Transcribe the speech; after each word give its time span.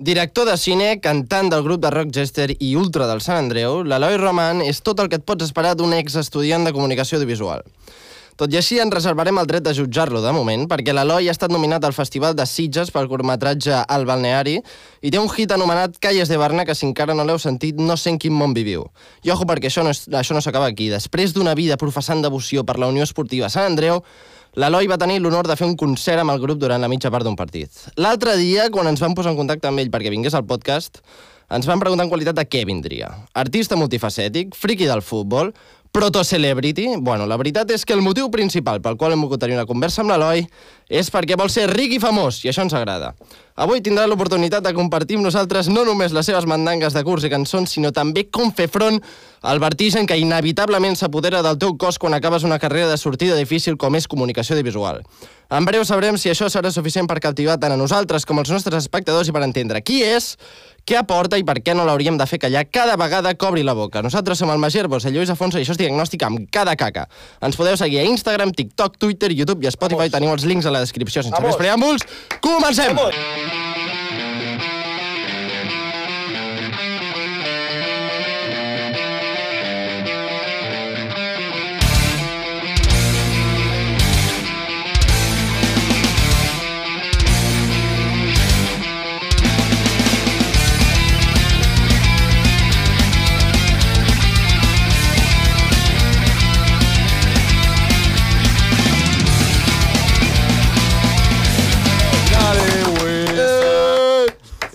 Director 0.00 0.46
de 0.48 0.56
cine, 0.56 0.94
cantant 1.04 1.50
del 1.52 1.60
grup 1.60 1.82
de 1.84 1.90
rock 1.92 2.08
Jester 2.16 2.46
i 2.56 2.70
ultra 2.80 3.04
del 3.04 3.18
Sant 3.20 3.36
Andreu, 3.36 3.82
l'Eloi 3.84 4.14
Roman 4.16 4.62
és 4.64 4.78
tot 4.80 5.02
el 5.02 5.10
que 5.12 5.18
et 5.20 5.26
pots 5.28 5.44
esperar 5.44 5.74
d'un 5.76 5.92
ex-estudiant 5.92 6.64
de 6.64 6.72
comunicació 6.72 7.18
audiovisual. 7.18 7.60
Tot 8.40 8.48
i 8.48 8.56
així, 8.56 8.78
ens 8.80 8.94
reservarem 8.96 9.36
el 9.36 9.50
dret 9.50 9.66
de 9.66 9.74
jutjar-lo 9.76 10.22
de 10.24 10.32
moment, 10.32 10.64
perquè 10.70 10.94
l'Eloi 10.96 11.28
ha 11.28 11.34
estat 11.36 11.52
nominat 11.52 11.84
al 11.84 11.92
Festival 11.92 12.32
de 12.32 12.48
Sitges 12.48 12.88
pel 12.94 13.10
curtmetratge 13.12 13.82
El 13.92 14.08
Balneari 14.08 14.56
i 15.04 15.12
té 15.12 15.20
un 15.20 15.28
hit 15.28 15.52
anomenat 15.52 16.00
Calles 16.00 16.32
de 16.32 16.40
Barna 16.40 16.64
que 16.64 16.78
si 16.78 16.88
encara 16.88 17.12
no 17.12 17.28
l'heu 17.28 17.36
sentit 17.36 17.76
no 17.76 18.00
sé 18.00 18.14
en 18.14 18.22
quin 18.24 18.32
món 18.32 18.56
viviu. 18.56 18.88
I 19.20 19.36
ojo, 19.36 19.44
perquè 19.44 19.68
això 19.68 19.84
no, 19.84 19.92
això 19.92 20.32
no 20.32 20.40
s'acaba 20.40 20.72
aquí. 20.72 20.88
Després 20.88 21.36
d'una 21.36 21.52
vida 21.52 21.76
professant 21.76 22.24
devoció 22.24 22.64
per 22.64 22.80
la 22.80 22.88
Unió 22.88 23.04
Esportiva 23.04 23.52
Sant 23.52 23.68
Andreu, 23.68 24.00
l'Eloi 24.58 24.88
va 24.90 24.98
tenir 24.98 25.20
l'honor 25.20 25.46
de 25.46 25.54
fer 25.58 25.68
un 25.68 25.76
concert 25.78 26.22
amb 26.22 26.32
el 26.34 26.40
grup 26.42 26.58
durant 26.58 26.82
la 26.82 26.88
mitja 26.90 27.10
part 27.14 27.26
d'un 27.26 27.36
partit. 27.38 27.70
L'altre 28.00 28.36
dia, 28.40 28.70
quan 28.74 28.88
ens 28.90 29.02
vam 29.02 29.14
posar 29.14 29.34
en 29.34 29.38
contacte 29.38 29.68
amb 29.70 29.78
ell 29.78 29.92
perquè 29.92 30.10
vingués 30.10 30.34
al 30.34 30.46
podcast, 30.48 30.98
ens 31.50 31.66
van 31.66 31.82
preguntar 31.82 32.06
en 32.06 32.10
qualitat 32.10 32.38
de 32.38 32.46
què 32.46 32.64
vindria. 32.66 33.10
Artista 33.34 33.78
multifacètic, 33.78 34.56
friki 34.58 34.88
del 34.90 35.02
futbol, 35.02 35.52
proto-celebrity... 35.90 36.96
Bueno, 36.98 37.26
la 37.26 37.38
veritat 37.38 37.70
és 37.74 37.84
que 37.84 37.94
el 37.94 38.02
motiu 38.02 38.30
principal 38.30 38.80
pel 38.82 38.98
qual 38.98 39.14
hem 39.14 39.22
volgut 39.24 39.42
tenir 39.42 39.58
una 39.58 39.66
conversa 39.66 40.04
amb 40.04 40.12
l'Eloi 40.12 40.44
és 40.86 41.10
perquè 41.10 41.38
vol 41.38 41.50
ser 41.50 41.66
ric 41.70 41.96
i 41.96 42.02
famós, 42.02 42.42
i 42.44 42.50
això 42.50 42.62
ens 42.66 42.74
agrada. 42.78 43.14
Avui 43.60 43.82
tindrà 43.84 44.06
l'oportunitat 44.08 44.64
de 44.64 44.70
compartir 44.72 45.18
amb 45.18 45.26
nosaltres 45.26 45.66
no 45.68 45.82
només 45.84 46.14
les 46.16 46.24
seves 46.24 46.46
mandangues 46.48 46.94
de 46.96 47.02
curs 47.04 47.26
i 47.28 47.30
cançons, 47.32 47.68
sinó 47.68 47.90
també 47.92 48.22
com 48.32 48.54
fer 48.56 48.70
front 48.72 48.96
al 49.44 49.60
vertigen 49.60 50.08
que 50.08 50.16
inevitablement 50.16 50.96
s'apodera 50.96 51.42
del 51.44 51.58
teu 51.60 51.74
cos 51.76 51.98
quan 52.00 52.16
acabes 52.16 52.46
una 52.48 52.58
carrera 52.58 52.88
de 52.88 52.96
sortida 52.96 53.36
difícil 53.36 53.76
com 53.76 53.98
és 54.00 54.08
comunicació 54.08 54.56
audiovisual. 54.56 55.02
En 55.50 55.66
breu 55.66 55.84
sabrem 55.84 56.16
si 56.16 56.30
això 56.30 56.48
serà 56.48 56.70
suficient 56.72 57.08
per 57.10 57.18
captivar 57.20 57.58
tant 57.60 57.74
a 57.74 57.76
nosaltres 57.76 58.24
com 58.24 58.38
als 58.40 58.52
nostres 58.54 58.80
espectadors 58.80 59.28
i 59.28 59.34
per 59.34 59.42
entendre 59.44 59.82
qui 59.84 59.98
és, 60.06 60.36
què 60.88 60.96
aporta 60.96 61.36
i 61.36 61.44
per 61.44 61.58
què 61.60 61.74
no 61.76 61.84
l'hauríem 61.84 62.16
de 62.16 62.26
fer 62.30 62.40
callar 62.40 62.64
cada 62.72 62.96
vegada 62.96 63.34
que 63.34 63.48
obri 63.48 63.66
la 63.66 63.76
boca. 63.76 64.00
Nosaltres 64.00 64.40
som 64.40 64.52
el 64.54 64.62
Magí 64.62 64.80
Herbos, 64.80 65.04
el 65.04 65.18
Lluís 65.18 65.32
Afonso 65.34 65.60
i 65.60 65.66
això 65.66 65.76
és 65.76 65.82
diagnòstic 65.82 66.24
amb 66.24 66.46
cada 66.54 66.78
caca. 66.80 67.08
Ens 67.44 67.60
podeu 67.60 67.76
seguir 67.76 68.00
a 68.00 68.08
Instagram, 68.08 68.54
TikTok, 68.56 68.96
Twitter, 68.96 69.34
YouTube 69.34 69.66
i 69.66 69.74
Spotify. 69.74 70.06
Vamos. 70.06 70.16
Teniu 70.16 70.36
els 70.38 70.48
links 70.48 70.70
a 70.70 70.72
la 70.72 70.84
descripció. 70.86 71.26
Sense 71.26 71.36
Vamos. 71.36 71.52
més 71.52 71.60
preàmbuls, 71.60 72.06
comencem! 72.40 72.94
Vamos. 72.94 73.49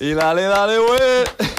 I 0.06 0.14
dale, 0.14 0.44
dale, 0.52 0.78
güey. 0.86 1.14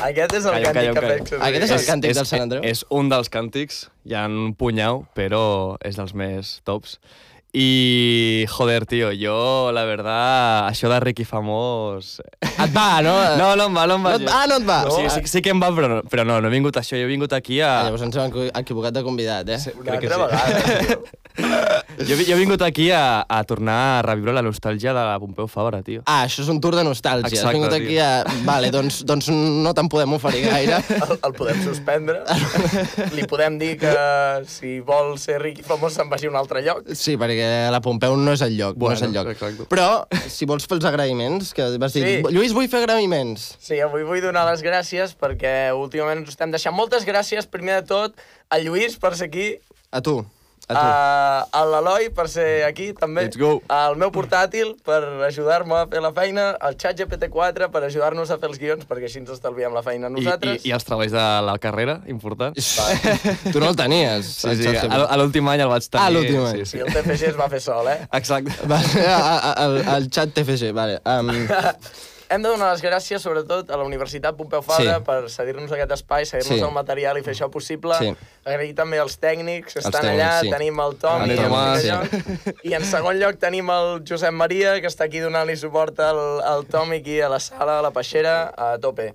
Aquest 0.06 0.34
és 0.39 0.44
el 0.47 0.58
càntic 0.62 0.92
que 0.94 1.05
veig. 1.06 1.30
Aquest 1.41 1.64
és 1.66 1.72
el 1.77 1.84
càntic 1.89 2.14
del 2.19 2.27
Sant 2.28 2.44
Andreu? 2.47 2.62
És 2.69 2.84
un 2.94 3.08
dels 3.11 3.30
càntics, 3.33 3.86
hi 4.06 4.14
ha 4.14 4.27
un 4.30 4.53
punyau, 4.58 5.05
però 5.19 5.44
és 5.84 5.98
dels 5.98 6.12
més 6.14 6.58
tops. 6.69 6.98
I, 7.56 8.44
joder, 8.53 8.83
tio, 8.84 9.08
jo, 9.16 9.70
la 9.72 9.86
verdad, 9.88 10.66
això 10.69 10.91
de 10.92 10.98
ric 11.00 11.22
i 11.22 11.25
famós... 11.25 12.19
Et 12.44 12.75
va, 12.75 13.00
no? 13.06 13.14
No, 13.41 13.55
no 13.56 13.70
em 13.70 13.78
va, 13.78 13.86
no 13.88 13.97
em 13.97 14.05
va. 14.05 14.12
No 14.19 14.27
et- 14.27 14.28
ah, 14.34 14.42
no 14.50 14.58
et 14.60 14.66
va? 14.69 14.77
O 14.91 14.92
sigui, 14.92 15.08
sí, 15.14 15.22
sí 15.38 15.41
que 15.47 15.55
em 15.55 15.62
va, 15.62 15.70
però 15.72 15.88
no, 15.88 16.03
però 16.05 16.27
no, 16.28 16.36
no 16.44 16.50
he 16.50 16.53
vingut 16.53 16.77
a 16.77 16.83
això, 16.84 16.98
jo 17.00 17.06
he 17.06 17.10
vingut 17.10 17.33
aquí 17.33 17.62
a... 17.64 17.70
Ah, 17.78 17.86
llavors 17.88 18.05
ens 18.05 18.19
hem 18.20 18.28
equi- 18.28 18.50
equivocat 18.60 18.98
de 18.98 19.05
convidat, 19.06 19.48
eh? 19.56 19.72
Una 19.81 19.97
crec 19.97 20.05
que 20.05 20.12
altra 20.12 20.27
vegada, 20.27 20.84
tio. 20.84 21.00
Jo, 21.97 22.17
jo 22.21 22.34
he 22.34 22.39
vingut 22.39 22.61
aquí 22.62 22.91
a, 22.93 23.25
a 23.29 23.39
tornar 23.49 23.77
a 23.99 24.03
reviure 24.05 24.33
la 24.37 24.43
nostàlgia 24.45 24.93
de 24.93 25.03
la 25.07 25.17
Pompeu 25.23 25.47
Fabra, 25.49 25.81
tio. 25.83 26.03
Ah, 26.05 26.25
això 26.27 26.43
és 26.45 26.51
un 26.53 26.61
tour 26.61 26.77
de 26.77 26.84
nostàlgia. 26.84 27.27
Has 27.27 27.33
Exacte, 27.33 27.55
vingut 27.57 27.73
tio. 27.73 27.81
aquí 27.87 27.97
a... 27.99 28.25
Vale, 28.45 28.71
doncs, 28.75 28.99
doncs 29.09 29.31
no 29.33 29.73
te'n 29.77 29.89
podem 29.93 30.12
oferir 30.17 30.43
gaire. 30.45 30.83
El, 31.07 31.15
el 31.25 31.34
podem 31.39 31.62
suspendre. 31.65 32.21
Li 33.17 33.25
podem 33.31 33.57
dir 33.61 33.75
que 33.81 33.95
si 34.51 34.77
vol 34.84 35.15
ser 35.23 35.39
ric 35.43 35.62
i 35.62 35.67
famós 35.67 35.97
se'n 35.97 36.11
vagi 36.12 36.29
a 36.29 36.33
un 36.34 36.37
altre 36.41 36.62
lloc. 36.67 36.84
Sí, 36.99 37.17
perquè 37.21 37.49
la 37.73 37.81
Pompeu 37.84 38.17
no 38.21 38.34
és 38.37 38.43
el 38.45 38.57
lloc, 38.59 38.77
no 38.77 38.87
Bueno, 38.87 38.99
és 38.99 39.07
el 39.07 39.15
lloc. 39.17 39.33
exacte. 39.33 39.67
Però, 39.73 39.89
si 40.28 40.45
vols 40.49 40.67
fer 40.69 40.77
els 40.81 40.89
agraïments, 40.93 41.53
que 41.57 41.71
vas 41.81 41.95
dir, 41.97 42.05
Sí. 42.07 42.17
Lluís, 42.34 42.53
vull 42.55 42.69
fer 42.69 42.83
agraïments. 42.84 43.55
Sí, 43.63 43.81
avui 43.81 44.05
vull 44.07 44.21
donar 44.23 44.45
les 44.51 44.63
gràcies 44.63 45.17
perquè 45.19 45.73
últimament 45.75 46.23
us 46.27 46.34
estem 46.37 46.53
deixant 46.53 46.75
moltes 46.77 47.07
gràcies, 47.09 47.49
primer 47.51 47.81
de 47.81 47.87
tot, 47.89 48.15
a 48.53 48.59
Lluís 48.63 48.99
per 49.01 49.15
ser 49.17 49.31
aquí, 49.31 49.55
A 49.95 50.01
tu, 50.03 50.19
a 50.69 50.75
tu. 50.75 50.81
a, 50.81 51.60
a 51.60 51.60
l'Eloi 51.71 52.09
per 52.15 52.27
ser 52.28 52.65
aquí, 52.66 52.88
també. 52.97 53.22
Let's 53.28 53.38
go. 53.38 53.60
Al 53.72 53.94
meu 54.00 54.10
portàtil 54.15 54.72
per 54.87 54.99
ajudar-me 55.28 55.77
a 55.78 55.84
fer 55.91 56.03
la 56.03 56.10
feina, 56.16 56.49
al 56.60 56.75
xat 56.81 56.99
GPT-4 57.00 57.69
per 57.71 57.84
ajudar-nos 57.87 58.32
a 58.34 58.38
fer 58.43 58.50
els 58.50 58.59
guions, 58.62 58.87
perquè 58.88 59.06
així 59.10 59.21
ens 59.22 59.31
estalviem 59.37 59.75
la 59.77 59.84
feina 59.87 60.09
a 60.09 60.10
I, 60.10 60.12
i, 60.12 60.25
nosaltres. 60.25 60.66
I 60.66 60.75
els 60.77 60.88
treballs 60.88 61.15
de 61.15 61.27
la 61.50 61.56
carrera, 61.62 62.00
important. 62.10 62.56
tu 63.53 63.62
no 63.62 63.71
el 63.71 63.78
tenies. 63.78 64.27
Sí, 64.41 64.49
el 64.50 64.59
sí, 64.65 64.69
xat 64.75 64.91
a, 64.91 65.04
a 65.06 65.21
l'últim 65.21 65.47
any 65.54 65.62
el 65.66 65.71
vaig 65.71 65.87
tenir. 65.87 66.03
Ah, 66.03 66.10
l'últim 66.10 66.43
any. 66.49 66.65
Sí, 66.65 66.66
I 66.66 66.72
sí. 66.75 66.83
el 66.83 66.91
TFG 66.94 67.31
es 67.31 67.38
va 67.38 67.48
fer 67.53 67.62
sol, 67.62 67.87
eh? 67.94 68.00
Exacte. 68.19 68.53
Vale, 68.75 69.06
a- 69.06 69.38
a- 69.53 69.56
el, 69.69 69.81
el 69.97 70.10
xat 70.10 70.34
TFG, 70.34 70.72
vale. 70.77 70.98
Um, 71.06 71.31
Hem 72.28 72.42
de 72.42 72.48
donar 72.50 72.72
les 72.72 72.82
gràcies, 72.82 73.22
sobretot, 73.22 73.69
a 73.70 73.76
la 73.78 73.84
Universitat 73.87 74.34
Pompeu 74.37 74.62
Fabra 74.62 74.97
Sí. 74.98 75.04
per 75.06 75.28
cedir-nos 75.31 75.70
aquest 75.70 75.92
espai, 75.92 76.25
cedir-nos 76.26 76.59
Sí. 76.59 76.64
el 76.64 76.72
material 76.72 77.19
i 77.19 77.22
fer 77.22 77.34
això 77.34 77.48
possible. 77.50 77.94
Sí. 77.98 78.16
Agrair 78.44 78.75
també 78.75 78.98
als 78.98 79.19
tècnics 79.20 79.72
que 79.75 79.78
Els 79.78 79.87
estan 79.87 80.03
tècnics, 80.03 80.25
allà. 80.25 80.41
sí. 80.41 80.50
Tenim 80.50 80.81
el 80.81 80.97
Tom 80.97 81.22
El 81.22 81.31
i, 81.31 81.36
Tomàs, 81.36 81.84
en 81.84 82.09
primer 82.09 82.44
lloc. 82.47 82.65
I 82.65 82.75
en 82.75 82.84
segon 82.84 83.19
lloc 83.20 83.38
tenim 83.38 83.70
el 83.70 84.03
Josep 84.09 84.32
Maria, 84.32 84.81
que 84.81 84.88
està 84.88 85.04
aquí 85.04 85.20
donant-li 85.20 85.56
suport 85.56 85.98
al, 86.00 86.41
al 86.42 86.66
Tom 86.66 86.91
aquí 86.92 87.20
a 87.20 87.28
la 87.28 87.38
sala, 87.38 87.78
a 87.78 87.82
la 87.82 87.91
peixera, 87.92 88.53
a 88.56 88.76
tope. 88.78 89.15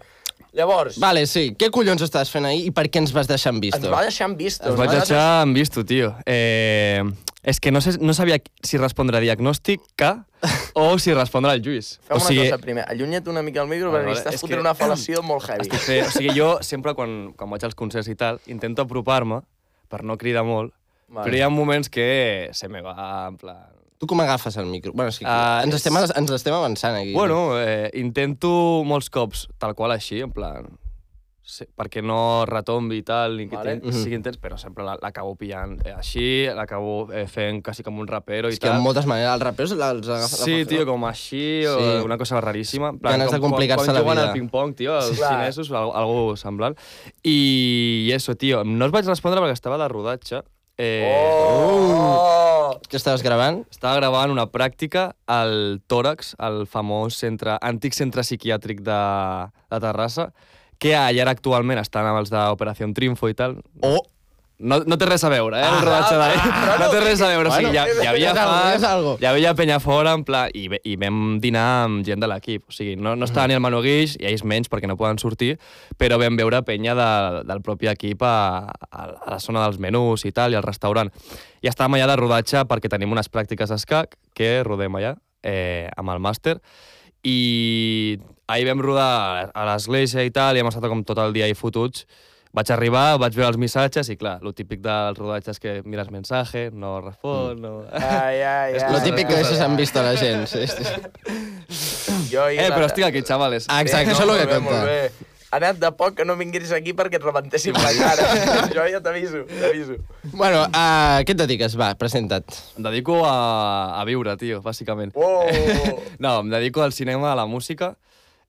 Llavors, 0.54 0.98
vale, 1.00 1.26
sí. 1.32 1.54
Què 1.56 1.70
collons 1.72 2.02
estàs 2.04 2.30
fent 2.32 2.46
ahir 2.46 2.66
i 2.68 2.72
per 2.76 2.90
què 2.92 3.00
ens 3.00 3.14
vas 3.16 3.28
deixar 3.30 3.54
en 3.54 3.62
ens 3.62 3.70
visto? 3.70 3.92
va 3.92 4.02
deixar 4.04 4.28
en 4.30 4.36
vist. 4.36 4.64
Els 4.68 4.76
vaig 4.76 4.90
deixar 4.92 5.44
en 5.46 5.54
visto, 5.56 5.86
tio. 5.88 6.10
Eh, 6.26 7.02
és 7.42 7.60
que 7.64 7.72
no, 7.72 7.80
sé, 7.82 7.94
no 8.04 8.14
sabia 8.14 8.36
si 8.62 8.78
respondre 8.78 9.18
a 9.18 9.22
diagnòstica 9.24 10.26
o 10.76 10.98
si 11.00 11.14
respondre 11.16 11.54
al 11.54 11.62
Lluís. 11.64 11.94
Fem 12.04 12.18
o 12.18 12.20
una 12.20 12.28
sigui, 12.28 12.44
cosa 12.50 12.60
primer, 12.62 12.84
allunya't 12.92 13.28
una 13.32 13.42
mica 13.42 13.62
al 13.64 13.70
micro 13.72 13.92
Vale, 13.92 14.04
perquè 14.04 14.12
vale, 14.12 14.20
estàs 14.20 14.42
fotent 14.44 14.58
que- 14.60 14.66
una 14.66 14.76
fal·lació 14.76 15.24
molt 15.24 15.48
heavy. 15.48 15.62
estic 15.70 15.80
fent, 15.88 16.06
o 16.08 16.12
sigui, 16.12 16.36
jo 16.38 16.52
sempre 16.62 16.94
quan, 17.00 17.32
quan 17.38 17.50
vaig 17.50 17.64
als 17.64 17.76
concerts 17.76 18.10
i 18.12 18.16
tal, 18.20 18.42
intento 18.48 18.84
apropar-me 18.84 19.42
per 19.88 20.04
no 20.04 20.18
cridar 20.18 20.44
molt, 20.44 20.74
Vale. 21.08 21.26
però 21.30 21.38
hi 21.38 21.42
ha 21.42 21.50
moments 21.50 21.90
que 21.90 22.50
se 22.54 22.68
me 22.68 22.82
va 22.82 23.28
en 23.30 23.38
plan... 23.38 23.64
Tu 24.02 24.08
com 24.10 24.20
agafes 24.24 24.56
el 24.58 24.66
micro? 24.66 24.92
Bueno, 24.98 25.10
és 25.14 25.20
que 25.22 25.26
Ah, 25.30 25.62
ens, 25.64 25.76
és- 25.76 25.84
estem, 25.86 25.96
ens 25.96 26.32
estem 26.34 26.54
avançant 26.58 26.96
aquí. 26.98 27.14
Bueno, 27.14 27.54
eh, 27.62 27.92
intento 27.94 28.82
molts 28.84 29.12
cops 29.14 29.48
tal 29.60 29.76
qual 29.76 29.92
així, 29.94 30.22
en 30.26 30.32
plan... 30.34 30.72
Sí, 31.52 31.66
perquè 31.76 32.02
no 32.06 32.46
retombi 32.48 33.00
i 33.02 33.04
tal, 33.04 33.34
ni 33.36 33.48
que 33.50 33.58
Vale. 33.58 33.74
vale. 33.82 33.92
sigui 33.94 34.16
intens, 34.16 34.38
però 34.40 34.58
sempre 34.58 34.86
la- 34.86 34.96
l'acabo 35.02 35.36
pillant 35.36 35.82
eh, 35.86 35.92
així, 35.92 36.46
l'acabo 36.48 37.12
eh, 37.12 37.26
fent 37.28 37.62
quasi 37.66 37.84
com 37.84 37.98
un 38.00 38.08
rapero 38.08 38.48
i 38.48 38.54
és 38.54 38.60
que 38.60 38.68
tal. 38.68 38.78
en 38.78 38.84
moltes 38.86 39.06
maneres 39.06 39.34
els 39.34 39.44
raperos 39.44 39.72
els 39.74 39.82
agafen... 40.08 40.46
Sí, 40.46 40.66
tio, 40.66 40.86
com 40.86 41.04
així, 41.06 41.66
o 41.66 41.76
Sí. 41.78 42.06
una 42.06 42.18
cosa 42.18 42.40
raríssima. 42.42 42.90
En 42.90 43.00
Ganes 43.02 43.32
de 43.32 43.40
com 43.40 43.52
complicar-se 43.52 43.86
quan, 43.86 43.96
la 43.96 44.02
quan 44.02 44.18
juguen 44.18 44.18
vida. 44.18 44.28
al 44.32 44.34
ping-pong, 44.40 44.76
tio, 44.76 44.98
els 44.98 45.18
Clar. 45.18 45.34
xinesos, 45.34 45.72
algo, 45.72 45.94
algo 45.96 46.38
semblant. 46.38 46.78
I, 47.24 48.08
I 48.08 48.12
eso, 48.14 48.34
tio, 48.36 48.64
no 48.64 48.86
us 48.86 48.92
vaig 48.92 49.06
respondre 49.06 49.42
perquè 49.42 49.54
estava 49.60 49.78
de 49.78 49.88
rodatge. 49.90 50.42
Eh, 50.78 51.04
Oh! 51.08 52.78
Què 52.88 52.98
estaves 53.00 53.24
gravant? 53.24 53.62
Estava 53.72 54.00
gravant 54.00 54.32
una 54.34 54.48
pràctica 54.52 55.12
al 55.30 55.80
Tòrax, 55.92 56.34
al 56.40 56.66
famós 56.68 57.18
centre, 57.20 57.58
antic 57.62 57.96
centre 57.96 58.24
psiquiàtric 58.26 58.82
de, 58.86 59.02
de 59.72 59.80
Terrassa, 59.84 60.30
que 60.82 60.96
allà 60.98 61.26
ara 61.26 61.36
actualment 61.36 61.80
estan 61.82 62.08
amb 62.10 62.22
els 62.24 62.32
d'Operació 62.34 62.90
Triunfo 62.96 63.30
i 63.32 63.38
tal. 63.38 63.60
Oh! 63.86 64.02
No, 64.62 64.78
no 64.86 64.98
té 65.02 65.08
res 65.10 65.24
a 65.26 65.30
veure, 65.34 65.58
eh, 65.58 65.68
el 65.68 65.82
rodatge 65.82 66.18
d'ahir. 66.20 66.42
ah, 66.46 66.76
no 66.80 66.90
té 66.94 67.00
res 67.02 67.22
a 67.22 67.30
veure, 67.32 67.50
o 67.50 67.54
sigui, 67.56 67.72
Bueno, 67.72 68.04
hi 68.04 68.08
havia 68.12 68.34
fans, 68.38 68.86
hi 69.22 69.28
havia 69.30 69.54
penya 69.58 69.80
fora, 69.84 70.14
en 70.18 70.24
pla, 70.28 70.44
i, 70.54 70.68
i 70.88 70.96
vam 71.02 71.40
dinar 71.44 71.66
amb 71.86 72.06
gent 72.06 72.22
de 72.22 72.30
l'equip. 72.30 72.68
O 72.70 72.76
sigui, 72.76 72.96
no, 73.00 73.16
no 73.18 73.28
estava 73.30 73.48
ni 73.50 73.58
el 73.58 73.64
Manu 73.64 73.82
Guix, 73.86 74.18
i 74.22 74.28
ells 74.30 74.46
menys 74.48 74.70
perquè 74.72 74.90
no 74.90 74.98
poden 75.00 75.20
sortir, 75.22 75.56
però 75.98 76.20
vam 76.22 76.38
veure 76.40 76.62
penya 76.68 76.96
de, 76.98 77.10
del 77.50 77.64
propi 77.66 77.90
equip 77.92 78.24
a, 78.28 78.36
a, 78.70 79.10
a 79.10 79.34
la 79.36 79.40
zona 79.44 79.66
dels 79.66 79.82
menús 79.82 80.26
i 80.30 80.34
tal, 80.36 80.54
i 80.54 80.60
al 80.60 80.68
restaurant. 80.68 81.12
I 81.62 81.70
estàvem 81.72 81.98
allà 82.00 82.12
de 82.14 82.20
rodatge 82.22 82.64
perquè 82.70 82.90
tenim 82.92 83.12
unes 83.14 83.30
pràctiques 83.32 83.74
d'escac 83.74 84.16
que 84.38 84.60
rodem 84.68 85.02
allà, 85.02 85.16
eh, 85.44 85.90
amb 85.98 86.14
el 86.14 86.22
màster, 86.22 86.60
i 87.24 88.18
ahir 88.50 88.68
vam 88.68 88.82
rodar 88.82 89.52
a 89.54 89.66
l'església 89.70 90.24
i 90.26 90.32
tal, 90.34 90.58
i 90.58 90.62
hem 90.62 90.70
estat 90.70 90.88
com 90.90 91.04
tot 91.08 91.20
el 91.22 91.34
dia 91.36 91.48
ahí 91.48 91.56
fotuts. 91.58 92.06
Vaig 92.52 92.68
arribar, 92.76 93.16
vaig 93.22 93.32
veure 93.38 93.54
els 93.54 93.58
missatges 93.62 94.10
i, 94.12 94.18
clar, 94.20 94.34
lo 94.44 94.52
típic 94.52 94.82
dels 94.84 95.16
rodatges 95.18 95.60
que 95.64 95.78
mires 95.88 96.10
mensaje, 96.12 96.66
no 96.76 96.98
respon, 97.00 97.62
no... 97.64 97.72
Ai, 97.96 98.42
ai, 98.44 98.74
ai. 98.76 98.92
Lo 98.92 99.00
típic 99.06 99.30
que 99.30 99.38
deixes 99.40 99.62
en 99.64 99.78
vista 99.80 100.02
a 100.02 100.10
la 100.10 100.18
gent. 100.20 100.44
Sí, 100.52 100.66
sí. 100.68 100.84
Jo 102.32 102.48
he 102.50 102.58
Eh, 102.58 102.66
anat- 102.66 102.76
però 102.76 102.88
estic 102.90 103.06
aquí, 103.08 103.22
xavales. 103.24 103.66
Ah, 103.72 103.82
exacte, 103.86 104.12
això 104.12 104.24
és 104.24 104.30
el 104.30 104.40
que 104.42 104.54
compta. 104.56 104.72
Molt 104.72 104.86
bé. 104.90 105.30
Ha 105.52 105.58
anat 105.60 105.80
de 105.82 105.90
poc 106.00 106.14
que 106.16 106.24
no 106.28 106.36
vinguis 106.40 106.70
aquí 106.76 106.94
perquè 106.96 107.18
et 107.20 107.24
rebentessin 107.24 107.76
la 107.76 107.90
cara. 107.96 108.28
jo 108.76 108.86
ja 108.88 109.02
t'aviso, 109.04 109.42
t'aviso. 109.50 109.98
Bueno, 110.32 110.62
a 110.72 111.24
què 111.28 111.32
et 111.36 111.40
dediques? 111.42 111.76
Va, 111.80 111.90
presenta't. 112.00 112.56
Em 112.80 112.84
dedico 112.88 113.18
a, 113.28 113.96
a 114.00 114.06
viure, 114.08 114.36
tio, 114.40 114.62
bàsicament. 114.64 115.12
Wow! 115.16 115.48
No, 116.24 116.38
em 116.44 116.52
dedico 116.52 116.84
al 116.84 116.92
cinema, 116.96 117.32
a 117.34 117.36
la 117.40 117.46
música, 117.48 117.94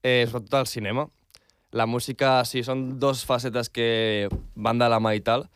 eh, 0.03 0.27
sobretot 0.31 0.59
al 0.63 0.67
cinema. 0.71 1.07
La 1.73 1.87
música, 1.87 2.45
sí, 2.45 2.63
són 2.63 2.99
dos 3.01 3.25
facetes 3.25 3.71
que 3.73 4.29
van 4.55 4.79
de 4.79 4.89
la 4.93 5.01
mà 5.01 5.15
i 5.17 5.23
tal, 5.25 5.47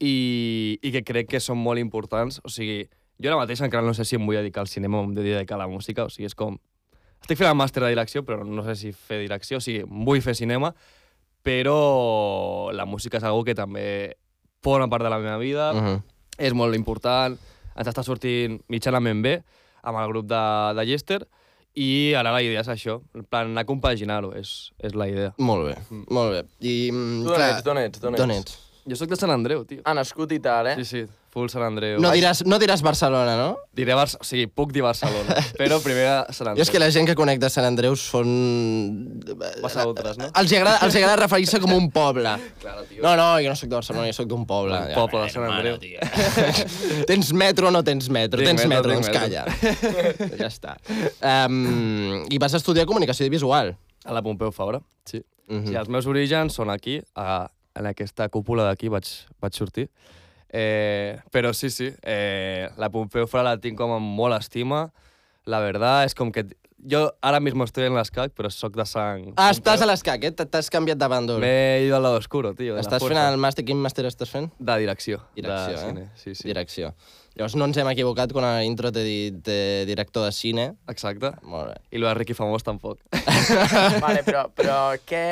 i, 0.00 0.78
i 0.82 0.92
que 0.92 1.04
crec 1.06 1.30
que 1.32 1.40
són 1.40 1.58
molt 1.58 1.80
importants. 1.80 2.40
O 2.44 2.52
sigui, 2.52 2.82
jo 3.22 3.30
ara 3.30 3.38
mateix 3.40 3.62
encara 3.64 3.86
no 3.86 3.94
sé 3.96 4.04
si 4.04 4.18
em 4.18 4.26
vull 4.26 4.36
dedicar 4.36 4.64
al 4.64 4.68
cinema 4.68 5.00
o 5.00 5.06
em 5.06 5.14
vull 5.14 5.24
dedicar 5.24 5.56
a 5.56 5.64
la 5.64 5.70
música, 5.70 6.04
o 6.04 6.12
sigui, 6.12 6.28
és 6.28 6.36
com... 6.36 6.58
Estic 7.22 7.38
fent 7.38 7.52
el 7.52 7.56
màster 7.56 7.84
de 7.84 7.92
direcció, 7.92 8.24
però 8.26 8.42
no 8.42 8.64
sé 8.66 8.74
si 8.76 8.90
fer 8.92 9.20
direcció, 9.22 9.60
o 9.60 9.64
sigui, 9.64 9.84
vull 9.86 10.20
fer 10.24 10.34
cinema, 10.34 10.72
però 11.46 12.72
la 12.74 12.84
música 12.84 13.20
és 13.20 13.26
algo 13.28 13.44
que 13.46 13.54
també 13.54 14.16
forma 14.62 14.88
part 14.90 15.06
de 15.06 15.10
la 15.10 15.20
meva 15.22 15.38
vida, 15.38 15.72
Uh 15.72 15.82
-huh. 15.82 16.02
és 16.38 16.52
molt 16.52 16.74
important, 16.74 17.38
ens 17.76 17.88
està 17.88 18.02
sortint 18.02 18.60
mitjanament 18.68 19.22
bé 19.22 19.42
amb 19.82 19.98
el 19.98 20.08
grup 20.08 20.26
de, 20.26 20.74
de 20.74 20.84
Llester 20.84 21.28
i 21.74 22.12
ara 22.18 22.32
la 22.34 22.42
idea 22.44 22.60
és 22.60 22.68
això, 22.72 22.98
en 23.16 23.24
plan 23.24 23.52
anar 23.52 23.64
a 23.64 23.68
compaginar-ho, 23.68 24.32
és, 24.36 24.72
és 24.82 24.96
la 24.98 25.08
idea. 25.08 25.32
Molt 25.38 25.70
bé, 25.70 25.76
molt 26.10 26.34
bé. 26.34 26.42
I, 26.60 26.90
mm, 26.92 27.24
clar, 27.30 27.48
ets, 27.54 27.64
d'on 27.66 27.80
ets, 27.80 28.02
d'on 28.02 28.16
ets? 28.16 28.22
D'on 28.22 28.34
ets? 28.36 28.58
Jo 28.82 28.96
sóc 28.98 29.12
de 29.12 29.16
Sant 29.16 29.30
Andreu, 29.30 29.60
tio. 29.62 29.78
Ah, 29.86 29.92
nascut 29.94 30.32
i 30.34 30.40
tal, 30.42 30.66
eh? 30.72 30.74
Sí, 30.80 30.84
sí, 30.88 31.00
full 31.30 31.46
Sant 31.52 31.62
Andreu. 31.62 32.00
No 32.02 32.10
diràs, 32.10 32.40
no 32.50 32.56
diràs 32.58 32.80
Barcelona, 32.82 33.36
no? 33.38 33.50
Diré 33.78 33.94
Barça... 33.94 34.18
O 34.18 34.26
sigui, 34.26 34.48
puc 34.50 34.72
dir 34.74 34.82
Barcelona, 34.82 35.36
però 35.60 35.78
primer 35.84 36.08
Sant 36.34 36.50
Andreu. 36.50 36.58
Jo 36.58 36.66
és 36.66 36.72
que 36.74 36.80
la 36.82 36.88
gent 36.90 37.06
que 37.06 37.14
conec 37.18 37.38
de 37.38 37.50
Sant 37.52 37.68
Andreu 37.68 37.94
són... 37.94 38.32
Vas 39.62 39.76
a 39.78 39.84
altres, 39.86 40.18
no? 40.18 40.32
Els 40.34 40.54
agrada, 40.58 40.80
els 40.88 40.98
agrada 40.98 41.20
referir-se 41.22 41.60
com 41.62 41.76
un 41.76 41.86
poble. 41.94 42.34
Claro, 42.62 42.82
tio. 42.86 43.02
No, 43.02 43.14
no, 43.18 43.28
jo 43.42 43.50
no 43.50 43.56
sóc 43.58 43.70
de 43.70 43.74
Barcelona, 43.78 44.08
jo 44.10 44.14
sóc 44.18 44.28
d'un 44.30 44.42
poble. 44.50 44.76
Un 44.82 44.98
poble 44.98 45.22
de 45.24 45.30
Sant 45.34 45.46
Andreu. 45.46 45.78
tio. 45.82 46.02
tens 47.10 47.32
metro 47.38 47.70
o 47.70 47.74
no 47.74 47.82
tens 47.86 48.10
metro? 48.10 48.42
Tinc 48.42 48.52
tens 48.52 48.66
metro, 48.70 48.92
metro, 48.92 48.98
doncs 48.98 49.08
tinc 49.08 49.18
calla. 49.18 50.36
ja 50.42 50.50
està. 50.50 50.76
Um, 51.22 52.22
I 52.30 52.38
vas 52.42 52.54
estudiar 52.58 52.86
comunicació 52.90 53.26
visual. 53.30 53.74
A 54.02 54.14
la 54.14 54.22
Pompeu 54.26 54.50
Fabra, 54.54 54.82
sí. 55.06 55.22
Mhm. 55.48 55.66
sí. 55.70 55.74
Els 55.78 55.90
meus 55.90 56.06
orígens 56.10 56.54
són 56.58 56.70
aquí, 56.74 57.00
a, 57.14 57.44
en 57.78 57.88
aquesta 57.90 58.28
cúpula 58.32 58.66
d'aquí 58.68 58.90
vaig, 58.92 59.08
vaig 59.42 59.56
sortir. 59.56 59.88
Eh, 60.52 61.16
però 61.32 61.54
sí, 61.56 61.70
sí, 61.72 61.88
eh, 62.02 62.68
la 62.76 62.90
Pompeu 62.92 63.26
Fabra 63.26 63.54
la 63.54 63.60
tinc 63.60 63.78
com 63.80 63.94
amb 63.96 64.18
molt 64.18 64.36
estima. 64.36 64.90
La 65.48 65.62
verdad 65.64 66.04
és 66.06 66.14
com 66.14 66.32
que... 66.32 66.44
Jo 66.82 67.12
ara 67.22 67.38
mismo 67.38 67.62
estoy 67.62 67.86
en 67.86 67.94
l'ESCAC, 67.94 68.32
però 68.34 68.48
sóc 68.50 68.74
de 68.74 68.82
sang... 68.90 69.28
Ah, 69.38 69.52
estàs 69.54 69.84
a 69.84 69.86
l'escac, 69.86 70.24
eh? 70.26 70.32
T'has 70.34 70.66
canviat 70.66 70.98
de 70.98 71.06
bàndol. 71.06 71.38
M'he 71.38 71.84
ido 71.86 71.94
al 71.94 72.02
lado 72.02 72.18
oscuro, 72.18 72.50
tio. 72.58 72.74
Estàs 72.80 73.04
fent 73.06 73.20
el 73.20 73.38
màster... 73.38 73.62
Quin 73.68 73.78
màster 73.78 74.02
estàs 74.08 74.32
fent? 74.32 74.50
De 74.58 74.76
direcció. 74.82 75.20
Direcció, 75.38 75.76
de 75.76 75.78
eh? 75.78 75.84
Cine. 75.86 76.08
Sí, 76.18 76.34
sí. 76.34 76.48
Direcció. 76.50 76.90
Llavors 77.36 77.54
no 77.54 77.70
ens 77.70 77.78
hem 77.78 77.88
equivocat 77.92 78.34
quan 78.34 78.48
a 78.48 78.56
l'intro 78.60 78.90
t'he 78.92 79.06
dit 79.06 79.52
eh, 79.54 79.86
director 79.86 80.26
de 80.26 80.34
cine. 80.34 80.66
Exacte. 80.90 81.30
Molt 81.46 81.70
bé. 81.70 81.78
I 81.94 82.02
lo 82.02 82.10
de 82.10 82.16
Ricky 82.18 82.34
Famós 82.34 82.66
tampoc. 82.66 82.98
Vale, 84.04 84.26
però, 84.26 84.48
però 84.50 84.82
què... 85.06 85.22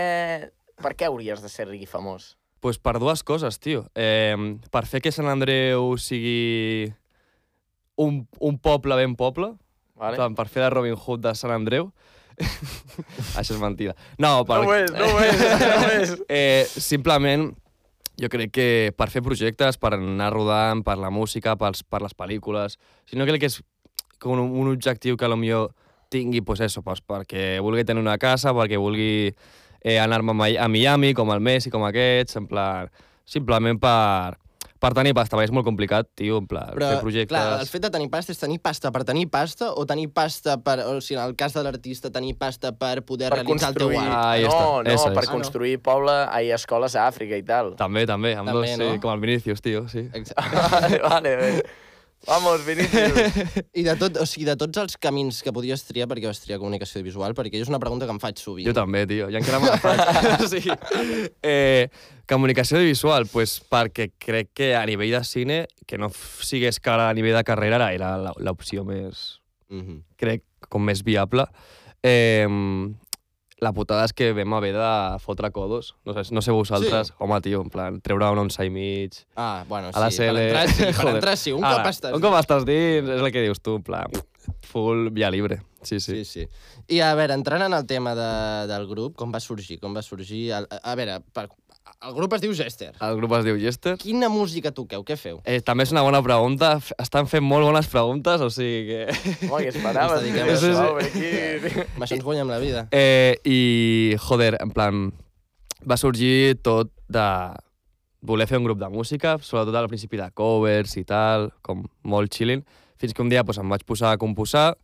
Per 0.81 0.95
què 0.97 1.09
hauries 1.09 1.43
de 1.43 1.49
ser 1.53 1.69
riqui 1.69 1.87
famós? 1.87 2.35
pues 2.61 2.79
per 2.79 2.99
dues 3.01 3.25
coses, 3.25 3.59
tio. 3.59 3.87
Eh, 3.97 4.37
per 4.71 4.85
fer 4.87 5.01
que 5.01 5.13
Sant 5.13 5.29
Andreu 5.33 5.97
sigui 5.99 6.93
un, 7.97 8.27
un 8.39 8.59
poble 8.61 8.97
ben 9.01 9.17
poble, 9.17 9.55
Vale? 9.97 10.17
vale. 10.17 10.37
per 10.37 10.47
fer 10.49 10.63
de 10.67 10.71
Robin 10.71 10.97
Hood 10.97 11.25
de 11.25 11.35
Sant 11.35 11.55
Andreu. 11.57 11.91
Això 13.41 13.57
és 13.57 13.61
mentida. 13.61 13.97
No, 14.21 14.45
per... 14.49 14.61
No 14.61 14.71
ho 14.71 14.77
és, 14.77 14.93
no 14.93 15.09
ho 15.09 15.25
és, 15.25 15.41
no 15.41 15.81
ho 15.81 15.91
és. 15.97 16.15
eh, 16.29 16.69
simplement, 16.69 17.49
jo 18.21 18.31
crec 18.33 18.53
que 18.53 18.69
per 18.97 19.09
fer 19.13 19.25
projectes, 19.25 19.81
per 19.81 19.95
anar 19.97 20.31
rodant, 20.33 20.85
per 20.85 20.99
la 21.01 21.11
música, 21.13 21.57
pels, 21.61 21.83
per 21.85 22.03
les 22.05 22.17
pel·lícules, 22.17 22.77
si 23.09 23.17
no 23.17 23.29
crec 23.29 23.45
que 23.45 23.53
és 23.53 23.61
com 24.21 24.37
un, 24.37 24.45
un 24.45 24.69
objectiu 24.73 25.17
que 25.17 25.29
potser 25.29 25.71
tingui, 26.13 26.43
pues 26.45 26.61
eso, 26.61 26.83
pues, 26.85 27.01
perquè 27.01 27.61
vulgui 27.65 27.87
tenir 27.89 28.03
una 28.03 28.19
casa, 28.21 28.53
perquè 28.57 28.81
vulgui 28.81 29.31
eh, 29.83 29.99
anar-me 30.01 30.31
a 30.33 30.35
Mi- 30.35 30.57
a 30.57 30.69
Miami, 30.69 31.15
com 31.15 31.33
el 31.33 31.41
Messi, 31.41 31.71
com 31.71 31.85
aquests, 31.89 32.37
en 32.37 32.47
plan, 32.47 32.89
simplement 33.25 33.79
per, 33.81 34.37
per 34.81 34.91
tenir 34.97 35.13
pasta, 35.15 35.37
perquè 35.37 35.51
és 35.51 35.53
molt 35.55 35.67
complicat, 35.67 36.09
tio, 36.17 36.39
en 36.41 36.47
plan, 36.49 36.71
Però, 36.75 36.89
fer 36.95 37.01
projectes... 37.05 37.31
clar, 37.35 37.61
el 37.61 37.69
fet 37.69 37.83
de 37.85 37.91
tenir 37.93 38.09
pasta 38.11 38.33
és 38.33 38.39
tenir 38.41 38.59
pasta 38.65 38.91
per 38.95 39.03
tenir 39.05 39.27
pasta 39.31 39.69
o 39.77 39.85
tenir 39.87 40.09
pasta 40.13 40.57
per... 40.65 40.79
O 40.89 41.01
sigui, 41.05 41.19
en 41.21 41.27
el 41.29 41.37
cas 41.37 41.53
de 41.55 41.63
l'artista, 41.67 42.11
tenir 42.11 42.35
pasta 42.41 42.73
per 42.73 43.03
poder 43.05 43.29
Per 43.31 43.43
realitzar 43.43 43.71
el 43.71 43.77
teu 43.77 43.91
construir... 43.91 44.01
art. 44.01 44.17
Ah, 44.17 44.39
ja 44.41 44.49
no, 44.49 44.57
està. 44.57 44.89
no, 44.89 44.95
Esa 44.97 45.13
per 45.15 45.25
és. 45.27 45.31
construir 45.31 45.77
poble, 45.85 46.17
ai, 46.33 46.51
escoles 46.57 46.97
a 46.97 47.07
Àfrica 47.11 47.37
i 47.37 47.45
tal. 47.45 47.75
També, 47.77 48.07
també, 48.09 48.35
amb 48.37 48.49
També, 48.49 48.59
dos, 48.65 48.73
sí, 48.73 48.81
no? 48.83 49.01
com 49.05 49.13
el 49.15 49.21
Vinicius, 49.21 49.61
tio, 49.61 49.87
sí. 49.93 50.07
Exacte. 50.13 50.65
vale, 51.11 51.37
vale. 51.37 51.53
Vamos, 52.27 52.65
Vinicius. 52.67 53.13
I 53.81 53.83
de, 53.83 53.95
tot, 53.97 54.19
o 54.21 54.27
sigui, 54.29 54.45
de 54.45 54.55
tots 54.61 54.77
els 54.83 54.97
camins 55.01 55.39
que 55.43 55.53
podies 55.57 55.83
triar, 55.89 56.07
per 56.11 56.19
què 56.21 56.29
vas 56.29 56.41
triar 56.43 56.59
comunicació 56.61 57.01
visual? 57.03 57.33
Perquè 57.35 57.63
és 57.63 57.71
una 57.73 57.81
pregunta 57.81 58.05
que 58.09 58.13
em 58.13 58.21
faig 58.21 58.39
sovint. 58.43 58.67
Jo 58.69 58.75
també, 58.77 59.07
tio, 59.09 59.31
ja 59.33 59.41
encara 59.41 59.61
me 59.63 59.71
la 59.73 59.79
faig. 59.81 60.03
o 60.45 60.49
sigui, 60.53 60.77
eh, 61.43 61.89
comunicació 62.29 62.83
visual, 62.85 63.27
pues, 63.33 63.57
perquè 63.73 64.11
crec 64.21 64.53
que 64.55 64.75
a 64.77 64.85
nivell 64.87 65.17
de 65.17 65.25
cine, 65.25 65.61
que 65.89 65.99
no 65.99 66.11
sigués 66.13 66.79
cara 66.85 67.09
a 67.09 67.15
nivell 67.17 67.39
de 67.41 67.45
carrera, 67.49 67.93
era- 67.93 68.17
l'opció 68.39 68.85
més, 68.85 69.39
Mm 69.71 69.81
-hmm. 69.87 69.99
crec, 70.19 70.43
com 70.69 70.83
més 70.83 71.05
viable. 71.05 71.45
Eh, 72.03 72.45
la 73.61 73.73
putada 73.77 74.07
és 74.09 74.15
que 74.17 74.31
vam 74.37 74.55
haver 74.57 74.73
de 74.75 74.91
fotre 75.21 75.51
codos. 75.53 75.95
No 76.09 76.15
sé, 76.17 76.25
no 76.35 76.43
sé 76.43 76.53
vosaltres. 76.57 77.13
Sí. 77.13 77.15
Home, 77.21 77.41
tio, 77.45 77.61
en 77.63 77.71
plan, 77.73 78.01
treure 78.01 78.31
un 78.33 78.43
11 78.47 78.67
i 78.67 78.73
mig... 78.73 79.21
Ah, 79.37 79.65
bueno, 79.69 79.93
sí, 79.93 79.99
A 79.99 80.01
la 80.01 80.09
per 80.09 80.17
CL... 80.17 80.45
entrar 80.49 80.69
sí, 80.69 80.85
per 80.97 81.09
entrar 81.15 81.37
sí, 81.37 81.53
un 81.53 81.65
Ara, 81.65 81.81
cop 81.83 81.93
estàs... 81.93 82.17
Un 82.17 82.25
cop 82.25 82.37
estàs 82.41 82.67
dins, 82.69 83.09
és 83.09 83.21
el 83.21 83.33
que 83.35 83.45
dius 83.45 83.61
tu, 83.61 83.77
en 83.81 83.85
plan, 83.87 84.21
full 84.73 85.11
via 85.13 85.31
libre. 85.31 85.61
Sí, 85.83 86.01
sí. 86.01 86.21
Sí, 86.21 86.25
sí. 86.25 86.47
I 86.89 87.01
a 87.05 87.13
veure, 87.19 87.37
entrant 87.37 87.65
en 87.69 87.77
el 87.77 87.87
tema 87.89 88.15
de, 88.17 88.31
del 88.73 88.89
grup, 88.89 89.15
com 89.21 89.33
va 89.33 89.41
sorgir? 89.45 89.79
Com 89.81 89.97
va 89.97 90.05
sorgir... 90.05 90.47
El, 90.57 90.69
a 90.81 90.97
veure, 90.97 91.21
per, 91.37 91.51
el 92.01 92.15
grup 92.17 92.33
es 92.33 92.41
diu 92.41 92.55
Gester. 92.57 92.93
El 93.05 93.17
grup 93.19 93.33
es 93.37 93.45
diu 93.45 93.59
Jester. 93.61 93.97
Quina 94.01 94.29
música 94.33 94.71
toqueu? 94.73 95.03
Què 95.05 95.17
feu? 95.21 95.41
Eh, 95.45 95.59
també 95.61 95.85
és 95.85 95.93
una 95.93 96.01
bona 96.07 96.23
pregunta. 96.25 96.75
F- 96.81 96.95
Estan 97.03 97.27
fent 97.29 97.45
molt 97.45 97.67
bones 97.69 97.89
preguntes, 97.93 98.41
o 98.41 98.49
sigui 98.51 98.87
que... 98.89 99.01
Home, 99.51 99.65
què 99.67 99.73
esperaves? 99.75 100.23
Ens 100.23 100.25
dediquem 100.25 100.47
tio, 100.47 100.53
a 100.53 100.59
això. 100.59 100.73
Sau, 100.79 100.97
aquí. 101.03 101.85
Amb 101.97 102.07
això 102.07 102.17
ens 102.17 102.25
guanyem 102.25 102.49
la 102.49 102.59
vida. 102.63 102.87
Eh, 102.97 103.37
I, 103.45 103.59
joder, 104.25 104.55
en 104.65 104.73
plan, 104.73 105.03
va 105.85 105.99
sorgir 106.01 106.57
tot 106.65 106.93
de 107.13 107.27
voler 108.25 108.47
fer 108.49 108.59
un 108.61 108.67
grup 108.69 108.81
de 108.81 108.89
música, 108.93 109.35
sobretot 109.45 109.77
al 109.81 109.89
principi 109.93 110.19
de 110.21 110.29
covers 110.37 110.97
i 111.01 111.05
tal, 111.09 111.51
com 111.65 111.85
molt 112.05 112.33
chilling, 112.33 112.65
fins 113.01 113.13
que 113.17 113.23
un 113.25 113.29
dia 113.33 113.45
pues, 113.49 113.57
em 113.61 113.69
vaig 113.73 113.85
posar 113.89 114.15
a 114.15 114.21
composar. 114.21 114.75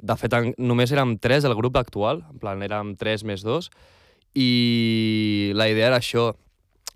De 0.00 0.14
fet, 0.16 0.32
en, 0.38 0.54
només 0.58 0.90
érem 0.94 1.16
tres 1.22 1.44
el 1.46 1.54
grup 1.58 1.76
actual, 1.82 2.22
en 2.30 2.38
plan, 2.42 2.62
érem 2.66 2.94
tres 2.98 3.22
més 3.26 3.42
dos, 3.46 3.68
i 4.38 5.50
la 5.58 5.66
idea 5.70 5.90
era 5.90 5.98
això. 5.98 6.30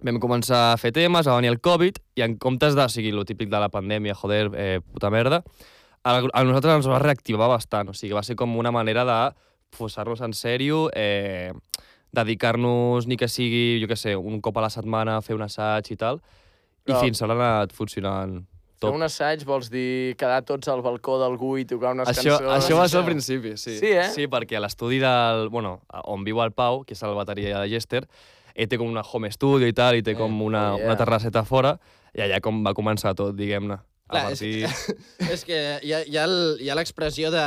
Vam 0.05 0.19
començar 0.21 0.73
a 0.75 0.77
fer 0.77 0.91
temes, 0.93 1.27
va 1.27 1.37
venir 1.39 1.49
el 1.49 1.61
Covid, 1.65 1.97
i 2.19 2.23
en 2.27 2.35
comptes 2.37 2.75
de, 2.77 2.85
o 2.85 2.93
sigui, 2.93 3.11
lo 3.15 3.25
típic 3.25 3.49
de 3.49 3.61
la 3.63 3.71
pandèmia, 3.73 4.15
joder, 4.15 4.51
eh, 4.55 4.81
puta 4.93 5.09
merda, 5.11 5.43
a, 6.05 6.19
a 6.21 6.43
nosaltres 6.45 6.75
ens 6.83 6.89
va 6.91 6.99
reactivar 7.01 7.49
bastant, 7.49 7.89
o 7.89 7.95
sigui, 7.97 8.13
va 8.13 8.23
ser 8.23 8.37
com 8.37 8.53
una 8.61 8.71
manera 8.75 9.07
de 9.09 9.19
posar-nos 9.79 10.21
en 10.21 10.35
sèrio, 10.37 10.91
eh, 10.95 11.53
dedicar-nos 12.15 13.07
ni 13.09 13.17
que 13.17 13.29
sigui, 13.29 13.81
jo 13.83 13.89
què 13.91 13.97
sé, 13.99 14.13
un 14.17 14.41
cop 14.45 14.59
a 14.61 14.67
la 14.67 14.71
setmana 14.71 15.17
a 15.19 15.23
fer 15.25 15.35
un 15.37 15.43
assaig 15.47 15.89
i 15.91 15.97
tal, 15.99 16.21
Però- 16.85 16.99
i 17.01 17.07
fins 17.09 17.23
ara 17.25 17.33
ha 17.35 17.39
anat 17.63 17.73
funcionant 17.73 18.43
Fer 18.75 18.91
tot. 18.91 18.95
un 18.99 19.03
assaig 19.07 19.45
vols 19.49 19.71
dir 19.73 20.15
quedar 20.21 20.43
tots 20.45 20.69
al 20.69 20.83
balcó 20.85 21.17
d'algú 21.19 21.57
i 21.59 21.65
tocar 21.65 21.93
unes 21.95 22.09
Això, 22.11 22.37
cançons? 22.37 22.59
això 22.67 22.77
va 22.77 22.89
ser 22.89 22.99
al 23.01 23.07
principi, 23.07 23.57
sí. 23.57 23.79
Sí, 23.79 23.87
eh? 23.97 24.11
Sí, 24.13 24.27
perquè 24.29 24.59
a 24.59 24.61
l'estudi 24.61 24.99
del... 25.01 25.49
Bueno, 25.49 25.81
a- 25.89 26.03
on 26.13 26.25
viu 26.25 26.43
el 26.43 26.53
Pau, 26.53 26.83
que 26.85 26.93
és 26.93 27.03
el 27.03 27.15
bateria 27.17 27.59
de 27.63 27.71
Jester, 27.71 28.05
ell 28.55 28.69
té 28.71 28.79
com 28.79 28.89
una 28.91 29.03
home 29.03 29.31
studio 29.35 29.67
i 29.67 29.75
tal, 29.75 29.97
i 29.99 30.03
té 30.07 30.15
com 30.19 30.31
una, 30.43 30.75
oh, 30.75 30.79
yeah. 30.79 30.87
una 30.87 30.97
terrasseta 31.01 31.43
a 31.43 31.49
fora, 31.49 31.77
i 32.15 32.23
allà 32.23 32.41
com 32.41 32.63
va 32.65 32.73
començar 32.75 33.15
tot, 33.19 33.35
diguem-ne. 33.35 33.81
A 34.05 34.13
Clar, 34.13 34.33
és, 34.35 34.41
partir... 34.45 34.99
és 35.33 35.43
que 35.49 35.59
hi 35.81 35.93
ha, 35.97 36.03
hi 36.05 36.17
ha 36.21 36.25
el- 36.29 36.59
hi 36.61 36.67
ha 36.69 36.75
l'expressió 36.77 37.31
de 37.33 37.41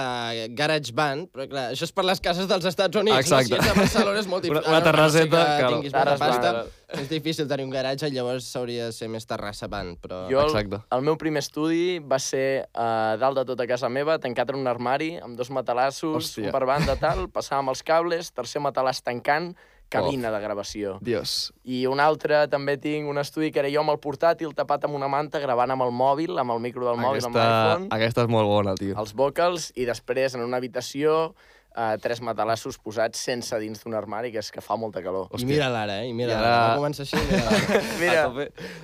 garage 0.58 0.90
band, 0.98 1.28
però 1.30 1.46
clar, 1.48 1.66
això 1.76 1.86
és 1.86 1.94
per 1.94 2.04
les 2.08 2.20
cases 2.20 2.48
dels 2.50 2.66
Estats 2.66 2.98
Units. 2.98 3.20
Exacte. 3.20 3.54
No? 3.54 3.62
Si 3.62 3.70
ets 3.70 3.76
a 3.76 3.78
Barcelona 3.78 4.24
és 4.24 4.28
molt 4.32 4.44
Una- 4.50 4.56
difícil. 4.58 4.74
una 4.74 4.82
terrasseta, 4.88 5.44
no 5.46 5.70
sé 5.78 5.84
que 5.86 5.92
claro. 5.94 6.16
pasta, 6.18 6.52
band. 6.58 6.74
és 6.98 7.10
difícil 7.14 7.48
tenir 7.48 7.68
un 7.70 7.76
garatge, 7.76 8.10
llavors 8.10 8.50
s'hauria 8.50 8.90
de 8.90 8.98
ser 8.98 9.08
més 9.14 9.30
terrassa 9.30 9.70
band, 9.70 10.00
però... 10.02 10.24
Jo, 10.34 10.42
el, 10.48 10.50
Exacte. 10.50 10.82
el 10.98 11.06
meu 11.06 11.16
primer 11.22 11.46
estudi 11.46 12.00
va 12.02 12.18
ser 12.18 12.66
a 12.74 12.90
dalt 13.22 13.38
de 13.38 13.46
tota 13.54 13.70
casa 13.70 13.88
meva, 13.94 14.18
tancat 14.18 14.50
en 14.50 14.58
un 14.66 14.68
armari, 14.74 15.14
amb 15.22 15.38
dos 15.38 15.54
matalassos, 15.54 16.18
Hòstia. 16.24 16.50
un 16.50 16.58
per 16.58 16.66
banda, 16.66 16.98
tal, 16.98 17.28
passàvem 17.30 17.70
els 17.70 17.86
cables, 17.86 18.34
tercer 18.34 18.66
matalàs 18.66 19.06
tancant, 19.06 19.54
cabina 19.90 20.32
de 20.32 20.40
gravació. 20.44 20.98
Dios. 21.02 21.54
I 21.64 21.86
un 21.88 22.00
altre 22.04 22.46
també 22.52 22.78
tinc 22.78 23.08
un 23.10 23.18
estudi 23.22 23.52
que 23.52 23.60
era 23.64 23.70
jo 23.72 23.80
amb 23.84 23.94
el 23.96 24.00
portàtil 24.04 24.54
tapat 24.56 24.84
amb 24.86 24.96
una 25.00 25.08
manta 25.08 25.40
gravant 25.40 25.72
amb 25.72 25.86
el 25.88 25.92
mòbil, 25.96 26.38
amb 26.38 26.52
el 26.56 26.60
micro 26.64 26.86
del 26.90 26.98
mòbil, 27.00 27.24
amb 27.26 27.36
Aquesta, 27.38 27.52
l'iPhone, 27.68 27.88
aquesta 27.96 28.26
és 28.28 28.32
molt 28.34 28.48
bona, 28.52 28.76
tio. 28.76 28.96
els 29.00 29.14
vocals, 29.16 29.72
i 29.76 29.86
després 29.88 30.36
en 30.36 30.44
una 30.44 30.58
habitació 30.60 31.34
uh, 31.78 31.96
tres 32.04 32.20
matalassos 32.22 32.78
posats 32.84 33.20
sense 33.20 33.56
dins 33.64 33.84
d'un 33.84 33.96
armari, 33.96 34.32
que 34.34 34.40
és 34.44 34.52
que 34.52 34.62
fa 34.62 34.76
molta 34.76 35.02
calor. 35.06 35.30
I 35.40 35.46
mira 35.46 35.70
l'ara, 35.72 36.02
eh? 36.04 36.10
I 36.10 36.14
mira 36.20 36.34
I 36.34 36.36
l'ara. 36.36 36.52
ara- 36.52 36.70
Va 36.74 36.80
començar 36.82 37.06
així, 37.08 37.16
mira 37.32 37.44
l'ara. 37.46 37.82
Mira, 38.00 38.24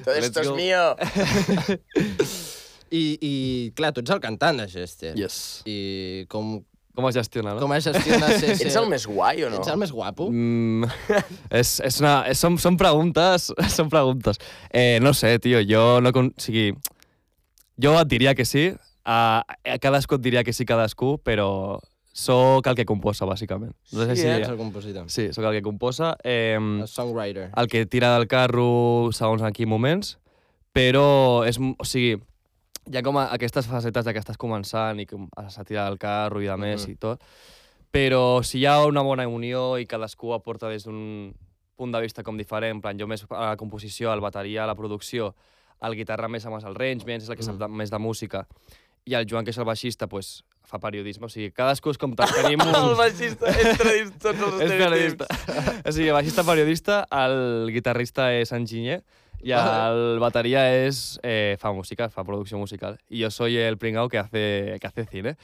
todo 0.04 0.16
Let's 0.16 0.28
esto 0.28 0.42
es 0.42 0.52
mío. 0.56 0.84
I, 2.94 3.18
I, 3.26 3.32
clar, 3.76 3.90
tu 3.96 4.04
ets 4.04 4.12
el 4.14 4.20
cantant 4.22 4.60
de 4.62 4.68
Chester. 4.70 5.16
Yes. 5.18 5.64
I 5.66 6.26
com, 6.30 6.60
Com 6.94 7.08
es 7.10 7.16
gestiona, 7.18 7.56
no? 7.56 7.60
com 7.64 7.72
es 7.74 7.88
gestiona 7.90 8.28
ser... 8.38 8.52
Ets 8.68 8.76
el 8.78 8.86
més 8.92 9.08
guai 9.10 9.42
o 9.46 9.50
no? 9.50 9.58
Ets 9.64 9.72
el 9.74 9.80
més 9.82 9.92
guapo? 9.92 10.28
Mm, 10.30 10.86
és, 11.62 11.72
és 11.88 11.96
una, 12.04 12.12
és, 12.30 12.38
són, 12.38 12.60
són 12.62 12.78
preguntes, 12.78 13.48
són 13.78 13.90
preguntes. 13.90 14.38
Eh, 14.70 15.00
no 15.02 15.14
sé, 15.18 15.40
tio, 15.42 15.62
jo 15.66 16.00
no... 16.06 16.12
O 16.14 16.28
sigui, 16.38 16.68
jo 17.82 17.96
et 17.98 18.12
diria 18.12 18.36
que 18.38 18.46
sí, 18.46 18.68
a, 19.06 19.18
a 19.42 19.80
cadascú 19.82 20.20
et 20.20 20.26
diria 20.28 20.44
que 20.46 20.54
sí 20.54 20.68
cadascú, 20.70 21.16
però 21.26 21.80
sóc 22.14 22.68
el 22.70 22.76
que 22.78 22.86
composa, 22.86 23.26
bàsicament. 23.26 23.74
No 23.92 24.06
sé 24.06 24.14
Sí, 24.16 24.22
si... 24.22 24.28
eh? 24.30 24.36
Ets 24.44 24.52
el 24.54 24.60
compositor. 24.62 25.08
Sí, 25.10 25.32
sóc 25.34 25.48
el 25.50 25.56
que 25.58 25.64
composa. 25.66 26.12
Eh, 26.24 26.60
El 26.62 26.86
songwriter. 26.88 27.50
el 27.58 27.68
que 27.74 27.88
tira 27.90 28.14
del 28.20 28.28
carro 28.30 29.10
segons 29.18 29.42
en 29.42 29.52
quins 29.58 29.72
moments, 29.72 30.20
però 30.78 31.42
és, 31.50 31.58
o 31.58 31.86
sigui, 31.90 32.20
hi 32.92 32.98
ha 32.98 33.04
com 33.04 33.18
a- 33.18 33.30
aquestes 33.34 33.68
facetes 33.68 34.06
de 34.06 34.14
que 34.14 34.20
estàs 34.20 34.38
començant 34.38 35.00
i 35.00 35.06
que 35.06 35.18
has 35.38 35.58
de 35.58 35.64
tirar 35.66 35.86
del 35.90 35.98
carro 36.00 36.42
i 36.42 36.48
de 36.48 36.58
més 36.58 36.86
Mhm. 36.88 36.92
i 36.92 36.96
tot, 36.96 37.22
però 37.92 38.44
si 38.44 38.60
hi 38.60 38.66
ha 38.66 38.86
una 38.86 39.02
bona 39.02 39.28
unió 39.28 39.78
i 39.80 39.86
cadascú 39.86 40.34
aporta 40.34 40.68
des 40.70 40.84
d'un 40.84 41.34
punt 41.76 41.92
de 41.94 42.02
vista 42.02 42.24
com 42.24 42.38
diferent, 42.38 42.76
en 42.78 42.82
plan, 42.82 42.98
jo 43.00 43.08
més 43.08 43.26
a 43.30 43.50
la 43.52 43.58
composició, 43.58 44.12
al 44.12 44.22
bateria, 44.22 44.64
a 44.64 44.68
la 44.68 44.76
producció, 44.76 45.36
el 45.82 45.96
guitarra 45.96 46.28
més 46.30 46.46
amb 46.46 46.56
els 46.56 46.64
arrangements, 46.66 47.24
és 47.26 47.30
el 47.30 47.36
que 47.36 47.44
sap 47.44 47.58
de, 47.58 47.68
més 47.68 47.90
de 47.90 47.98
música, 48.00 48.48
i 49.06 49.16
el 49.16 49.26
Joan, 49.30 49.44
que 49.44 49.52
és 49.52 49.58
el 49.58 49.66
baixista, 49.66 50.08
pues, 50.08 50.44
fa 50.64 50.80
periodisme, 50.80 51.26
o 51.26 51.30
sigui, 51.30 51.52
cadascú 51.52 51.90
és 51.92 51.98
com 51.98 52.14
tenim 52.16 52.62
un... 52.64 52.76
El 52.76 52.96
baixista 52.96 53.48
entre 53.52 53.94
dins 53.98 54.14
tots 54.18 54.40
els 54.40 54.62
És 54.64 54.72
periodista. 54.72 55.26
o 55.86 55.92
sigui, 55.92 56.12
baixista 56.12 56.44
periodista, 56.44 57.08
el 57.12 57.70
guitarrista 57.74 58.32
és 58.34 58.52
enginyer 58.54 59.04
i 59.44 59.52
el 59.52 60.20
bateria 60.20 60.64
és, 60.86 61.20
eh, 61.24 61.58
fa 61.60 61.72
música, 61.76 62.10
fa 62.10 62.24
producció 62.24 62.58
musical. 62.58 62.98
I 63.10 63.24
jo 63.24 63.30
soy 63.32 63.58
el 63.58 63.78
pringao 63.78 64.08
que 64.10 64.18
hace, 64.20 64.78
que 64.80 64.88
hace 64.88 65.06
cine. 65.06 65.36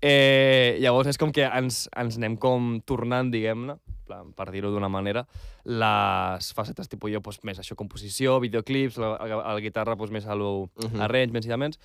Eh, 0.00 0.78
llavors 0.80 1.08
és 1.08 1.18
com 1.18 1.32
que 1.34 1.42
ens, 1.44 1.88
ens 1.96 2.16
anem 2.16 2.36
com 2.38 2.80
tornant, 2.86 3.30
diguem-ne, 3.32 3.74
per 4.36 4.46
dir-ho 4.50 4.70
d'una 4.72 4.88
manera, 4.88 5.26
les 5.64 6.52
facetes, 6.56 6.88
tipus 6.88 7.10
jo, 7.12 7.20
doncs, 7.20 7.40
més 7.44 7.58
això, 7.60 7.76
composició, 7.76 8.38
videoclips, 8.40 8.96
la, 9.02 9.16
el, 9.20 9.34
el 9.56 9.60
guitarra, 9.66 9.96
doncs, 9.98 10.12
més 10.14 10.26
a 10.26 10.34
lo 10.38 10.70
Mhm. 10.78 11.00
arrangements 11.04 11.46
i 11.46 11.48
dements, 11.52 11.78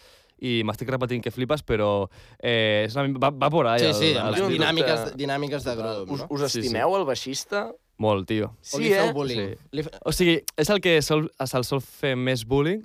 i 0.44 0.62
m'estic 0.66 0.90
repetint 0.90 1.22
que 1.24 1.32
flipes, 1.32 1.64
però 1.64 2.10
eh, 2.40 2.86
és 2.88 2.96
una, 2.96 3.08
va, 3.20 3.30
va 3.32 3.50
por 3.50 3.68
ahí. 3.68 3.80
Sí, 3.80 3.86
el- 3.86 3.94
sí, 3.96 4.12
el 4.14 4.34
estil. 4.34 4.58
dinàmiques, 4.60 5.16
dinàmiques 5.16 5.64
de 5.64 5.76
grup, 5.76 6.12
Us, 6.12 6.20
no? 6.22 6.28
us 6.30 6.42
Sí, 6.52 6.62
sí. 6.62 6.68
estimeu 6.68 6.96
el 6.98 7.06
baixista? 7.06 7.72
Molt, 8.02 8.26
tio. 8.28 8.48
o 8.54 8.56
Sí, 8.66 8.82
li 8.84 8.90
feu 8.94 9.10
eh? 9.10 9.14
bullying? 9.14 9.54
Sí. 9.54 9.68
Li 9.78 9.84
fe... 9.86 9.92
O 10.06 10.12
sigui, 10.12 10.40
és 10.58 10.70
el 10.74 10.82
que 10.82 10.98
sol, 11.06 11.28
se'l 11.46 11.64
sol 11.68 11.82
fer 11.86 12.16
més 12.18 12.44
bullying 12.50 12.82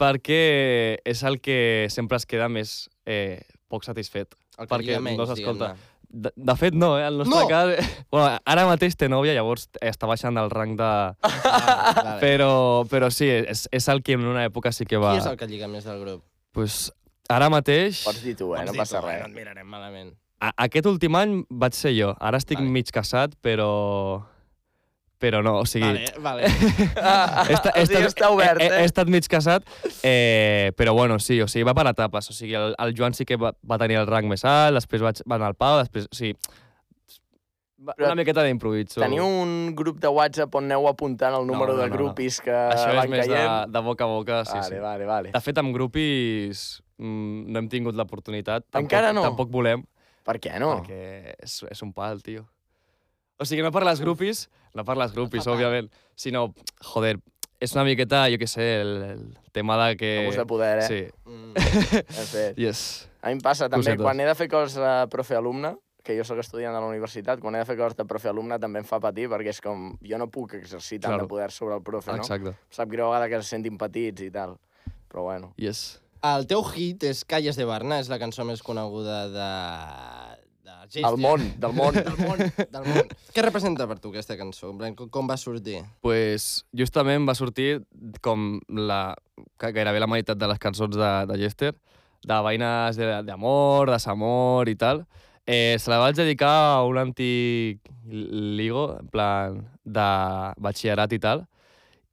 perquè 0.00 0.98
és 1.04 1.22
el 1.28 1.40
que 1.44 1.86
sempre 1.92 2.16
es 2.16 2.24
queda 2.26 2.48
més 2.48 2.88
eh, 3.04 3.42
poc 3.68 3.84
satisfet. 3.84 4.32
El 4.56 4.66
que 4.66 4.74
perquè 4.74 5.00
menys, 5.02 5.18
no 5.20 5.26
s'escolta. 5.28 5.74
De, 6.10 6.32
de 6.34 6.54
fet, 6.58 6.74
no, 6.74 6.94
eh? 6.98 7.04
El 7.06 7.20
nostre 7.20 7.36
No! 7.36 7.46
cas... 7.46 7.90
Bueno, 8.10 8.32
ara 8.44 8.64
mateix 8.66 8.96
té 8.98 9.06
nòvia, 9.12 9.34
llavors 9.36 9.68
està 9.84 10.08
baixant 10.10 10.40
el 10.40 10.48
rang 10.50 10.72
de... 10.80 10.88
Ah, 11.22 11.92
vale. 11.94 12.16
Però, 12.24 12.48
però 12.90 13.10
sí, 13.14 13.28
és, 13.28 13.68
és 13.70 13.86
el 13.92 14.02
que 14.02 14.16
en 14.18 14.24
una 14.26 14.42
època 14.48 14.72
sí 14.74 14.88
que 14.88 14.98
va... 14.98 15.12
Qui 15.14 15.22
és 15.22 15.28
el 15.30 15.36
que 15.38 15.46
lliga 15.46 15.68
més 15.70 15.84
del 15.86 16.00
grup? 16.02 16.24
pues, 16.56 16.88
ara 17.30 17.46
mateix... 17.52 18.00
Pots 18.08 18.24
dir 18.24 18.34
tu, 18.40 18.48
eh? 18.56 18.64
Pots 18.64 18.72
No 18.72 18.80
passa 18.80 18.98
tu, 18.98 19.06
eh? 19.06 19.12
res. 19.12 19.22
No 19.22 19.30
et 19.30 19.36
mirarem 19.36 19.68
malament. 19.70 20.10
A, 20.40 20.52
aquest 20.66 20.86
últim 20.88 21.16
any 21.20 21.40
vaig 21.50 21.76
ser 21.76 21.92
jo. 21.96 22.14
Ara 22.18 22.40
estic 22.40 22.58
Vale. 22.60 22.70
mig 22.76 22.92
casat, 22.94 23.36
però... 23.44 23.70
Però 25.20 25.42
no, 25.44 25.58
o 25.60 25.66
sigui... 25.68 25.84
Vale, 25.84 26.46
vale. 26.48 26.48
Ah, 26.96 27.44
He, 27.48 27.52
esta, 27.52 27.74
he, 27.76 27.82
o 27.82 27.88
sigui, 27.90 28.06
estat, 28.06 28.14
està 28.14 28.30
obert, 28.32 28.62
he, 28.62 28.70
he, 28.70 28.78
he 28.78 28.86
eh? 28.86 28.88
estat 28.88 29.10
mig 29.12 29.26
casat, 29.28 29.66
eh, 30.00 30.72
però 30.80 30.94
bueno, 30.96 31.18
sí, 31.20 31.36
o 31.44 31.48
sigui, 31.50 31.66
va 31.68 31.74
per 31.76 31.84
etapes. 31.92 32.30
O 32.32 32.36
sigui, 32.36 32.56
el, 32.56 32.72
el 32.80 32.96
Joan 32.96 33.12
sí 33.12 33.28
que 33.28 33.36
va, 33.36 33.52
va 33.68 33.76
tenir 33.82 34.00
el 34.00 34.08
rang 34.08 34.30
més 34.32 34.46
alt, 34.48 34.80
després 34.80 35.04
vaig, 35.04 35.20
va 35.28 35.36
anar 35.36 35.52
al 35.52 35.58
Pau, 35.60 35.76
després... 35.82 36.08
O 36.08 36.16
sigui, 36.16 36.38
Però 37.80 38.10
una 38.10 38.16
miqueta 38.18 38.42
d'improviso. 38.44 39.00
Teniu 39.00 39.24
un 39.24 39.52
grup 39.76 40.02
de 40.02 40.08
WhatsApp 40.12 40.56
on 40.58 40.66
aneu 40.68 40.84
apuntant 40.90 41.32
el 41.38 41.46
número 41.48 41.72
no, 41.72 41.78
de 41.78 41.86
no, 41.86 41.92
no. 41.92 41.96
grupis 41.96 42.40
que 42.44 42.52
Això 42.52 42.90
és 42.92 43.08
més 43.08 43.28
de, 43.30 43.44
de 43.72 43.82
boca 43.86 44.04
a 44.04 44.10
boca, 44.10 44.42
sí, 44.44 44.58
vale, 44.58 44.74
sí. 44.74 44.80
vale, 44.84 45.06
vale. 45.08 45.30
De 45.32 45.40
fet, 45.40 45.60
amb 45.62 45.72
grupis 45.72 46.66
mm, 47.00 47.48
no 47.48 47.62
hem 47.62 47.70
tingut 47.72 47.96
l'oportunitat. 47.96 48.66
Tampoc- 48.68 48.84
Encara 48.84 49.14
no? 49.16 49.24
Tampoc 49.24 49.48
volem, 49.54 49.86
Per 50.24 50.36
què 50.38 50.58
no? 50.60 50.74
perquè 50.82 51.34
és, 51.42 51.62
és 51.70 51.82
un 51.82 51.92
pal, 51.96 52.20
tio. 52.22 52.46
O 53.40 53.46
sigui, 53.48 53.62
no 53.64 53.70
per 53.72 53.82
les 53.88 54.00
grupis, 54.04 54.48
no 54.76 54.84
per 54.84 54.96
les 55.00 55.12
grupis, 55.16 55.40
Fatal. 55.46 55.54
òbviament, 55.56 55.88
sinó, 56.14 56.50
joder, 56.92 57.14
és 57.60 57.72
una 57.74 57.84
miqueta, 57.88 58.26
jo 58.32 58.36
què 58.40 58.46
sé, 58.48 58.66
el, 58.82 58.90
el 59.14 59.22
tema 59.56 59.78
de 59.80 59.96
que... 59.96 60.10
Abús 60.26 60.36
de 60.36 60.44
poder, 60.46 60.78
eh? 60.84 60.88
Sí, 60.88 61.00
Mm. 61.30 61.54
Fet. 62.30 62.58
yes. 62.64 63.08
A 63.22 63.28
mi 63.28 63.36
em 63.38 63.40
passa 63.40 63.68
també, 63.68 63.84
Cosetes. 63.84 64.02
quan 64.04 64.20
he 64.20 64.26
de 64.28 64.34
fer 64.34 64.46
coses 64.48 64.76
de 64.80 64.92
profe-alumne, 65.12 65.74
que 66.04 66.14
jo 66.16 66.24
sóc 66.24 66.38
estudiant 66.40 66.72
a 66.76 66.80
la 66.80 66.86
universitat, 66.88 67.40
quan 67.40 67.54
he 67.56 67.60
de 67.60 67.66
fer 67.68 67.76
coses 67.78 67.96
de 67.98 68.04
profe-alumne 68.08 68.56
també 68.60 68.80
em 68.80 68.86
fa 68.88 69.00
patir, 69.00 69.26
perquè 69.28 69.52
és 69.52 69.60
com, 69.64 69.90
jo 70.00 70.18
no 70.20 70.28
puc 70.32 70.54
exercir 70.60 70.98
tant 71.00 71.12
Claro. 71.14 71.24
de 71.26 71.28
poder 71.32 71.50
sobre 71.52 71.74
el 71.76 71.82
profe, 71.84 72.12
no? 72.12 72.22
Exacte, 72.24 72.54
Sap 72.72 72.88
greu 72.92 73.08
a 73.12 73.18
vegades 73.18 73.30
que 73.36 73.42
se 73.48 73.56
sentin 73.56 73.76
petits 73.80 74.22
i 74.24 74.30
tal. 74.30 74.56
Però 75.10 75.24
bueno. 75.28 75.52
yes. 75.56 76.00
El 76.22 76.44
teu 76.50 76.62
hit 76.74 77.04
és 77.08 77.22
Calles 77.24 77.56
de 77.56 77.64
Barna, 77.64 77.98
és 78.02 78.10
la 78.12 78.18
cançó 78.20 78.44
més 78.44 78.60
coneguda 78.62 79.22
de... 79.32 79.46
de 80.66 80.74
Gestió. 80.90 81.06
Del 81.08 81.20
món, 81.22 81.44
del 81.62 81.72
món. 81.76 81.94
del 81.96 82.18
món, 82.20 82.42
del 82.74 82.88
món. 82.88 83.08
Què 83.32 83.44
representa 83.46 83.86
per 83.88 83.96
tu 84.02 84.10
aquesta 84.12 84.36
cançó? 84.36 84.72
Com, 84.76 85.08
com 85.08 85.30
va 85.30 85.36
sortir? 85.40 85.78
pues, 86.04 86.64
justament 86.76 87.24
va 87.28 87.34
sortir 87.38 87.80
com 88.20 88.58
la, 88.68 89.14
que 89.60 89.72
gairebé 89.72 90.00
la 90.02 90.10
meitat 90.10 90.36
de 90.40 90.48
les 90.50 90.58
cançons 90.60 90.92
de, 90.96 91.10
de 91.30 91.38
Jester, 91.40 91.72
de 92.26 92.40
veïnes 92.44 92.98
de- 93.00 93.22
d'amor, 93.24 93.88
de 93.88 93.96
desamor 93.96 94.68
i 94.68 94.76
tal. 94.76 95.06
Eh, 95.46 95.78
se 95.80 95.88
la 95.90 95.98
vaig 96.02 96.14
dedicar 96.18 96.50
a 96.76 96.82
un 96.86 96.98
antic 97.00 97.80
ligo, 98.12 98.98
en 99.00 99.08
plan, 99.08 99.56
de 99.84 100.08
batxillerat 100.60 101.12
i 101.16 101.18
tal, 101.22 101.46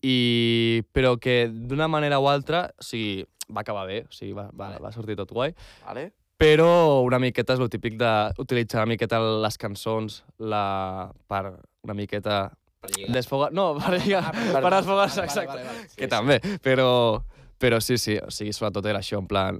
i, 0.03 0.83
però 0.93 1.15
que 1.19 1.47
d'una 1.49 1.87
manera 1.87 2.19
o 2.19 2.27
altra, 2.29 2.67
o 2.77 2.83
sigui, 2.83 3.25
va 3.49 3.61
acabar 3.63 3.85
bé, 3.87 4.03
o 4.07 4.11
sigui, 4.13 4.33
va, 4.33 4.49
va, 4.51 4.73
Vale. 4.73 4.79
va 4.83 4.91
sortir 4.91 5.15
tot 5.17 5.31
guai, 5.31 5.53
Vale? 5.85 6.11
però 6.37 7.01
una 7.01 7.17
miqueta 7.17 7.55
és 7.55 7.59
lo 7.59 7.65
típic 7.67 7.95
d'utilitzar 7.97 8.83
una 8.83 8.91
miqueta 8.93 9.17
les 9.41 9.55
cançons 9.57 10.19
la, 10.37 11.09
per 11.27 11.55
una 11.81 11.95
miqueta 11.97 12.51
Per 12.79 12.91
lligar. 12.93 13.13
desfogar... 13.15 13.47
No, 13.57 13.71
per, 13.79 13.95
lligar, 13.97 14.21
Ah, 14.27 14.31
per, 14.35 14.61
per- 14.61 14.73
desfogar-se, 14.75 15.21
vale, 15.21 15.25
exacte. 15.31 15.47
vale, 15.47 15.63
vale, 15.63 15.79
vale. 15.79 15.95
que 15.97 16.07
també, 16.07 16.37
però, 16.61 17.23
però 17.57 17.79
sí, 17.81 17.97
sí, 17.97 18.19
o 18.21 18.29
sigui, 18.29 18.53
sobretot 18.53 18.85
era 18.85 18.99
això, 19.01 19.17
en 19.17 19.25
plan, 19.27 19.57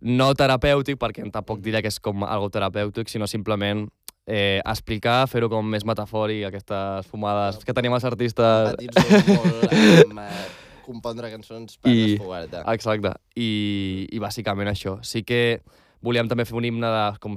no 0.00 0.32
terapèutic, 0.34 0.98
perquè 0.98 1.22
tampoc 1.30 1.60
diré 1.62 1.80
que 1.80 1.88
és 1.94 2.00
com 2.02 2.24
algo 2.26 2.50
terapèutic, 2.50 3.08
sinó 3.08 3.28
simplement 3.30 3.86
eh, 4.26 4.60
explicar, 4.64 5.26
fer-ho 5.30 5.48
com 5.52 5.66
més 5.70 5.84
metafòric, 5.86 6.44
aquestes 6.48 7.06
fumades 7.10 7.60
que 7.64 7.74
tenim 7.76 7.94
els 7.94 8.04
artistes. 8.04 8.74
Petits 8.76 9.28
molt 9.30 9.74
amb, 10.10 10.22
eh, 10.26 10.46
compondre 10.86 11.30
cançons 11.32 11.78
per 11.82 11.90
I- 11.90 12.12
desfogar-te. 12.12 12.62
Exacte. 12.74 13.14
I, 13.34 14.06
I 14.12 14.18
bàsicament 14.22 14.68
això. 14.70 14.98
Sí 15.02 15.22
que 15.26 15.60
volíem 16.02 16.28
també 16.30 16.44
fer 16.46 16.54
un 16.58 16.64
himne 16.68 16.86
de 16.86 17.04
com, 17.22 17.36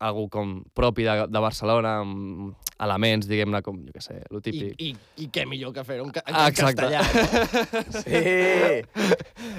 algú 0.00 0.28
com 0.32 0.62
propi 0.76 1.04
de, 1.04 1.26
de 1.28 1.40
Barcelona, 1.40 1.98
amb 2.04 2.54
elements, 2.84 3.24
diguem-ne, 3.28 3.62
com, 3.64 3.78
jo 3.86 3.92
què 3.94 4.02
sé, 4.04 4.18
lo 4.28 4.38
I, 4.38 4.42
típic. 4.44 4.80
i, 4.84 4.90
I 5.24 5.28
què 5.32 5.46
millor 5.48 5.72
que 5.72 5.84
fer-ho 5.88 6.04
en, 6.04 6.10
ca 6.12 6.20
en 6.28 6.34
Ah, 6.36 6.48
exacte. 6.52 6.84
castellà, 6.84 7.00
no? 7.00 8.00
Sí! 8.04 8.20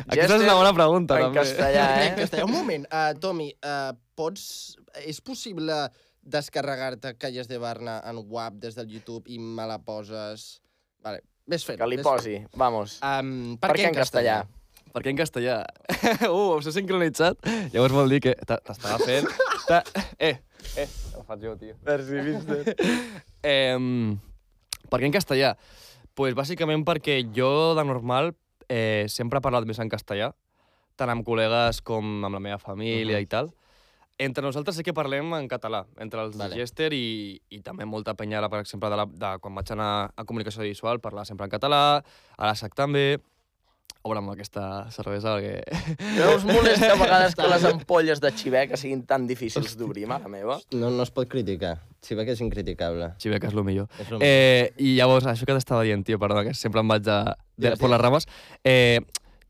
Aquesta 0.07 0.35
és 0.37 0.43
una 0.45 0.53
bona 0.57 0.73
pregunta, 0.77 1.17
en 1.17 1.25
també. 1.31 1.39
castellà, 1.41 1.85
En 2.03 2.11
eh? 2.11 2.15
castellà. 2.19 2.45
Un 2.45 2.53
moment, 2.53 2.85
uh, 2.91 3.13
Tomi, 3.21 3.49
uh, 3.65 3.93
pots... 4.17 4.75
És 5.05 5.19
possible 5.21 5.75
descarregar-te 6.27 7.15
Calles 7.17 7.47
de 7.47 7.57
Barna 7.61 7.97
en 8.05 8.19
WAP 8.27 8.59
des 8.63 8.75
del 8.75 8.91
YouTube 8.91 9.29
i 9.31 9.39
me 9.39 9.65
la 9.69 9.79
poses... 9.79 10.61
Vale, 11.03 11.21
ves 11.47 11.63
fent. 11.65 11.79
Que 11.79 11.87
li 11.87 11.99
posi, 12.03 12.37
vamos. 12.59 12.97
fent. 12.99 13.25
Um, 13.25 13.57
Per, 13.61 13.71
què 13.77 13.87
en 13.87 13.95
castellà? 13.95 14.41
Per 14.93 15.03
què 15.05 15.13
en 15.13 15.19
castellà? 15.19 15.57
uh, 16.27 16.57
us 16.57 16.67
he 16.67 16.75
sincronitzat? 16.75 17.39
Llavors 17.73 17.95
vol 17.95 18.11
dir 18.15 18.21
que 18.27 18.35
t'estava 18.47 18.99
fent... 19.05 19.29
Eh, 19.67 20.31
eh, 20.79 20.85
ho 21.19 21.25
faig 21.27 21.41
jo, 21.43 21.51
tio. 21.59 21.73
Merci, 21.83 22.21
Vincent. 22.23 22.69
Eh, 23.43 23.75
per 24.87 24.99
què 25.01 25.09
en 25.09 25.11
castellà? 25.11 25.49
pues 26.17 26.33
bàsicament 26.33 26.81
perquè 26.87 27.19
jo, 27.35 27.75
de 27.77 27.83
normal, 27.85 28.31
eh, 28.73 29.05
sempre 29.11 29.37
he 29.37 29.43
parlat 29.45 29.67
més 29.69 29.77
en 29.83 29.91
castellà, 29.91 30.31
tant 30.97 31.11
amb 31.13 31.21
col·legues 31.27 31.83
com 31.85 32.23
amb 32.25 32.33
la 32.33 32.41
meva 32.41 32.57
família 32.57 33.19
Mhm. 33.19 33.21
i 33.21 33.29
tal. 33.29 33.51
Entre 34.17 34.41
nosaltres 34.41 34.79
sí 34.79 34.83
que 34.83 34.95
parlem 34.97 35.29
en 35.37 35.47
català, 35.49 35.83
entre 36.01 36.23
els 36.25 36.37
Vale. 36.39 36.57
Gester 36.57 36.89
i, 36.97 37.37
i 37.53 37.61
també 37.61 37.85
molta 37.85 38.15
penya, 38.17 38.41
per 38.49 38.63
exemple, 38.63 38.89
de, 38.89 38.97
la, 38.97 39.05
de 39.05 39.33
quan 39.43 39.53
vaig 39.53 39.71
anar 39.75 39.89
a 40.09 40.25
comunicació 40.25 40.65
visual, 40.65 40.97
parlar 41.03 41.27
sempre 41.29 41.45
en 41.45 41.53
català, 41.53 41.81
a 42.01 42.49
la 42.49 42.55
SAC 42.57 42.73
també, 42.73 43.19
obre'm 44.07 44.31
aquesta 44.31 44.63
cervesa 44.93 45.35
perquè... 45.35 45.61
No 46.15 46.31
us 46.35 46.47
molesta 46.47 46.93
a 46.93 46.97
vegades 47.03 47.35
que 47.37 47.49
les 47.51 47.67
ampolles 47.69 48.23
de 48.23 48.31
xiveca 48.39 48.79
siguin 48.79 49.03
tan 49.09 49.27
difícils 49.29 49.77
d'obrir, 49.77 50.07
mare 50.09 50.31
meva? 50.31 50.57
No, 50.73 50.89
no 50.89 51.05
es 51.05 51.13
pot 51.13 51.29
criticar. 51.29 51.77
Que 52.07 52.23
és 52.31 52.41
incriticable. 52.41 53.11
Xiveca 53.19 53.49
és 53.49 53.55
el 53.57 53.65
millor. 53.67 53.87
És 53.99 54.09
lo 54.09 54.19
Eh, 54.23 54.71
I 54.79 54.95
llavors, 54.95 55.27
això 55.27 55.45
que 55.45 55.55
t'estava 55.57 55.83
dient, 55.83 56.05
tio, 56.07 56.19
perdona, 56.21 56.45
que 56.47 56.53
sempre 56.55 56.81
em 56.81 56.93
vaig 56.93 57.03
de, 57.03 57.17
de, 57.57 57.73
per 57.75 57.89
les 57.91 58.01
rames. 58.01 58.29
Eh, 58.63 59.01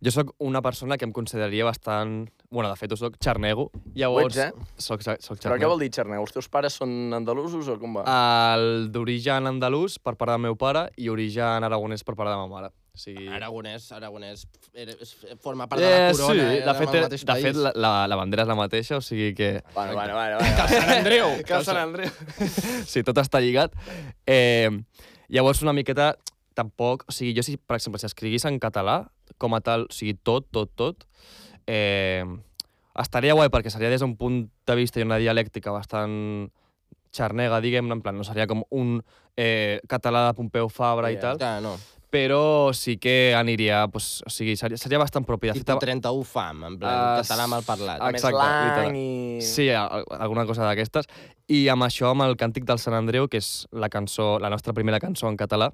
jo 0.03 0.11
sóc 0.13 0.33
una 0.39 0.61
persona 0.61 0.97
que 0.97 1.05
em 1.05 1.11
consideraria 1.11 1.65
bastant... 1.65 2.29
bueno, 2.49 2.69
de 2.69 2.77
fet, 2.79 2.91
ho 2.93 2.95
soc 2.95 3.17
xarnego. 3.19 3.71
Llavors, 3.97 4.37
Ho 4.37 4.41
ets, 4.41 4.53
eh? 4.55 4.73
Soc, 4.77 5.01
soc 5.03 5.17
Però 5.19 5.35
xarnego. 5.35 5.61
què 5.63 5.69
vol 5.73 5.81
dir 5.83 5.89
xarneu? 5.91 6.21
Els 6.23 6.31
teus 6.31 6.47
pares 6.47 6.77
són 6.79 7.13
andalusos 7.17 7.67
o 7.67 7.75
com 7.81 7.97
va? 7.97 8.05
El 8.55 8.87
d'origen 8.93 9.49
andalús 9.49 9.97
per 9.99 10.13
part 10.15 10.31
del 10.31 10.43
meu 10.45 10.55
pare 10.55 10.85
i 10.95 11.09
origen 11.11 11.65
aragonès 11.67 12.05
per 12.07 12.15
part 12.15 12.29
de 12.29 12.35
la 12.35 12.43
meva 12.45 12.53
mare. 12.61 12.71
O 12.97 13.01
sigui... 13.01 13.27
Aragonès, 13.29 13.89
Aragonès, 13.93 14.45
forma 15.43 15.67
part 15.67 15.81
de 15.81 15.89
la 15.89 16.13
corona. 16.13 16.47
sí, 16.47 16.61
de 16.63 16.77
fet, 16.79 17.09
de 17.11 17.19
país. 17.33 17.43
fet 17.49 17.59
la, 17.59 17.73
la, 17.75 17.91
la 18.07 18.15
bandera 18.17 18.45
és 18.47 18.49
la 18.49 18.55
mateixa, 18.57 18.97
o 18.97 19.03
sigui 19.05 19.33
que... 19.37 19.51
Bueno, 19.75 19.93
bueno, 19.93 20.15
bueno. 20.15 20.39
bueno. 20.39 20.55
Cal 20.57 20.71
Sant 20.71 20.95
Andreu! 20.95 21.35
Que 21.45 21.59
Sant 21.67 21.81
Andreu. 21.83 22.09
sí, 22.87 23.03
tot 23.03 23.19
està 23.21 23.43
lligat. 23.43 23.75
Eh, 24.25 24.71
llavors, 25.27 25.61
una 25.67 25.75
miqueta, 25.77 26.15
tampoc... 26.55 27.05
O 27.09 27.13
sigui, 27.13 27.35
jo, 27.37 27.45
si, 27.45 27.57
per 27.57 27.77
exemple, 27.77 27.99
si 28.01 28.07
escriguis 28.09 28.47
en 28.49 28.57
català, 28.63 29.03
com 29.37 29.55
a 29.55 29.61
tal, 29.61 29.87
o 29.89 29.93
sigui, 29.93 30.13
tot, 30.23 30.47
tot, 30.51 30.71
tot, 30.75 31.05
eh, 31.67 32.23
estaria 32.97 33.33
guai 33.37 33.49
perquè 33.53 33.69
seria 33.73 33.89
des 33.93 34.01
d'un 34.01 34.15
punt 34.17 34.47
de 34.67 34.75
vista 34.75 34.99
i 34.99 35.05
una 35.05 35.19
dialèctica 35.21 35.71
bastant 35.71 36.49
xarnega, 37.13 37.61
diguem-ne, 37.63 37.93
en 37.97 38.01
plan, 38.03 38.17
no 38.17 38.23
seria 38.27 38.47
com 38.47 38.63
un 38.71 38.97
eh, 39.37 39.79
català 39.89 40.27
de 40.27 40.33
Pompeu 40.37 40.69
Fabra 40.69 41.11
i 41.11 41.15
Ja, 41.15 41.21
tal, 41.21 41.37
Clar, 41.39 41.61
no. 41.63 41.75
però 42.11 42.73
sí 42.73 42.97
que 42.97 43.33
aniria, 43.35 43.85
pues, 43.87 44.21
o 44.25 44.29
sigui, 44.29 44.55
seria, 44.57 44.77
seria 44.77 44.99
bastant 44.99 45.25
propi. 45.25 45.51
Tipo 45.53 45.77
fet, 45.77 45.85
31 45.87 46.23
fam, 46.27 46.63
en 46.67 46.77
plan, 46.79 46.93
Ah, 46.93 47.21
català 47.23 47.47
mal 47.47 47.63
parlat. 47.63 48.01
exacte, 48.11 48.35
slang 48.37 48.69
literal. 48.69 48.95
i... 48.95 49.41
Sí, 49.41 49.69
alguna 49.71 50.45
cosa 50.45 50.65
d'aquestes. 50.67 51.05
I 51.47 51.67
amb 51.69 51.83
això, 51.87 52.11
amb 52.11 52.23
el 52.27 52.35
Càntic 52.37 52.65
del 52.65 52.79
Sant 52.79 52.95
Andreu, 52.97 53.27
que 53.29 53.37
és 53.37 53.67
la 53.71 53.89
cançó, 53.89 54.37
la 54.39 54.49
nostra 54.49 54.73
primera 54.73 54.99
cançó 54.99 55.27
en 55.29 55.37
català, 55.37 55.71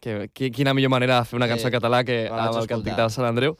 que, 0.00 0.30
qui- 0.32 0.50
quina 0.50 0.74
millor 0.74 0.90
manera 0.90 1.18
de 1.20 1.24
fer 1.24 1.36
una 1.36 1.48
cançó 1.48 1.66
Eh, 1.66 1.70
en 1.70 1.74
català 1.80 2.04
que 2.04 2.28
amb 2.28 2.56
el. 2.62 2.66
Càntic 2.68 2.96
del 2.96 3.10
Sant 3.10 3.26
Andreu, 3.26 3.56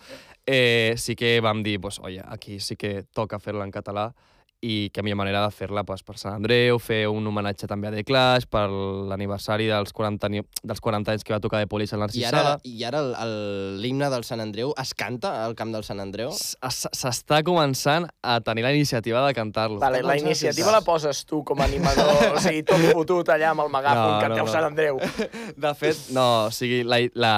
eh, 0.47 0.95
sí 0.97 1.15
que 1.17 1.41
vam 1.41 1.62
dir, 1.62 1.81
pues, 1.81 1.99
oye, 2.00 2.23
aquí 2.27 2.61
sí 2.61 2.77
que 2.77 3.05
toca 3.12 3.39
fer-la 3.39 3.65
en 3.65 3.71
català 3.71 4.15
i 4.62 4.90
que 4.93 5.00
millor 5.02 5.17
manera 5.17 5.40
de 5.47 5.50
fer-la 5.57 5.85
pues, 5.88 6.02
per 6.05 6.19
Sant 6.21 6.35
Andreu, 6.37 6.76
fer 6.79 7.07
un 7.09 7.25
homenatge 7.26 7.64
també 7.67 7.88
a 7.88 7.93
The 7.95 8.02
Clash 8.05 8.45
per 8.45 8.67
l'aniversari 8.69 9.64
dels, 9.71 9.95
40, 9.97 10.26
ani- 10.29 10.43
dels 10.62 10.83
40 10.85 11.14
anys 11.14 11.25
que 11.25 11.33
va 11.33 11.38
tocar 11.40 11.62
de 11.62 11.67
Police 11.67 11.95
al 11.97 12.00
I 12.00 12.05
Narcís 12.05 12.26
ara, 12.29 12.43
Sala. 12.43 12.59
i 12.69 12.85
ara 12.85 13.00
el- 13.00 13.14
el- 13.23 13.81
l'himne 13.81 14.11
del 14.12 14.23
Sant 14.29 14.43
Andreu 14.45 14.75
es 14.76 14.93
canta 14.93 15.45
al 15.47 15.55
camp 15.57 15.73
del 15.73 15.83
Sant 15.83 15.99
Andreu? 16.05 16.29
S'està 16.37 17.40
començant 17.43 18.05
a 18.23 18.40
tenir 18.45 18.62
la 18.67 18.75
iniciativa 18.75 19.25
de 19.26 19.33
cantar-lo. 19.33 19.79
Vale, 19.81 20.02
la 20.02 20.19
iniciativa 20.19 20.71
la 20.73 20.83
poses 20.83 21.25
tu 21.25 21.43
com 21.43 21.59
a 21.61 21.64
animador, 21.64 22.35
o 22.37 22.40
sigui, 22.45 22.62
tot 22.62 22.85
fotut 22.93 23.29
allà 23.33 23.55
amb 23.55 23.64
el 23.64 23.73
megàfon 23.79 24.12
No, 24.12 24.21
que 24.21 24.29
no, 24.29 24.37
no. 24.45 24.47
Sant 24.52 24.64
Andreu. 24.69 25.00
De 25.57 25.73
fet, 25.75 25.97
no, 26.12 26.26
o 26.47 26.50
sigui, 26.52 26.83
la, 26.85 27.00
la, 27.14 27.35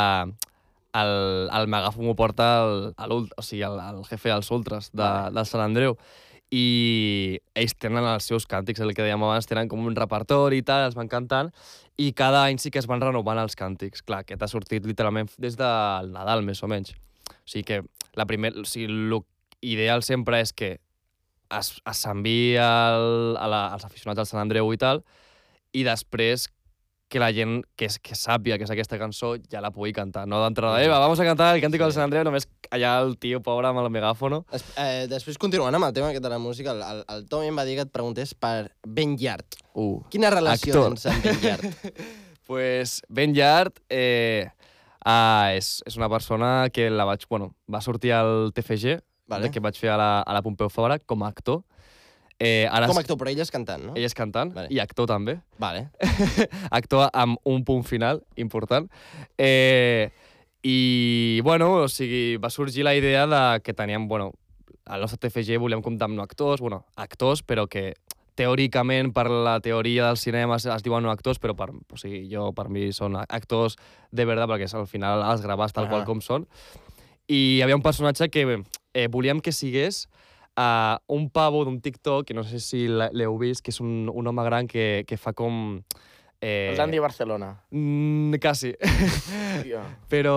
el, 0.99 1.15
el 1.55 1.71
megàfon 1.71 2.11
ho 2.11 2.17
porta 2.19 2.51
el, 2.67 2.77
el, 2.99 3.17
o 3.31 3.43
sigui, 3.47 3.63
el, 3.63 3.79
el 3.79 4.03
jefe 4.11 4.29
dels 4.35 4.51
ultras 4.51 4.91
de, 4.93 5.09
del 5.31 5.47
Sant 5.47 5.63
Andreu 5.71 5.95
i 6.53 7.39
ells 7.57 7.73
tenen 7.81 8.05
els 8.05 8.27
seus 8.29 8.45
càntics, 8.49 8.83
el 8.85 8.93
que 8.93 9.05
dèiem 9.07 9.23
abans, 9.25 9.49
tenen 9.49 9.71
com 9.73 9.81
un 9.89 9.97
repertori 9.97 10.61
i 10.61 10.65
tal, 10.69 10.85
els 10.85 10.97
van 10.99 11.09
cantant, 11.09 11.49
i 11.97 12.11
cada 12.17 12.43
any 12.45 12.61
sí 12.61 12.71
que 12.71 12.81
es 12.83 12.89
van 12.91 13.01
renovant 13.01 13.41
els 13.41 13.57
càntics. 13.57 14.05
Clar, 14.05 14.21
aquest 14.27 14.43
ha 14.45 14.51
sortit 14.53 14.85
literalment 14.89 15.31
des 15.41 15.57
del 15.57 16.13
Nadal, 16.13 16.45
més 16.45 16.61
o 16.63 16.69
menys. 16.69 16.93
O 17.33 17.49
sigui 17.49 17.65
que 17.71 17.81
la 18.21 18.27
primer, 18.29 18.53
o 18.61 18.67
sigui, 18.69 18.89
l'ideal 19.63 20.05
sempre 20.05 20.43
és 20.45 20.53
que 20.53 20.75
es, 21.53 21.73
es 21.89 21.99
s'enviï 22.05 22.59
al- 22.61 23.37
a 23.41 23.49
la, 23.49 23.63
als 23.73 23.85
aficionats 23.89 24.21
del 24.21 24.29
Sant 24.29 24.41
Andreu 24.45 24.69
i 24.73 24.81
tal, 24.81 25.03
i 25.73 25.85
després 25.89 26.51
que 27.13 27.21
la 27.21 27.29
gent 27.37 27.61
que, 27.77 27.91
és, 27.91 27.99
que 28.01 28.17
sàpiga 28.17 28.57
que 28.57 28.65
és 28.65 28.73
aquesta 28.73 28.97
cançó 28.97 29.35
ja 29.53 29.61
la 29.61 29.71
pugui 29.75 29.93
cantar. 29.93 30.25
No 30.31 30.41
d'entrada, 30.41 30.81
eh, 30.81 30.89
va, 30.89 30.97
vamos 31.03 31.21
a 31.21 31.27
cantar 31.29 31.51
el 31.53 31.61
càntico 31.61 31.85
del 31.85 31.93
Sant 31.93 32.07
Andreu, 32.07 32.25
només 32.25 32.49
allà 32.73 32.95
el 33.03 33.19
tio 33.21 33.43
pobre 33.45 33.69
amb 33.69 33.83
el 33.83 33.91
megàfono. 33.93 34.43
Es, 34.57 34.65
eh, 34.81 35.05
després, 35.11 35.37
continuant 35.43 35.77
amb 35.77 35.91
el 35.91 35.93
tema 35.93 36.09
aquest 36.09 36.25
de 36.25 36.33
la 36.33 36.41
música, 36.41 36.73
el, 36.73 36.81
el, 36.87 37.05
el 37.13 37.27
Tommy 37.29 37.53
em 37.53 37.61
va 37.61 37.67
dir 37.69 37.77
que 37.77 37.85
et 37.85 37.93
preguntés 37.93 38.33
per 38.33 38.73
Ben 38.89 39.19
Yard. 39.21 39.61
Uh. 39.77 40.01
Quina 40.15 40.33
relació 40.33 40.73
Actor. 40.73 40.97
tens 40.97 41.07
amb 41.13 41.29
Ben 41.29 41.43
Yard? 41.45 41.69
Pues 42.43 43.01
Ben 43.09 43.37
Yard 43.37 43.77
eh, 43.89 44.49
ah, 45.05 45.53
és, 45.55 45.77
és 45.87 45.97
una 45.97 46.09
persona 46.11 46.71
que 46.75 46.89
la 46.91 47.07
vaig, 47.09 47.23
bueno, 47.31 47.53
va 47.71 47.81
sortir 47.81 48.17
al 48.17 48.51
TFG, 48.57 48.97
Vale. 49.31 49.53
que 49.53 49.63
vaig 49.63 49.79
fer 49.79 49.93
a 49.93 50.01
la, 50.01 50.11
a 50.21 50.35
la 50.35 50.43
Pompeu 50.43 50.73
Fabra 50.73 50.99
com 50.99 51.23
a 51.23 51.31
actor. 51.31 51.63
Eh, 52.43 52.67
ara 52.67 52.89
Com 52.91 52.99
a 52.99 53.03
actor, 53.05 53.15
però 53.21 53.31
ell 53.31 53.39
és 53.45 53.53
cantant, 53.55 53.85
no? 53.87 53.93
Ell 53.95 54.03
és 54.09 54.17
cantant 54.19 54.51
Vale. 54.57 54.67
i 54.75 54.81
actor 54.83 55.07
també. 55.07 55.37
Vale. 55.63 55.85
actor 56.79 57.07
amb 57.15 57.39
un 57.47 57.63
punt 57.69 57.85
final 57.87 58.23
important. 58.41 58.89
Eh, 59.39 60.11
I, 60.67 61.41
bueno, 61.47 61.69
o 61.85 61.89
sigui, 61.91 62.37
va 62.43 62.51
sorgir 62.51 62.85
la 62.87 62.95
idea 62.99 63.27
de 63.27 63.61
que 63.63 63.75
teníem, 63.75 64.09
bueno, 64.09 64.33
al 64.87 65.01
nostre 65.03 65.19
TFG 65.23 65.59
volíem 65.63 65.83
comptar 65.83 66.09
amb 66.11 66.19
no 66.19 66.23
actors, 66.27 66.61
bueno, 66.63 66.85
actors, 66.97 67.43
però 67.47 67.69
que 67.71 67.93
teòricament 68.39 69.13
per 69.13 69.27
la 69.31 69.59
teoria 69.61 70.07
del 70.09 70.17
cinema 70.17 70.57
es, 70.57 70.67
es 70.67 70.83
diuen 70.83 71.05
no 71.05 71.11
actors, 71.13 71.39
però 71.39 71.55
per, 71.55 71.71
o 71.71 71.99
sigui, 72.01 72.25
jo, 72.33 72.49
per 72.57 72.69
mi 72.73 72.89
són 72.97 73.19
actors 73.23 73.77
de 74.11 74.25
veritat, 74.27 74.49
perquè 74.51 74.71
al 74.79 74.89
final 74.91 75.23
els 75.31 75.43
gravats 75.45 75.75
tal 75.77 75.87
Ah. 75.87 75.91
qual 75.93 76.07
com 76.09 76.23
són. 76.25 76.47
I 77.29 77.59
hi 77.59 77.63
havia 77.63 77.77
un 77.77 77.83
personatge 77.85 78.31
que 78.31 78.47
eh, 78.95 79.07
volíem 79.09 79.41
que 79.41 79.53
sigués 79.53 80.09
uh, 80.57 80.97
un 81.15 81.29
pavo 81.31 81.65
d'un 81.65 81.81
TikTok, 81.81 82.27
que 82.27 82.35
no 82.35 82.45
sé 82.45 82.61
si 82.61 82.87
l'he- 82.89 83.11
l'heu 83.13 83.37
vist, 83.39 83.63
que 83.65 83.71
és 83.71 83.81
un, 83.81 84.09
un 84.13 84.27
home 84.27 84.45
gran 84.45 84.67
que, 84.69 85.05
que 85.07 85.17
fa 85.17 85.33
com... 85.33 85.81
Eh, 86.43 86.71
El 86.73 86.77
Dandy 86.77 86.99
Barcelona. 86.99 87.53
Mm, 87.71 88.35
quasi. 88.43 88.73
Tio. 89.63 89.81
Però 90.13 90.37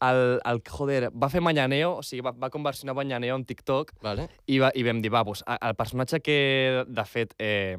el, 0.00 0.40
el, 0.44 0.62
joder, 0.68 1.10
va 1.12 1.28
fer 1.32 1.40
Mañaneo, 1.44 1.98
o 1.98 2.02
sigui, 2.02 2.22
va, 2.24 2.32
va 2.32 2.50
conversionar 2.50 2.94
Mañaneo 2.96 3.36
en 3.36 3.44
TikTok 3.44 3.92
Vale. 4.02 4.28
i, 4.46 4.58
va, 4.58 4.70
i 4.74 4.82
vam 4.84 5.00
dir, 5.04 5.12
va, 5.12 5.22
doncs, 5.24 5.44
a- 5.46 5.58
el 5.68 5.76
personatge 5.76 6.20
que, 6.24 6.84
de 6.88 7.04
fet, 7.04 7.34
eh, 7.38 7.76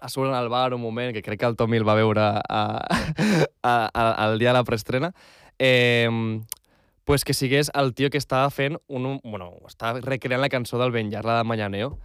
a 0.00 0.08
sobre 0.08 0.30
al 0.32 0.48
bar 0.48 0.72
un 0.74 0.80
moment, 0.80 1.12
que 1.12 1.20
crec 1.22 1.40
que 1.40 1.46
el 1.50 1.56
Tommy 1.58 1.76
el 1.76 1.84
va 1.86 1.94
veure 1.98 2.22
a, 2.22 2.62
a, 3.62 3.74
a, 3.92 4.06
al 4.24 4.38
dia 4.38 4.48
de 4.54 4.58
la 4.58 4.64
preestrena, 4.64 5.12
eh, 5.58 6.08
pues 7.10 7.24
que 7.24 7.34
sigués 7.34 7.72
el 7.74 7.92
tio 7.92 8.08
que 8.08 8.18
estava 8.18 8.48
fent 8.54 8.76
un, 8.86 9.18
bueno, 9.24 9.56
estava 9.66 9.98
recreant 9.98 10.38
la 10.44 10.48
cançó 10.48 10.78
del 10.78 10.92
Ben 10.94 11.08
Llar, 11.10 11.24
la 11.26 11.40
de 11.40 11.44
Mañaneo. 11.48 11.96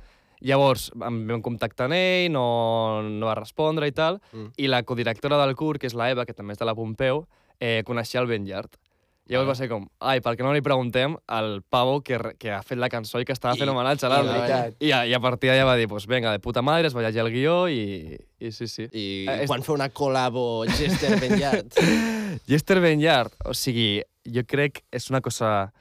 Llavors 0.41 0.87
em 0.97 1.19
vam 1.29 1.43
contactar 1.45 1.85
amb 1.85 1.93
ell, 1.93 2.31
no, 2.33 3.03
no 3.05 3.27
va 3.29 3.35
respondre 3.37 3.85
i 3.85 3.93
tal, 3.93 4.17
Mm. 4.33 4.47
i 4.57 4.65
la 4.65 4.81
codirectora 4.81 5.37
del 5.37 5.53
CUR, 5.55 5.77
que 5.77 5.85
és 5.85 5.93
la 5.93 6.09
Eva, 6.09 6.25
que 6.25 6.33
també 6.33 6.53
és 6.53 6.57
de 6.57 6.65
la 6.65 6.73
Pompeu, 6.73 7.27
eh, 7.59 7.83
coneixia 7.85 8.19
el 8.19 8.25
Ben 8.25 8.47
Yard. 8.49 8.79
Llavors 9.27 9.47
va 9.49 9.55
ser 9.57 9.65
com, 9.71 9.87
ai, 10.05 10.19
per 10.21 10.35
què 10.37 10.43
no 10.45 10.51
li 10.53 10.61
preguntem 10.61 11.15
al 11.33 11.63
pavo 11.65 11.95
que, 12.05 12.19
que 12.37 12.51
ha 12.53 12.59
fet 12.61 12.77
la 12.77 12.89
cançó 12.93 13.17
i 13.19 13.25
que 13.25 13.33
estava 13.33 13.55
I- 13.55 13.59
fent 13.63 13.71
homenatge 13.71 14.05
a 14.05 14.09
i 14.09 14.11
l'altre. 14.13 14.59
I, 14.85 14.91
a- 14.93 15.05
I 15.09 15.15
a 15.17 15.19
partir 15.19 15.49
d'allà 15.49 15.63
va 15.65 15.75
dir, 15.79 15.87
pues 15.89 16.05
venga, 16.05 16.31
de 16.31 16.39
puta 16.43 16.61
madre, 16.61 16.87
es 16.91 16.95
va 16.95 17.01
llegir 17.01 17.23
el 17.23 17.31
guió 17.33 17.55
i, 17.67 18.13
i 18.39 18.51
sí, 18.51 18.67
sí. 18.69 18.85
I 18.91 19.05
Eh, 19.27 19.39
és- 19.43 19.49
quan 19.49 19.63
fer 19.65 19.73
una 19.73 19.89
col·labo 19.89 20.65
Jester 20.69 21.17
Ben 21.19 21.39
Yard? 21.41 21.73
Jester 22.49 22.79
Benyard, 22.83 23.33
o 23.49 23.53
sigui, 23.57 24.03
jo 24.29 24.43
crec 24.45 24.83
és 24.91 25.09
una 25.09 25.21
cosa 25.25 25.71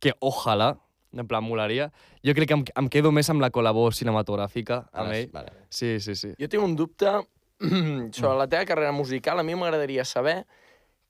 que 0.00 0.12
ojalà, 0.20 0.72
en 1.14 1.26
plan, 1.28 1.44
molaria. 1.44 1.92
Jo 2.26 2.34
crec 2.34 2.48
que 2.50 2.54
em, 2.58 2.64
em 2.82 2.88
quedo 2.90 3.12
més 3.14 3.28
amb 3.30 3.40
la 3.40 3.50
col·labo 3.54 3.86
cinematogràfica 3.94 4.88
amb 4.92 5.12
ell. 5.14 5.30
Vale. 5.32 5.52
Sí, 5.70 6.00
sí, 6.00 6.16
sí. 6.18 6.32
Jo 6.40 6.48
tinc 6.50 6.64
un 6.64 6.74
dubte 6.74 7.14
sobre 8.18 8.34
la 8.38 8.48
teva 8.50 8.64
carrera 8.66 8.90
musical. 8.92 9.38
A 9.38 9.46
mi 9.46 9.54
m'agradaria 9.54 10.04
saber 10.04 10.42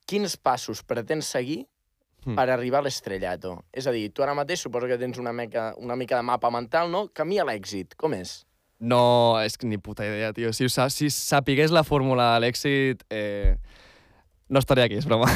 quins 0.05 0.37
passos 0.37 0.83
pretens 0.83 1.25
seguir 1.25 1.65
Mm. 2.25 2.35
per 2.35 2.49
arribar 2.49 2.81
a 2.81 2.87
l'estrellato. 2.87 3.63
És 3.71 3.87
a 3.87 3.93
dir, 3.95 4.09
tu 4.11 4.23
ara 4.25 4.33
mateix 4.35 4.59
suposo 4.65 4.87
que 4.87 4.97
tens 4.99 5.17
una 5.21 5.31
mica, 5.33 5.73
una 5.77 5.95
mica 5.95 6.17
de 6.19 6.23
mapa 6.27 6.51
mental, 6.51 6.91
no? 6.91 7.07
Camí 7.13 7.39
a 7.39 7.45
l'èxit, 7.47 7.95
com 7.95 8.13
és? 8.17 8.45
No, 8.79 9.39
és 9.43 9.57
que 9.59 9.67
ni 9.67 9.77
puta 9.77 10.05
idea, 10.07 10.31
tio. 10.33 10.51
Si, 10.53 10.65
ho 10.65 10.69
sa- 10.71 10.89
si 10.89 11.09
sapigués 11.11 11.71
la 11.71 11.83
fórmula 11.83 12.33
de 12.35 12.45
l'èxit, 12.45 13.03
eh, 13.09 13.57
no 14.49 14.59
estaria 14.59 14.85
aquí, 14.85 14.95
és 14.95 15.05
broma. 15.05 15.27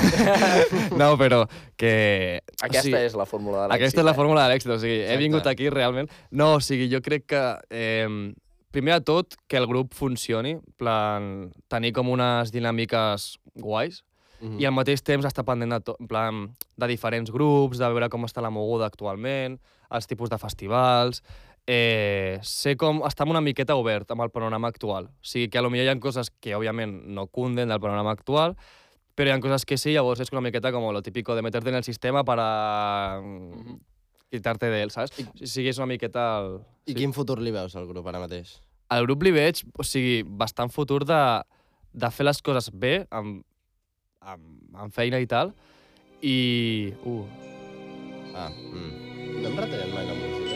no, 1.00 1.14
però 1.20 1.44
que... 1.78 2.42
Aquesta 2.62 2.80
o 2.80 2.88
sigui, 2.88 3.02
és 3.04 3.18
la 3.20 3.28
fórmula 3.28 3.64
de 3.64 3.68
l'èxit. 3.68 3.76
Aquesta 3.82 4.02
és 4.02 4.08
la 4.08 4.14
eh? 4.16 4.20
fórmula 4.20 4.46
de 4.46 4.54
l'èxit, 4.54 4.72
o 4.72 4.80
sigui, 4.80 4.96
he 5.02 5.04
Exacte. 5.04 5.24
vingut 5.26 5.52
aquí 5.52 5.70
realment... 5.70 6.10
No, 6.32 6.56
o 6.56 6.64
sigui, 6.64 6.90
jo 6.92 7.04
crec 7.06 7.28
que... 7.36 7.44
Eh, 7.70 8.34
primer 8.74 8.96
de 8.98 9.06
tot, 9.06 9.36
que 9.48 9.60
el 9.60 9.68
grup 9.70 9.94
funcioni, 9.94 10.56
plan, 10.82 11.52
tenir 11.70 11.92
com 11.94 12.10
unes 12.10 12.50
dinàmiques 12.52 13.36
guais, 13.62 14.02
Mhm. 14.44 14.60
i 14.60 14.68
al 14.68 14.76
mateix 14.76 15.02
temps 15.02 15.26
estar 15.26 15.46
pendent 15.48 15.72
de, 15.72 15.80
tot, 15.80 15.98
en 16.00 16.08
plan, 16.08 16.44
de 16.78 16.88
diferents 16.92 17.32
grups, 17.32 17.80
de 17.80 17.88
veure 17.88 18.10
com 18.10 18.28
està 18.28 18.44
la 18.44 18.52
moguda 18.52 18.86
actualment, 18.92 19.60
els 19.90 20.08
tipus 20.08 20.30
de 20.30 20.38
festivals... 20.38 21.24
Eh, 21.66 22.42
sé 22.44 22.74
com 22.76 22.98
estar 23.08 23.24
una 23.24 23.40
miqueta 23.40 23.78
obert 23.80 24.10
amb 24.12 24.26
el 24.26 24.30
panorama 24.36 24.68
actual. 24.68 25.06
O 25.06 25.24
sigui 25.24 25.48
que 25.48 25.58
a 25.58 25.62
lo 25.64 25.70
millor 25.72 25.86
hi 25.86 25.92
ha 25.94 26.00
coses 26.04 26.28
que, 26.44 26.58
òbviament, 26.58 27.06
no 27.08 27.30
cunden 27.32 27.72
del 27.72 27.80
panorama 27.80 28.12
actual, 28.12 28.58
Però 29.14 29.30
hi 29.30 29.34
ha 29.36 29.42
coses 29.42 29.66
que 29.70 29.78
sí, 29.78 29.94
llavors 29.94 30.24
és 30.24 30.32
una 30.34 30.42
miqueta 30.42 30.72
com 30.74 30.88
lo 30.90 31.02
típico 31.06 31.36
de 31.38 31.44
meterte 31.46 31.70
en 31.70 31.76
el 31.78 31.84
sistema 31.84 32.24
para 32.26 33.22
mm, 33.22 33.76
quitarte 34.32 34.72
de 34.74 34.82
él, 34.82 34.92
saps? 34.92 35.14
O 35.22 35.46
sigui, 35.46 35.70
és 35.70 35.78
una 35.78 35.90
miqueta... 35.92 36.24
El... 36.42 36.56
I 36.90 36.96
quin 36.98 37.14
futur 37.14 37.38
li 37.40 37.54
veus 37.54 37.76
al 37.78 37.86
grup 37.88 38.10
ara 38.10 38.22
mateix? 38.24 38.58
Al 38.90 39.06
grup 39.06 39.22
li 39.26 39.34
veig, 39.36 39.62
o 39.78 39.86
sigui, 39.86 40.24
bastant 40.26 40.74
futur 40.74 41.04
de, 41.06 41.22
de 41.94 42.10
fer 42.14 42.26
les 42.26 42.42
coses 42.42 42.72
bé, 42.74 43.04
amb, 43.14 43.44
amb, 44.26 44.44
amb 44.76 44.94
feina 44.96 45.20
i 45.20 45.28
tal, 45.28 45.54
i... 46.22 46.94
Uh, 47.06 47.24
Ah, 48.34 48.48
mm. 48.50 49.42
No 49.44 49.50
em 49.52 49.58
retallen 49.62 49.92
mai 49.94 50.08
la 50.08 50.14
música. 50.18 50.56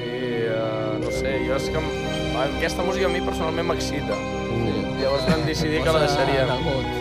I, 0.00 0.12
uh, 0.48 0.94
no 1.02 1.10
sé, 1.12 1.34
jo 1.44 1.56
és 1.58 1.66
que... 1.68 1.76
em- 1.76 2.36
Aquesta 2.38 2.84
música 2.86 3.04
a 3.04 3.10
mi 3.12 3.20
personalment 3.20 3.66
m'excita. 3.68 4.14
Sí. 4.14 4.72
Llavors 5.02 5.26
vam 5.28 5.42
decidir 5.44 5.82
que 5.84 5.92
la 5.92 6.00
deixaríem. 6.06 6.48
Posa 6.64 6.94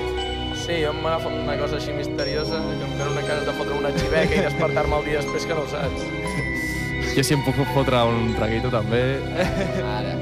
Sí, 0.66 0.80
jo 0.84 0.92
m'agafo 0.98 1.30
una 1.32 1.56
cosa 1.62 1.78
així 1.78 1.94
misteriosa, 1.96 2.60
que 2.60 2.84
em 2.90 2.98
ve 3.00 3.08
una 3.14 3.22
casa 3.24 3.46
de 3.48 3.54
fotre 3.56 3.78
una 3.78 3.92
xiveca 3.96 4.36
i 4.36 4.44
despertar-me 4.50 4.98
el 5.00 5.06
dia 5.06 5.22
després 5.22 5.46
que 5.48 5.56
no 5.56 5.64
ho 5.64 5.70
saps. 5.72 6.04
jo 7.16 7.24
si 7.24 7.38
em 7.38 7.46
puc 7.46 7.62
fotre 7.76 8.02
un 8.12 8.34
traguito 8.36 8.74
també. 8.74 9.04
Ara, 9.94 10.18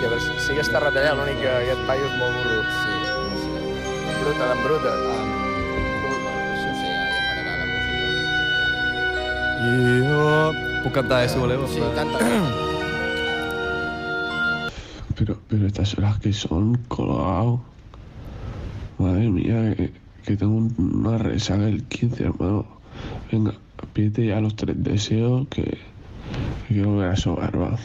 I 0.00 0.04
a 0.04 0.08
veure, 0.08 0.20
si- 0.22 0.38
sí 0.46 0.54
que 0.54 0.62
està 0.62 0.78
retallat, 0.82 1.14
l'únic 1.18 1.38
que 1.42 1.48
aquest 1.50 1.82
paio 1.88 2.04
és 2.06 2.14
molt 2.20 2.32
burro. 2.36 2.60
Sí, 2.78 2.92
no 3.08 3.36
sé. 3.42 3.58
Bruta, 4.22 4.44
d'embruta. 4.52 4.92
Ah, 4.94 5.24
això 6.52 6.70
sí, 6.78 6.86
ja, 6.86 7.04
ja 7.14 7.20
pararà 7.28 7.52
la 7.58 7.66
música. 7.72 8.04
I 9.66 9.70
jo... 10.06 10.22
Puc 10.84 10.92
cantar, 10.94 11.18
eh, 11.24 11.28
si 11.28 11.38
voleu. 11.42 11.66
Sí, 11.66 11.80
canta. 11.96 12.18
Pero, 15.18 15.36
pero 15.48 15.66
estas 15.66 15.98
horas 15.98 16.20
que 16.20 16.32
son, 16.32 16.76
colgado. 16.86 17.60
Madre 18.98 19.28
mía, 19.28 19.74
que, 19.74 19.92
que 20.24 20.36
tengo 20.36 20.54
un- 20.54 20.74
una 21.04 21.18
resaca 21.18 21.66
el 21.66 21.82
15, 21.82 22.22
hermano. 22.22 22.64
Venga, 23.32 23.52
pídete 23.94 24.26
ya 24.26 24.40
los 24.40 24.54
tres 24.54 24.76
deseos 24.78 25.48
que, 25.48 25.64
que 25.64 25.78
quiero 26.74 26.98
ver 26.98 27.10
a 27.10 27.16
sobar, 27.16 27.60
va. 27.60 27.76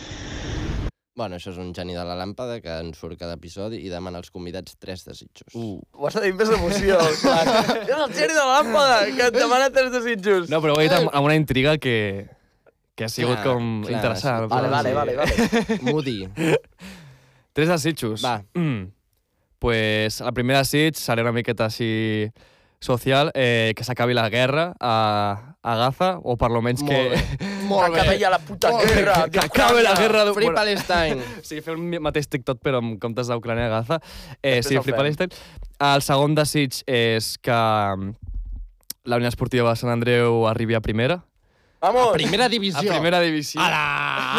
Bueno, 1.15 1.38
això 1.38 1.52
és 1.52 1.60
un 1.62 1.69
geni 1.78 1.93
de 1.93 2.02
la 2.02 2.15
làmpada 2.17 2.56
que 2.62 2.73
en 2.82 2.88
surt 2.97 3.19
cada 3.19 3.36
episodi 3.38 3.84
i 3.86 3.89
demana 3.91 4.17
als 4.17 4.32
convidats 4.34 4.73
tres 4.82 5.04
desitjos. 5.06 5.54
Uh. 5.54 5.78
Ho 5.93 6.08
has 6.10 6.15
de 6.17 6.23
dir 6.26 6.32
amb 6.34 6.41
més 6.41 6.54
emoció, 6.56 6.97
clar. 7.21 7.43
És 7.86 7.93
el 7.93 8.15
geni 8.15 8.34
de 8.34 8.39
la 8.39 8.56
làmpada, 8.63 8.95
que 9.13 9.28
et 9.30 9.38
demana 9.38 9.69
tres 9.76 9.91
desitjos. 9.93 10.49
No, 10.49 10.62
però 10.63 10.73
ho 10.73 10.82
he 10.82 10.88
dit 10.88 10.95
amb, 10.97 11.12
amb 11.13 11.30
una 11.30 11.38
intriga 11.38 11.76
que, 11.78 12.26
que 12.97 13.06
ha 13.06 13.12
sigut 13.13 13.38
Clar, 13.38 13.45
com 13.45 13.69
clar, 13.86 13.93
interessant. 13.99 14.47
sí. 14.47 14.54
Vale, 14.56 14.73
vale, 14.73 14.95
vale, 14.97 15.15
vale. 15.21 15.80
Moody. 15.86 16.17
Tres 17.54 17.69
desitjos. 17.69 18.26
Va. 18.26 18.39
Mm. 18.58 18.89
Pues 19.62 20.17
el 20.19 20.34
primer 20.34 20.58
desig 20.58 20.97
serà 20.97 21.21
una 21.23 21.32
miqueta 21.32 21.69
així 21.69 21.91
social, 22.84 23.30
eh, 23.38 23.71
que 23.78 23.86
s'acabi 23.86 24.17
la 24.17 24.26
guerra 24.34 24.71
a, 24.82 24.95
a 25.62 25.76
Gaza, 25.80 26.15
o 26.19 26.36
per 26.41 26.49
lo 26.52 26.65
menys 26.65 26.82
Molt 26.84 26.91
que... 26.91 27.04
bé. 27.13 27.53
Molt 27.67 27.89
Acaba 27.93 28.12
bé. 28.12 28.19
ja 28.21 28.30
la 28.34 28.39
puta 28.39 28.71
guerra. 28.84 29.17
que 29.32 29.39
acabe 29.39 29.84
la 29.84 29.93
guerra 29.95 30.26
de... 30.26 30.34
Free 30.34 30.52
Palestine. 30.54 31.23
Sí, 31.41 31.62
fer 31.62 31.76
un 31.78 31.89
mateix 32.04 32.28
TikTok, 32.28 32.62
però 32.63 32.82
amb 32.84 32.99
comptes 33.02 33.28
d'Ucrània 33.32 33.67
a 33.69 33.73
Gaza. 33.78 33.99
Eh, 34.41 34.62
sí, 34.63 34.76
el 34.76 34.84
Free 34.84 34.93
fem. 34.93 34.99
Palestine. 35.02 35.30
El 35.93 36.02
segon 36.06 36.36
desig 36.38 36.82
és 36.88 37.34
que 37.43 37.52
mm, 37.97 38.13
la 39.06 39.17
Unió 39.19 39.28
Esportiva 39.32 39.69
de 39.73 39.80
Sant 39.80 39.91
Andreu 39.91 40.45
arribi 40.47 40.76
a 40.76 40.82
primera. 40.82 41.23
Vamos! 41.84 42.13
Primera 42.15 42.45
A 42.45 42.49
divisió. 42.49 42.80
primera 42.93 43.19
divisió. 43.19 43.60
Ala! 43.60 43.80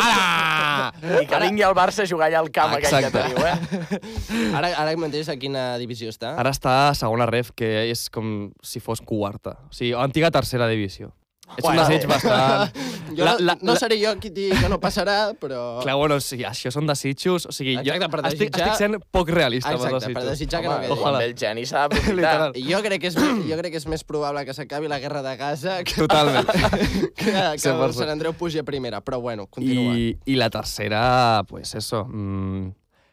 Ala! 0.01 0.93
I 1.23 1.27
que 1.29 1.41
vingui 1.43 1.61
al 1.67 1.75
Barça 1.77 2.03
a 2.05 2.09
jugar 2.09 2.31
allà 2.31 2.39
al 2.41 2.49
camp 2.51 2.73
aquell 2.73 2.89
que 2.89 3.11
Exacte. 3.11 3.21
teniu, 3.21 3.45
eh? 3.45 4.55
Ara, 4.57 4.71
ara 4.81 4.95
mateix 4.97 5.29
a 5.29 5.37
quina 5.37 5.75
divisió 5.77 6.09
està? 6.09 6.31
Ara 6.41 6.55
està 6.57 6.73
a 6.89 6.95
segona 6.97 7.27
ref, 7.29 7.51
que 7.53 7.69
és 7.91 8.07
com 8.09 8.49
si 8.65 8.81
fos 8.81 9.03
quarta. 9.05 9.59
O 9.69 9.77
sigui, 9.77 9.93
antiga 9.93 10.31
tercera 10.33 10.67
divisió. 10.71 11.13
Un 11.47 11.57
Bueno. 11.63 11.83
desig 11.87 12.07
bastant... 12.09 12.73
Jo 13.15 13.23
La- 13.25 13.33
no, 13.35 13.39
la- 13.45 13.59
no 13.61 13.73
la- 13.75 13.79
seré 13.79 13.99
jo 14.01 14.11
qui 14.19 14.31
digui 14.33 14.57
que 14.59 14.69
no 14.73 14.79
passarà, 14.81 15.35
però... 15.39 15.79
Clar, 15.85 15.95
bueno, 16.01 16.17
o 16.17 16.21
sigui, 16.25 16.43
això 16.49 16.71
són 16.73 16.87
desitjos... 16.89 17.45
O 17.47 17.53
sigui, 17.53 17.75
Exacte, 17.77 18.01
jo 18.01 18.23
estic, 18.25 18.49
desitjar- 18.49 18.71
estic 18.73 18.81
sent 18.81 18.97
poc 19.13 19.29
realista 19.29 19.71
amb 19.71 19.85
els 19.85 19.93
Exacte, 19.93 20.15
per 20.17 20.23
desitjos. 20.25 20.39
desitjar 20.39 20.63
que 20.65 20.69
Home, 20.69 20.77
no 20.77 20.83
quedi. 20.89 20.97
ojalà. 20.97 21.19
amb 21.21 21.27
el 21.29 21.35
geni 21.39 21.67
s'ha 21.69 21.83
d'aprofitar. 21.85 22.53
Jo 22.73 22.81
crec, 22.89 23.01
que 23.05 23.11
és, 23.13 23.19
jo 23.51 23.59
crec 23.61 23.71
que 23.77 23.81
és 23.83 23.87
més 23.93 24.05
probable 24.09 24.45
que 24.49 24.55
s'acabi 24.57 24.89
la 24.89 24.99
guerra 25.05 25.23
de 25.23 25.37
Gaza 25.37 25.77
que, 25.85 25.95
Totalment. 26.01 26.49
que, 26.49 27.13
que 27.23 27.31
el 27.37 27.61
100%. 27.61 27.93
Sant 28.01 28.11
Andreu 28.17 28.33
pugi 28.33 28.59
a 28.59 28.65
primera. 28.65 29.03
Però 29.05 29.21
bueno, 29.21 29.47
continua. 29.47 29.95
I, 29.95 30.17
I 30.25 30.35
la 30.41 30.49
tercera, 30.51 31.45
pues 31.47 31.75
eso, 31.77 32.07
mm, 32.09 32.71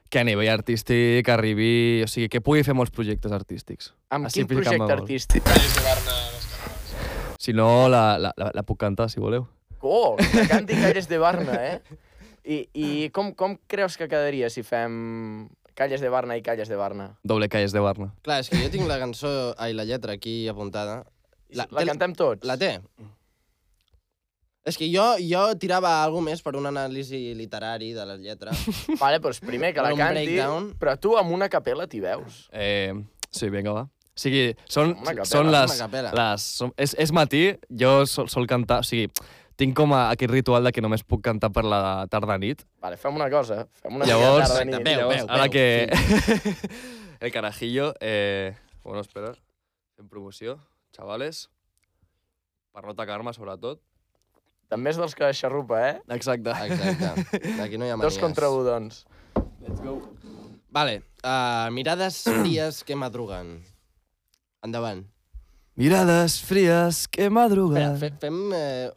que 0.10 0.20
a 0.20 0.24
nivell 0.24 0.50
artístic 0.56 1.28
arribi... 1.30 2.02
O 2.04 2.08
sigui, 2.08 2.30
que 2.32 2.39
pugui 2.41 2.63
fer 2.63 2.74
molts 2.74 2.96
projectes 2.96 3.32
artístics. 3.36 3.91
Amb 4.10 4.32
Així 4.32 4.41
quin 4.48 4.56
projecte 4.56 4.94
artístic? 4.98 5.44
Si 7.42 7.54
no, 7.58 7.88
la, 7.90 8.20
la, 8.22 8.32
la, 8.38 8.52
la 8.54 8.64
puc 8.68 8.78
cantar, 8.84 9.08
si 9.10 9.20
voleu. 9.24 9.48
Oh, 9.82 10.14
que 10.20 10.44
canti 10.52 10.76
Calles 10.78 11.08
de 11.10 11.18
Barna, 11.18 11.56
eh? 11.72 11.80
I, 12.46 12.58
i 12.78 13.10
com, 13.14 13.32
com 13.38 13.56
creus 13.70 13.96
que 13.98 14.06
quedaria 14.10 14.50
si 14.54 14.62
fem 14.66 15.48
Calles 15.78 16.02
de 16.04 16.10
Barna 16.14 16.36
i 16.38 16.44
Calles 16.46 16.70
de 16.70 16.78
Barna? 16.78 17.08
Doble 17.26 17.48
calles 17.50 17.74
de 17.74 17.82
Barna. 17.82 18.12
Clar, 18.26 18.42
és 18.44 18.50
que 18.52 18.60
jo 18.62 18.70
tinc 18.74 18.86
la 18.90 19.00
cançó, 19.04 19.32
ai, 19.58 19.74
la 19.74 19.86
lletra 19.90 20.14
aquí 20.20 20.44
apuntada. 20.52 21.00
La, 21.58 21.66
La- 21.74 21.86
cantem 21.90 22.14
tots? 22.14 22.46
La 22.46 22.60
té? 22.62 22.76
És 24.62 24.78
que 24.78 24.86
jo, 24.94 25.04
jo 25.26 25.42
tirava 25.58 25.96
alguna 26.04 26.28
més 26.30 26.44
per 26.46 26.54
un 26.60 26.68
anàlisi 26.70 27.32
literari 27.34 27.90
de 27.98 28.04
la 28.06 28.20
lletra. 28.22 28.54
Vale, 29.02 29.18
doncs 29.24 29.40
primer 29.42 29.72
que 29.74 29.82
la 29.82 29.96
canti, 29.98 30.28
breakdown. 30.28 30.68
però 30.78 30.94
tu 31.02 31.16
amb 31.18 31.34
una 31.34 31.50
capella 31.50 31.88
t'hi 31.90 32.04
veus. 32.04 32.44
Eh, 32.54 32.94
sí, 33.34 33.50
vinga, 33.50 33.74
va. 33.74 33.88
O 34.12 34.19
sigui, 34.19 34.50
són, 34.67 34.95
capella, 35.00 35.26
són 35.28 35.52
les... 35.54 35.76
les 36.17 36.47
són, 36.60 36.74
és, 36.76 36.95
és 37.00 37.13
matí, 37.15 37.45
jo 37.84 38.02
sol, 38.10 38.28
sol 38.32 38.50
cantar... 38.50 38.82
O 38.84 38.88
sigui, 38.88 39.08
tinc 39.62 39.76
com 39.78 39.93
a, 39.93 40.08
aquest 40.12 40.34
ritual 40.34 40.65
de 40.67 40.74
que 40.74 40.82
només 40.84 41.04
puc 41.06 41.21
cantar 41.28 41.52
per 41.54 41.63
la 41.67 42.08
tarda-nit. 42.12 42.65
Vale, 42.84 42.97
fem 43.00 43.15
una 43.15 43.30
cosa. 43.32 43.62
Fem 43.84 44.00
una 44.00 44.10
Llavors, 44.10 44.50
tarda 44.50 44.65
nit. 44.67 44.82
Veu, 44.88 45.04
llavors 45.04 45.21
veu, 45.21 45.32
ara 45.32 45.45
veu, 45.45 45.54
que... 45.54 46.60
el 47.28 47.32
carajillo... 47.32 47.93
Eh, 48.02 48.52
bueno, 48.84 49.06
espera. 49.06 49.32
Fem 49.95 50.10
promoció, 50.10 50.58
xavales. 50.97 51.45
Per 52.71 52.84
no 52.88 52.97
tacar-me, 52.97 53.36
sobretot. 53.38 53.80
També 54.71 54.93
és 54.93 55.00
dels 55.00 55.13
que 55.19 55.28
xarrupa, 55.36 55.82
eh? 55.89 55.95
Exacte. 56.15 56.56
Exacte. 56.67 57.41
Aquí 57.63 57.78
no 57.78 57.88
hi 57.88 57.91
ha 57.91 58.00
manies. 58.00 58.08
Dos 58.08 58.19
contra 58.24 58.50
un, 58.50 58.63
doncs. 58.65 59.04
Let's 59.62 59.84
go. 59.84 60.00
Vale, 60.71 61.02
uh, 61.28 61.67
mirades 61.76 62.24
fries 62.39 62.82
que 62.88 62.95
madruguen. 62.95 63.60
Endavant. 64.63 65.06
Mirades 65.76 66.39
frías 66.43 67.08
que 67.08 67.24
Espera, 67.28 67.34
madrugan. 67.34 67.97
fe, 67.97 68.12
fem... 68.21 68.38
Eh, 68.54 68.91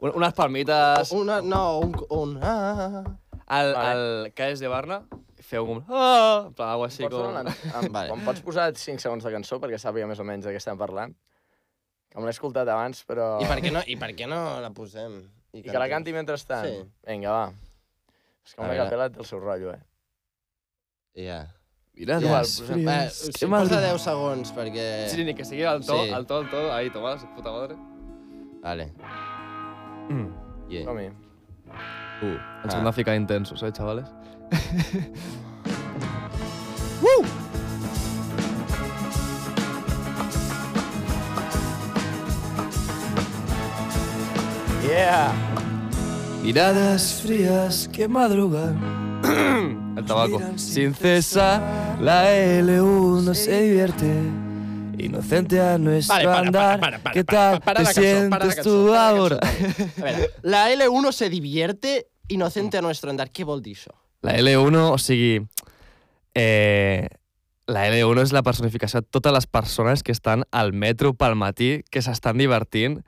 Un- 0.00 0.14
Unes 0.16 0.32
palmites. 0.32 1.10
una, 1.12 1.42
no, 1.42 1.78
un... 1.80 1.92
un 2.08 2.38
ah, 2.42 2.54
ah, 2.72 3.02
ah. 3.04 3.16
Al, 3.50 3.72
Vale. 3.74 3.88
al 3.90 4.32
que 4.32 4.46
és 4.54 4.60
de 4.62 4.68
Barna, 4.70 5.00
feu 5.44 5.66
com... 5.66 5.82
Ah, 5.90 6.44
en 6.46 6.54
plan, 6.54 6.70
algo 6.72 6.86
així 6.86 7.02
Pots 7.02 7.16
com... 7.18 7.26
donar 7.26 7.42
la- 7.44 7.56
em, 7.82 7.90
Vale. 7.96 8.14
Em 8.14 8.22
pots 8.24 8.40
posar 8.46 8.70
5 8.72 9.02
segons 9.02 9.26
de 9.26 9.32
cançó 9.34 9.58
perquè 9.60 9.76
sàpiga 9.82 10.06
més 10.08 10.22
o 10.22 10.24
menys 10.24 10.46
de 10.46 10.54
què 10.54 10.60
estem 10.62 10.78
parlant? 10.80 11.12
Que 12.08 12.16
me 12.18 12.24
l'he 12.24 12.32
escoltat 12.32 12.70
abans, 12.72 13.02
però... 13.04 13.34
I 13.42 13.50
per 13.50 13.58
què 13.60 13.74
no, 13.74 13.82
i 13.86 13.98
per 14.00 14.12
què 14.16 14.26
no 14.30 14.40
la 14.64 14.70
posem? 14.72 15.18
I 15.52 15.64
que 15.66 15.76
la 15.82 15.90
canti 15.90 16.14
mentrestant? 16.16 16.64
Sí. 16.70 16.80
Vinga, 17.10 17.34
va. 17.34 17.44
És 18.46 18.54
que 18.54 18.62
A 18.62 18.64
una 18.64 18.72
veure. 18.72 18.84
capella 18.86 19.10
té 19.12 19.20
el 19.20 19.28
seu 19.28 19.42
rotllo, 19.42 19.74
eh? 19.76 19.82
Ja. 21.26 21.42
Mirades 21.94 22.24
Igual, 22.24 22.44
Va, 22.44 22.74
frías 22.74 23.14
sí, 23.14 23.32
que 23.32 23.46
posa 23.46 23.48
madrugan. 23.48 23.84
10 23.90 24.02
segons, 24.02 24.52
perquè... 24.56 24.86
Sí, 25.12 25.24
ni 25.24 25.34
que 25.34 25.44
sigui 25.44 25.64
al 25.68 25.82
to, 25.84 25.98
Sí. 26.04 26.10
al 26.16 26.26
to, 26.26 26.38
al 26.38 26.50
to. 26.50 26.72
Ahí, 26.72 26.90
toma, 26.90 27.16
puta 27.36 27.50
madre. 27.52 27.76
Vale. 28.62 28.92
Mm. 30.08 30.28
Yeah. 30.70 30.84
Som-hi. 30.84 31.10
Uh. 32.22 32.36
Ens 32.64 32.74
hem 32.74 32.84
de 32.84 32.92
ficar 32.92 33.14
intensos, 33.16 33.62
eh, 33.62 33.72
chavales? 33.72 34.08
Yeah! 44.90 45.32
Miradas 46.42 47.20
frías 47.22 47.88
que 47.92 48.08
madrugan. 48.08 48.74
El 49.96 50.04
tabaco. 50.04 50.40
Sin 50.56 50.94
cesar, 50.94 51.98
la 52.00 52.32
L1 52.32 53.34
se 53.34 53.62
divierte. 53.62 54.06
Inocente 54.98 55.60
a 55.60 55.78
nuestro 55.78 56.14
Vale, 56.14 56.24
para, 56.26 56.38
andar. 56.40 56.80
para, 56.80 56.98
para, 56.98 57.14
¿Qué 57.14 57.24
tal 57.24 57.60
te 57.60 57.86
sientes 57.86 58.60
tú 58.62 58.94
ahora? 58.94 59.38
La 60.42 60.70
L1 60.70 61.12
se 61.12 61.30
divierte 61.30 62.08
inocente 62.28 62.78
a 62.78 62.82
nuestro 62.82 63.10
andar. 63.10 63.30
Què 63.30 63.44
vol 63.44 63.62
dir 63.62 63.76
això? 63.78 63.94
La 64.22 64.36
L1, 64.36 64.76
o 64.92 64.98
sigui... 64.98 65.40
Eh, 66.34 67.08
la 67.70 67.86
L1 67.88 68.22
és 68.22 68.32
la 68.34 68.42
personificació 68.42 69.00
de 69.00 69.08
totes 69.10 69.32
les 69.32 69.46
persones 69.46 70.02
que 70.02 70.12
estan 70.12 70.44
al 70.50 70.72
metro 70.72 71.14
pel 71.14 71.36
matí, 71.38 71.80
que 71.90 72.02
s'estan 72.02 72.38
divertint, 72.38 73.00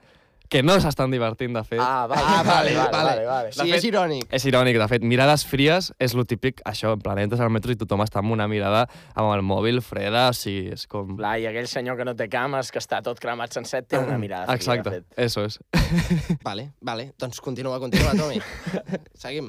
que 0.52 0.60
no 0.62 0.74
s'estan 0.82 1.12
divertint, 1.14 1.54
de 1.56 1.62
fet. 1.64 1.80
Ah, 1.80 2.04
vale, 2.10 2.22
ah, 2.22 2.42
vale, 2.44 2.74
vale, 2.76 2.92
vale, 2.92 3.24
vale. 3.24 3.52
Sí, 3.56 3.70
és 3.72 3.86
irònic. 3.88 4.26
És 4.36 4.44
irònic, 4.50 4.76
de 4.82 4.88
fet, 4.90 5.06
mirades 5.08 5.46
fries 5.48 5.88
és 6.02 6.12
lo 6.18 6.26
típic, 6.28 6.60
això, 6.68 6.92
en 6.98 7.00
plan, 7.00 7.18
entres 7.22 7.40
al 7.40 7.48
metro 7.54 7.72
i 7.72 7.78
tothom 7.80 8.04
està 8.04 8.20
amb 8.20 8.34
una 8.36 8.44
mirada 8.52 8.84
amb 9.14 9.32
el 9.32 9.42
mòbil 9.48 9.80
freda, 9.84 10.26
o 10.28 10.36
sigui, 10.36 10.74
és 10.76 10.84
com... 10.92 11.16
Clar, 11.16 11.38
i 11.40 11.48
aquell 11.48 11.70
senyor 11.72 11.96
que 11.96 12.04
no 12.08 12.14
té 12.18 12.28
cames, 12.32 12.68
que 12.74 12.82
està 12.82 13.00
tot 13.04 13.20
cremat 13.22 13.56
sencer, 13.56 13.82
té 13.88 13.96
una 14.02 14.20
mirada 14.20 14.44
fria, 14.50 14.60
Exacte, 14.60 14.90
de 14.90 15.00
fet. 15.00 15.20
eso 15.28 15.46
és. 15.48 15.58
Vale, 16.48 16.72
vale. 16.80 17.12
Doncs 17.18 17.40
continua, 17.40 17.78
continua, 17.80 18.12
Tomi. 18.18 18.40
Seguim. 19.24 19.48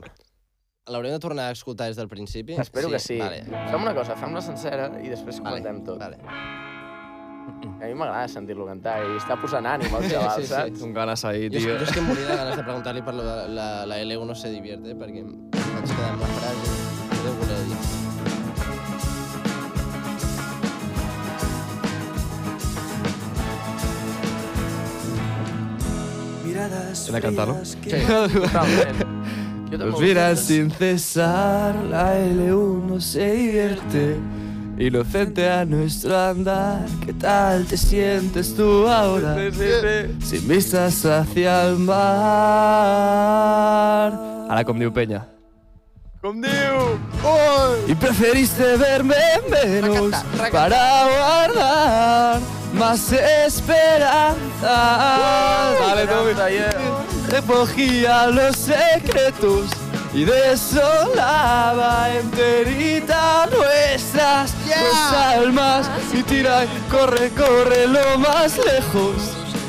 L'haurem 0.87 1.13
de 1.15 1.19
tornar 1.23 1.49
a 1.51 1.55
escoltar 1.55 1.87
des 1.87 1.99
del 1.99 2.09
principi? 2.11 2.55
Espero 2.59 2.89
que 2.91 2.99
sí. 2.99 3.17
Vale. 3.19 3.43
Fem 3.47 3.79
una 3.81 3.95
cosa, 3.95 4.15
fem-la 4.19 4.43
sencera 4.43 4.91
i 4.99 5.07
després 5.11 5.39
Vale, 5.39 5.63
comentem 5.63 5.83
tot. 5.87 5.99
Vale. 5.99 6.62
A 7.83 7.87
mi 7.87 7.95
m'agrada 7.99 8.27
sentir-lo 8.31 8.65
cantar 8.69 8.99
i 9.03 9.17
està 9.19 9.35
posant 9.41 9.65
ànim 9.67 9.93
al 9.97 10.05
xaval, 10.07 10.37
sí, 10.37 10.47
sí. 10.47 10.53
saps? 10.53 10.83
Un 10.87 10.93
ganes 10.95 11.25
ahí, 11.27 11.49
Jo, 11.49 11.57
tio. 11.59 11.73
jo 11.73 11.87
és 11.87 11.91
que 11.91 11.99
em 11.99 12.07
moria 12.07 12.29
de 12.29 12.37
ganes 12.39 12.55
de 12.59 12.63
preguntar-li 12.63 13.03
per 13.03 13.15
lo 13.17 13.25
de 13.27 13.35
la, 13.57 13.67
la 13.89 13.99
L1 14.05 14.29
no 14.29 14.35
se 14.35 14.53
divierte, 14.53 14.95
perquè 14.99 15.25
em 15.25 15.35
vaig 15.51 15.91
quedar 15.91 16.13
amb 16.13 16.23
la 16.23 16.31
frase 16.37 16.79
i 17.19 17.21
deu 17.25 17.37
voler 17.41 17.61
dir. 17.67 17.81
Hem 26.63 27.13
de 27.15 27.21
cantar, 27.21 27.47
no? 27.47 27.57
Sí, 27.65 27.77
totalment. 28.33 29.01
Jo 29.73 29.89
dic. 29.99 30.37
sin 30.37 30.69
cesar, 30.71 31.75
la 31.89 32.13
L1 32.15 32.99
se 33.01 33.31
divierte. 33.33 34.42
Inocente 34.77 35.47
a 35.49 35.63
nuestro 35.65 36.17
andar, 36.17 36.85
¿qué 37.05 37.13
tal 37.13 37.65
te 37.65 37.77
sientes 37.77 38.55
tú 38.55 38.87
ahora? 38.87 39.35
Sin 40.21 40.47
vistas 40.47 41.05
hacia 41.05 41.67
el 41.67 41.77
mar. 41.77 41.93
Ara 44.49 44.63
com 44.65 44.77
diu 44.79 44.91
Penya. 44.91 45.27
Com 46.21 46.41
diu? 46.41 46.99
Y 47.87 47.93
preferiste 47.95 48.75
verme 48.77 49.15
menos 49.49 50.11
Recanta, 50.11 50.23
recanta. 50.43 50.51
para 50.51 51.05
guardar 51.05 52.39
más 52.73 53.11
esperanzas. 53.11 54.39
Dale, 55.79 56.07
Tommy. 56.07 56.31
Esperanza, 56.31 56.49
yeah. 56.49 56.71
Recogía 57.29 58.27
los 58.27 58.55
secretos 58.57 59.69
y 60.13 60.25
desolaba 60.25 62.09
enterita 62.13 63.47
nuestras 63.47 64.53
dos 64.65 65.13
almas. 65.13 65.89
Y 66.13 66.21
tira, 66.23 66.65
y 66.65 66.67
corre, 66.91 67.29
corre 67.31 67.87
lo 67.87 68.17
más 68.19 68.57
lejos 68.57 69.15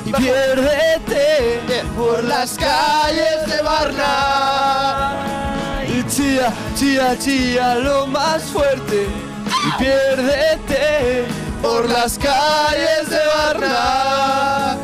y 0.04 0.12
piérdete 0.12 1.62
por 1.96 2.22
las 2.24 2.57
calles 2.59 3.46
de 3.46 3.62
Varna. 3.62 5.14
Y 5.88 6.04
chía, 6.09 6.52
chía, 6.76 7.18
chía 7.18 7.76
lo 7.76 8.07
más 8.07 8.42
fuerte 8.42 9.07
y 9.66 9.70
piérdete 9.83 11.24
por 11.62 11.88
las 11.88 12.18
calles 12.18 13.09
de 13.09 13.26
Varna. 13.26 14.76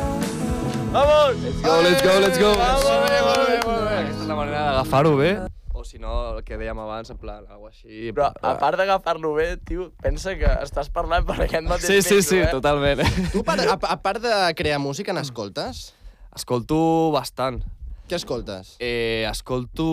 Vamos! 0.91 1.35
Let's 1.41 1.61
go, 1.61 1.81
let's 1.81 2.03
go, 2.03 2.19
let's 2.19 2.39
go. 2.39 2.55
Bé. 2.55 3.61
Aquesta 4.01 4.23
és 4.23 4.27
la 4.27 4.35
manera 4.35 4.63
d'agafar-ho 4.65 5.15
bé. 5.15 5.50
Si 5.91 5.99
no, 5.99 6.37
el 6.37 6.45
que 6.47 6.55
dèiem 6.55 6.77
abans, 6.79 7.09
en 7.11 7.17
plan, 7.19 7.41
alguna 7.51 7.73
així... 7.73 8.13
Però 8.15 8.29
a 8.31 8.53
part 8.61 8.79
d'agafar-lo 8.79 9.33
bé, 9.35 9.57
tio, 9.67 9.89
pensa 9.99 10.37
que 10.39 10.47
estàs 10.63 10.87
parlant 10.93 11.25
per 11.27 11.35
aquest 11.43 11.67
mateix 11.67 11.89
Sí, 11.89 11.97
sí, 12.05 12.21
sí, 12.23 12.37
eh? 12.39 12.47
totalment. 12.47 13.01
Tu, 13.33 13.41
a, 13.43 13.57
a, 13.73 13.75
a 13.75 13.97
part 13.99 14.23
de 14.23 14.31
crear 14.55 14.79
música, 14.79 15.11
n'escoltes? 15.11 15.89
Escolto 16.37 16.79
bastant. 17.11 17.59
Què 18.07 18.15
escoltes? 18.15 18.77
Eh, 18.79 19.27
escolto 19.27 19.89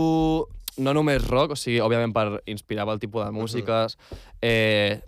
no 0.78 0.94
només 0.94 1.26
rock, 1.26 1.56
o 1.56 1.58
sigui, 1.58 1.80
òbviament 1.82 2.14
per 2.14 2.44
inspirar 2.46 2.86
el 2.94 3.02
tipus 3.02 3.26
de 3.26 3.34
músiques, 3.34 3.98
eh, 4.38 5.00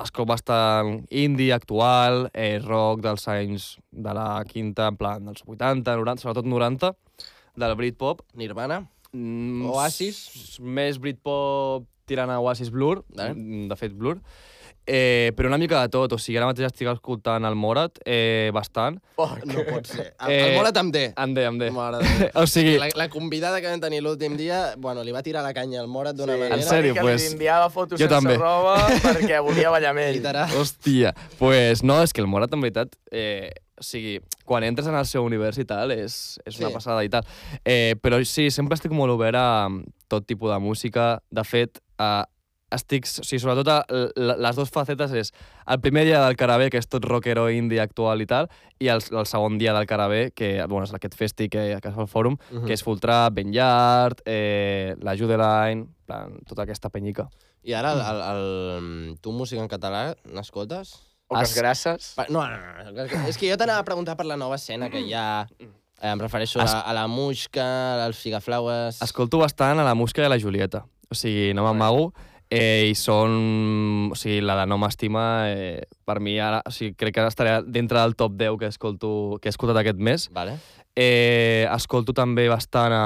escolto 0.00 0.30
bastant 0.32 1.02
indie 1.12 1.52
actual, 1.52 2.30
eh, 2.32 2.56
rock 2.64 3.04
dels 3.04 3.28
anys 3.28 3.74
de 3.92 4.16
la 4.16 4.30
quinta, 4.48 4.88
en 4.88 4.96
plan 4.96 5.28
dels 5.28 5.44
80, 5.44 6.00
90, 6.00 6.24
sobretot 6.24 6.48
90, 6.48 6.94
del 7.58 7.74
Britpop. 7.76 8.24
Nirvana? 8.32 8.86
Mm, 9.12 9.64
Oasis? 9.70 10.58
Més 10.60 10.98
Britpop 11.00 11.86
tirant 12.08 12.30
a 12.30 12.38
Oasis 12.40 12.70
Blur, 12.72 13.02
Vale. 13.14 13.34
mm, 13.34 13.68
de 13.68 13.76
fet 13.76 13.92
Blur. 13.96 14.18
Eh, 14.90 15.34
però 15.36 15.48
una 15.50 15.58
mica 15.60 15.82
de 15.82 15.90
tot, 15.92 16.14
o 16.14 16.16
sigui, 16.16 16.38
ara 16.40 16.46
mateix 16.48 16.64
estic 16.70 16.88
escoltant 16.88 17.44
el 17.44 17.52
Morat 17.60 17.98
eh, 18.08 18.48
bastant. 18.56 18.96
Fuck. 19.18 19.42
No 19.44 19.60
pot 19.66 19.84
ser. 19.84 20.14
El, 20.24 20.30
Eh, 20.32 20.38
el 20.46 20.54
Morat 20.56 20.78
amb 20.80 20.94
D. 20.94 21.02
Em 21.14 21.34
de, 21.36 21.44
em 21.44 21.58
de. 21.60 21.68
Mare 21.76 21.98
de 22.00 22.08
Déu. 22.22 22.30
O 22.40 22.46
sigui, 22.48 22.78
La, 22.80 22.88
la 22.96 23.08
convidada 23.12 23.60
que 23.60 23.68
vam 23.68 23.82
tenir 23.84 24.00
l'últim 24.00 24.38
dia, 24.40 24.62
bueno, 24.80 25.04
li 25.04 25.12
va 25.12 25.20
tirar 25.22 25.42
la 25.44 25.52
canya 25.52 25.82
al 25.82 25.88
Morat 25.92 26.16
d'una 26.16 26.38
Sí, 26.38 26.40
manera... 26.40 26.56
En 26.56 26.64
sèrio? 26.64 26.94
que 26.96 27.04
pues, 27.04 27.20
li 27.20 27.34
enviava 27.34 27.68
fotos 27.68 28.00
jo 28.00 28.08
sense 28.08 28.14
també. 28.16 28.38
roba 28.40 28.78
perquè 29.04 29.42
volia 29.44 29.68
ballar 29.76 29.92
amb 29.92 30.06
ell. 30.06 30.24
Hòstia, 30.56 31.12
pues 31.36 31.84
no, 31.84 32.00
és 32.02 32.14
que 32.16 32.24
el 32.24 32.26
Morat 32.32 32.56
en 32.56 32.64
veritat, 32.64 32.96
eh, 33.12 33.52
o 33.78 33.82
sigui, 33.82 34.18
quan 34.44 34.64
entres 34.64 34.86
en 34.90 34.94
el 34.98 35.06
seu 35.06 35.24
univers 35.24 35.58
i 35.58 35.64
tal, 35.64 35.90
és, 35.92 36.38
és 36.44 36.58
una 36.58 36.68
Sí. 36.68 36.74
passada 36.74 37.04
i 37.04 37.08
tal. 37.08 37.24
Eh, 37.64 37.94
però 38.02 38.18
sí, 38.24 38.50
sempre 38.50 38.74
estic 38.74 38.92
molt 38.92 39.12
obert 39.14 39.36
a 39.38 39.68
mm, 39.68 39.84
tot 40.08 40.26
tipus 40.26 40.50
de 40.50 40.58
música. 40.58 41.22
De 41.30 41.44
fet, 41.44 41.78
eh, 41.98 42.24
estic, 42.70 43.06
o 43.06 43.24
sigui, 43.24 43.38
sobretot 43.40 43.68
a, 43.72 43.76
les 44.18 44.56
dues 44.56 44.68
facetes 44.68 45.12
és 45.16 45.30
el 45.66 45.80
primer 45.80 46.02
dia 46.04 46.20
del 46.26 46.36
Carabé, 46.36 46.68
que 46.68 46.76
és 46.76 46.86
tot 46.86 47.02
rockero 47.08 47.46
indie 47.50 47.80
actual 47.80 48.20
i 48.20 48.26
tal, 48.28 48.50
i 48.78 48.88
el, 48.92 49.00
el 49.10 49.24
segon 49.26 49.56
dia 49.56 49.72
del 49.72 49.86
Carabé, 49.88 50.32
que 50.36 50.50
bueno, 50.66 50.84
és 50.84 50.92
aquest 50.92 51.14
festi 51.16 51.48
que, 51.48 51.78
que 51.80 51.88
es 51.88 51.94
fa 51.94 52.02
al 52.04 52.08
fòrum, 52.12 52.36
Mhm. 52.50 52.66
que 52.66 52.74
és 52.74 52.82
Full 52.84 53.00
Trap, 53.00 53.32
Ben 53.32 53.52
Yard, 53.54 54.20
eh, 54.26 54.94
la 55.00 55.16
Judeline, 55.16 55.86
plan, 56.04 56.38
tota 56.46 56.62
aquesta 56.66 56.90
penyica. 56.90 57.30
I 57.64 57.72
ara, 57.72 57.92
el, 57.92 58.00
el, 58.00 58.20
el, 58.32 59.18
tu 59.20 59.32
música 59.32 59.60
en 59.62 59.68
català 59.68 60.14
n'escoltes? 60.32 60.92
O 61.28 61.36
que 61.36 61.42
Es- 61.44 61.50
es 61.52 61.56
grasses. 61.60 62.14
No, 62.28 62.46
no, 62.48 62.56
no, 62.56 62.92
no. 62.92 63.04
És 63.28 63.36
que 63.36 63.50
jo 63.50 63.56
t'anava 63.60 63.80
a 63.80 63.84
preguntar 63.84 64.16
per 64.16 64.24
la 64.26 64.36
nova 64.40 64.56
escena 64.56 64.88
que 64.90 65.00
hi 65.04 65.12
ha... 65.14 65.46
Eh, 65.60 65.68
em 66.12 66.20
refereixo 66.22 66.60
Es- 66.62 66.72
a, 66.72 66.80
a 66.88 66.94
la 66.96 67.06
Muixca, 67.08 68.04
als 68.06 68.16
Figaflaues... 68.22 69.02
Escolto 69.04 69.38
bastant 69.42 69.78
a 69.80 69.84
la 69.84 69.94
Musca 69.98 70.22
i 70.22 70.24
a 70.24 70.32
la 70.32 70.38
Julieta. 70.40 70.84
O 71.10 71.14
sigui, 71.14 71.52
no 71.54 71.64
m'amago. 71.66 72.12
Eh, 72.48 72.88
I 72.88 72.94
són... 72.96 74.08
O 74.12 74.16
sigui, 74.16 74.40
la 74.40 74.54
de 74.62 74.66
No 74.70 74.78
m'estima, 74.80 75.24
eh, 75.52 75.82
per 76.08 76.20
mi 76.24 76.38
ara... 76.40 76.62
O 76.64 76.72
sigui, 76.72 76.94
crec 76.96 77.18
que 77.18 77.26
estaré 77.28 77.58
dintre 77.66 78.00
del 78.00 78.16
top 78.16 78.38
10 78.40 78.56
que, 78.62 78.70
escolto, 78.72 79.10
que 79.42 79.50
he 79.50 79.52
escoltat 79.52 79.82
aquest 79.82 79.98
mes. 80.00 80.30
Vale. 80.32 80.56
Eh, 80.96 81.68
escolto 81.74 82.14
també 82.16 82.48
bastant 82.48 82.94
a, 82.96 83.04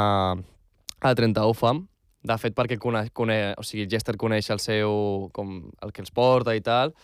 a 1.03 1.15
31 1.19 1.59
Fam. 1.59 1.83
De 2.23 2.37
fet, 2.39 2.55
perquè 2.55 2.77
coneix, 2.79 3.11
coneix, 3.11 3.57
o 3.59 3.65
sigui, 3.67 3.89
Jester 3.91 4.15
coneix 4.21 4.47
el 4.55 4.61
seu... 4.63 5.29
Com, 5.35 5.57
el 5.83 5.91
que 5.91 6.05
els 6.07 6.15
porta 6.15 6.55
i 6.55 6.63
tal. 6.63 6.95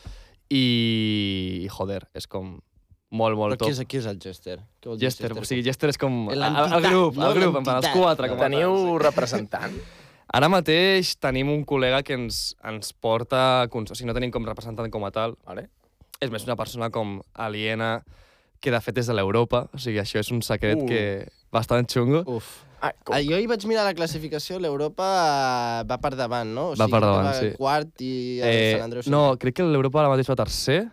I, 0.51 1.69
joder, 1.73 2.03
és 2.17 2.27
com 2.27 2.57
molt, 3.11 3.37
molt 3.37 3.55
Però 3.55 3.59
qui 3.61 3.73
top. 3.73 3.75
és, 3.75 3.87
qui 3.89 4.01
és 4.01 4.09
el 4.09 4.19
Jester? 4.21 4.59
Què 4.81 4.91
vol 4.91 4.99
dir 5.01 5.09
Jester, 5.09 5.33
o 5.33 5.45
sigui, 5.49 5.65
Jester 5.65 5.93
és 5.93 6.01
com 6.01 6.29
el, 6.33 6.43
el, 6.45 6.83
grup, 6.85 7.17
no? 7.17 7.31
el 7.31 7.41
grup, 7.41 7.57
en 7.61 7.65
plan, 7.65 7.81
els 7.83 7.95
quatre. 7.95 8.29
Com 8.33 8.41
Teniu 8.41 8.77
sí. 8.77 8.99
representant? 9.05 9.79
Ara 10.37 10.51
mateix 10.53 11.15
tenim 11.17 11.49
un 11.53 11.65
col·lega 11.65 12.03
que 12.05 12.17
ens, 12.19 12.53
ens 12.69 12.93
porta... 12.93 13.65
O 13.73 13.85
sigui, 13.95 14.09
no 14.11 14.17
tenim 14.17 14.33
com 14.35 14.45
representant 14.45 14.91
com 14.93 15.07
a 15.09 15.13
tal. 15.15 15.39
Vale. 15.49 15.69
És 16.21 16.33
més 16.35 16.45
una 16.45 16.57
persona 16.59 16.91
com 16.93 17.19
aliena, 17.33 18.03
que 18.61 18.73
de 18.75 18.81
fet 18.85 19.01
és 19.01 19.09
de 19.09 19.17
l'Europa. 19.17 19.65
O 19.73 19.81
sigui, 19.81 20.03
això 20.03 20.21
és 20.21 20.33
un 20.35 20.45
secret 20.45 20.83
Uh. 20.83 20.89
que 20.89 21.03
bastant 21.53 21.89
xungo. 21.91 22.23
Uf. 22.39 22.49
Ah, 22.81 22.93
com... 23.03 23.17
Ah, 23.17 23.23
jo 23.25 23.39
hi 23.41 23.49
vaig 23.51 23.65
mirar 23.67 23.83
la 23.89 23.95
classificació, 23.99 24.61
l'Europa 24.63 25.07
eh, 25.07 25.87
va 25.89 25.97
per 25.99 26.13
davant, 26.15 26.53
no? 26.55 26.69
O 26.73 26.77
Va 26.79 26.87
per 26.87 27.01
davant, 27.03 27.27
va 27.27 27.33
sí. 27.35 27.49
quart 27.59 28.05
i 28.07 28.13
el 28.39 28.59
Sant 28.77 28.85
Andreu... 28.87 29.03
no, 29.11 29.23
crec 29.43 29.57
que 29.59 29.67
l'Europa 29.67 30.05
ara 30.05 30.13
mateix 30.13 30.31
va 30.31 30.37
tercer, 30.39 30.85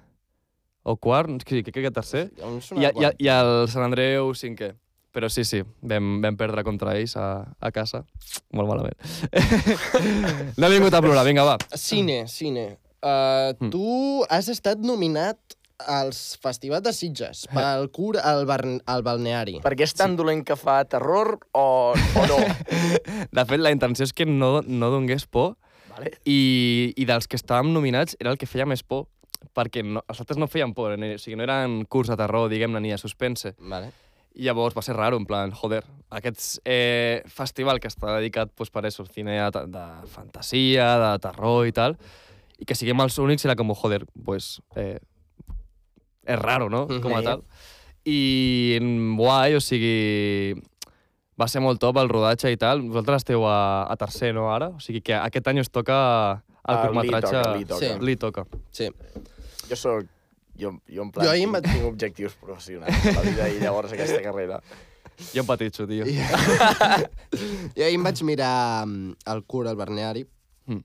o 0.85 0.95
quart, 1.01 1.29
sí, 1.45 1.61
crec 1.65 1.83
que 1.85 1.91
tercer. 1.93 2.27
I, 2.77 2.89
i. 2.89 3.11
I 3.27 3.29
el 3.35 3.53
Sant 3.69 3.85
Andreu 3.85 4.33
cinquè. 4.37 4.71
Però 5.15 5.29
sí, 5.31 5.45
sí, 5.47 5.61
vam, 5.87 6.17
vam 6.25 6.35
perdre 6.35 6.63
contra 6.67 6.97
ells 6.99 7.13
a, 7.15 7.45
a 7.63 7.69
casa. 7.71 8.01
Molt 8.51 8.67
malament. 8.67 8.97
no 10.59 10.67
he 10.67 10.73
vingut 10.73 10.93
a 10.97 10.99
plorar, 11.05 11.23
vinga, 11.27 11.45
va. 11.47 11.55
Cine, 11.79 12.25
cine. 12.27 12.65
Uh, 13.05 13.53
Mm. 13.61 13.69
tu 13.69 13.85
has 14.33 14.47
estat 14.49 14.79
nominat 14.81 15.37
als 15.79 16.37
festivals 16.41 16.85
de 16.85 16.93
Sitges 16.95 17.45
pel 17.53 17.89
cur 17.93 18.15
al, 18.21 18.45
bar 18.47 18.61
al 18.63 19.03
balneari. 19.05 19.59
Perquè 19.65 19.87
és 19.87 19.95
tan 19.97 20.15
dolent 20.15 20.45
que 20.47 20.57
fa 20.59 20.81
terror 20.89 21.35
o, 21.51 21.67
o 21.93 22.27
no? 22.29 22.39
De 23.37 23.45
fet, 23.45 23.59
la 23.59 23.73
intenció 23.75 24.07
és 24.07 24.15
que 24.15 24.27
no, 24.29 24.61
no 24.65 24.91
donés 24.93 25.27
por 25.27 25.55
vale? 25.91 26.15
i, 26.23 26.93
i 26.95 27.07
dels 27.09 27.27
que 27.27 27.39
estàvem 27.39 27.73
nominats 27.75 28.15
era 28.19 28.31
el 28.31 28.39
que 28.39 28.49
feia 28.49 28.67
més 28.69 28.83
por 28.83 29.07
perquè 29.55 29.83
no, 29.85 30.01
els 30.09 30.19
altres 30.21 30.39
no 30.39 30.49
feien 30.51 30.73
por, 30.75 30.95
ni, 30.99 31.13
o 31.15 31.21
sigui, 31.21 31.37
no 31.39 31.45
eren 31.45 31.83
curs 31.91 32.09
de 32.11 32.17
terror, 32.19 32.49
diguem-ne, 32.51 32.81
ni 32.83 32.91
de 32.91 32.99
suspense. 32.99 33.53
Vale. 33.59 33.91
I 34.35 34.49
llavors 34.49 34.75
va 34.75 34.83
ser 34.83 34.97
raro, 34.97 35.19
en 35.21 35.27
plan, 35.27 35.53
joder, 35.55 35.81
aquest 36.11 36.59
eh, 36.67 37.23
festival 37.31 37.79
que 37.79 37.87
està 37.87 38.17
dedicat 38.17 38.51
pues, 38.55 38.71
per 38.73 38.83
això, 38.83 39.05
cine 39.07 39.37
de, 39.39 39.65
de 39.71 39.85
fantasia, 40.11 40.89
de 40.99 41.11
terror 41.23 41.69
i 41.69 41.75
tal, 41.75 41.95
i 42.59 42.67
que 42.67 42.75
siguem 42.75 42.99
els 43.03 43.19
únics 43.21 43.47
era 43.47 43.55
com, 43.55 43.71
joder, 43.75 44.03
pues, 44.27 44.57
eh, 44.75 44.97
és 46.25 46.39
raro, 46.39 46.69
no?, 46.69 46.87
com 46.87 47.13
a 47.13 47.19
Mhm. 47.21 47.23
tal. 47.23 47.43
I 48.05 48.77
guai, 49.17 49.55
o 49.55 49.61
sigui, 49.61 50.53
va 51.39 51.47
ser 51.47 51.61
molt 51.61 51.79
top 51.81 51.97
el 51.97 52.09
rodatge 52.09 52.51
i 52.53 52.57
tal. 52.57 52.81
Vosaltres 52.81 53.23
esteu 53.23 53.45
a, 53.47 53.85
a 53.91 53.95
tercer, 53.97 54.33
no, 54.33 54.49
ara? 54.53 54.69
O 54.69 54.79
sigui 54.79 55.01
que 55.01 55.13
aquest 55.15 55.47
any 55.47 55.59
us 55.59 55.69
toca 55.69 56.43
el 56.67 56.75
Ah, 56.75 56.89
li 56.89 56.93
curtmetratge... 56.93 57.31
toca, 57.41 57.55
li 57.57 57.65
toca. 57.65 57.79
Sí. 57.85 58.05
Li 58.05 58.15
toca. 58.15 58.45
Sí. 58.71 58.89
Jo 59.69 59.75
soc... 59.75 60.05
Jo, 60.57 60.69
jo 60.87 61.03
en 61.03 61.09
plan, 61.11 61.25
Jo 61.25 61.31
ahir 61.33 61.49
tinc, 61.51 61.65
tinc 61.67 61.83
objectius 61.89 62.33
professionals 62.39 62.95
a 63.09 63.11
la 63.17 63.21
vida 63.25 63.49
i 63.51 63.57
llavors 63.59 63.91
aquesta 63.91 64.21
carrera. 64.27 64.61
Jo 65.33 65.41
em 65.41 65.47
patitxo, 65.49 65.83
tio. 65.87 66.05
Jo 66.07 67.83
ahir 67.85 67.95
em 67.97 68.03
vaig 68.05 68.21
mirar 68.23 68.85
mm, 68.87 69.17
el 69.33 69.43
curt 69.43 69.67
al 69.71 69.75
balneari 69.79 70.25
Mm. 70.65 70.79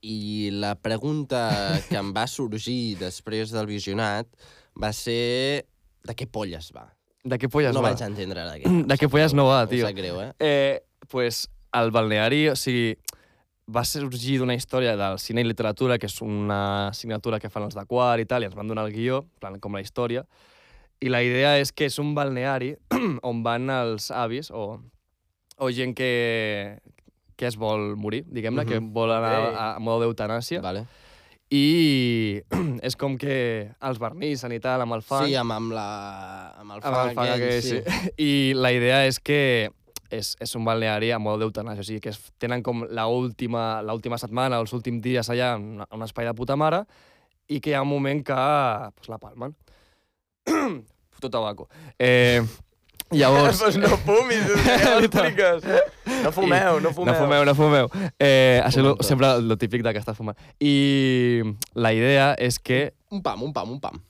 i 0.00 0.50
la 0.54 0.74
pregunta 0.80 1.40
que 1.88 1.98
em 1.98 2.12
va 2.16 2.26
sorgir 2.30 2.96
després 3.00 3.50
del 3.52 3.66
visionat 3.66 4.28
va 4.80 4.92
ser 4.92 5.66
de 6.06 6.14
què 6.14 6.26
polles 6.30 6.70
va. 6.74 6.86
De 7.26 7.38
què 7.42 7.48
polles 7.50 7.74
no 7.74 7.82
va? 7.82 7.90
vaig 7.90 8.02
entendre 8.06 8.44
de 8.46 8.60
què. 8.62 8.72
De 8.92 8.96
què 9.00 9.08
polles 9.10 9.34
no 9.34 9.46
va, 9.48 9.62
Em 9.64 9.68
tio. 9.72 9.86
sap 9.88 9.96
greu, 9.98 10.20
eh? 10.22 10.32
Eh, 10.38 10.80
pues, 11.10 11.48
el 11.74 11.90
balneari, 11.90 12.44
o 12.52 12.56
sigui, 12.56 12.94
va 13.66 13.82
sorgir 13.84 14.36
d'una 14.38 14.54
història 14.54 14.92
del 14.96 15.18
cine 15.18 15.42
i 15.42 15.44
literatura, 15.48 15.96
que 15.98 16.06
és 16.06 16.20
una 16.22 16.88
assignatura 16.92 17.40
que 17.42 17.50
fan 17.50 17.64
els 17.66 17.74
de 17.74 17.82
quart 17.90 18.22
i 18.22 18.26
tal, 18.30 18.44
i 18.44 18.46
ens 18.46 18.54
van 18.54 18.68
donar 18.70 18.84
el 18.86 18.92
guió, 18.94 19.24
plan, 19.42 19.58
com 19.58 19.74
la 19.74 19.82
història, 19.82 20.22
i 21.02 21.10
la 21.10 21.18
idea 21.26 21.56
és 21.58 21.72
que 21.76 21.88
és 21.90 21.98
un 21.98 22.14
balneari 22.14 22.76
on 23.26 23.42
van 23.42 23.66
els 23.74 24.12
avis 24.14 24.52
o, 24.54 24.78
o 25.58 25.70
gent 25.74 25.96
que, 25.98 26.78
que 27.36 27.50
es 27.50 27.58
vol 27.58 27.96
morir, 27.98 28.22
diguem-ne, 28.30 28.64
que 28.70 28.78
Mhm. 28.78 28.92
vol 28.94 29.10
anar 29.12 29.34
Ok. 29.48 29.56
a, 29.58 29.66
a 29.74 29.78
mode 29.82 30.06
d'eutanàsia, 30.06 30.62
Vale. 30.62 30.86
I 31.54 32.42
és 32.86 32.96
com 32.98 33.16
que 33.20 33.36
els 33.70 34.00
barnissen 34.02 34.54
i 34.56 34.60
tal, 34.62 34.82
amb 34.82 34.96
el 34.96 35.04
fang. 35.06 35.28
Sí, 35.28 35.36
amb, 35.38 35.54
amb, 35.54 35.74
la, 35.76 35.88
amb 36.60 36.76
el 36.76 36.82
fang, 36.82 36.92
Amb 36.92 37.02
el 37.02 37.16
fang 37.18 37.32
aquell, 37.34 37.58
aquell, 37.58 37.62
sí. 37.62 38.14
I 38.28 38.54
la 38.58 38.72
idea 38.74 39.04
és 39.06 39.20
que 39.22 39.40
és, 40.10 40.34
és 40.42 40.54
un 40.58 40.66
balneari 40.66 41.10
a 41.14 41.20
mode 41.22 41.44
d'eutanàsia, 41.44 41.82
o 41.82 41.86
sigui 41.86 42.02
que 42.04 42.12
es, 42.14 42.20
tenen 42.42 42.62
com 42.66 42.84
l'última 42.86 44.20
setmana, 44.20 44.60
els 44.62 44.74
últims 44.76 45.02
dies 45.04 45.30
allà, 45.32 45.54
en 45.58 45.82
un 45.86 46.06
espai 46.06 46.28
de 46.28 46.34
puta 46.36 46.58
mare, 46.58 46.84
i 47.48 47.60
que 47.62 47.72
hi 47.72 47.78
ha 47.78 47.82
un 47.84 47.90
moment 47.90 48.22
que 48.26 48.36
pues, 48.96 49.10
la 49.10 49.18
palmen. 49.22 49.54
Puto 51.16 51.30
tabaco. 51.30 51.68
Eh, 51.98 52.42
llavors... 53.10 53.60
pues 53.62 53.76
no 53.78 53.96
fumis, 54.02 54.48
ja 54.82 54.96
l'expliques. 54.98 55.66
No 56.24 56.32
fumeu, 56.32 56.80
no 56.80 56.92
fumeu. 56.92 57.12
No 57.12 57.20
fumeu, 57.20 57.44
no 57.46 57.54
fumeu. 57.54 57.90
Eh, 58.18 58.60
això 58.64 58.82
lo, 58.82 58.96
tots. 58.96 59.08
sempre 59.08 59.30
el 59.36 59.56
típic 59.60 59.84
de 59.86 59.92
que 59.94 60.02
estàs 60.02 60.18
fumant. 60.18 60.38
I 60.60 61.42
la 61.74 61.92
idea 61.94 62.32
és 62.38 62.58
que... 62.58 62.90
Un 63.14 63.22
pam, 63.22 63.46
un 63.46 63.54
pam, 63.54 63.76
un 63.76 63.80
pam. 63.80 64.00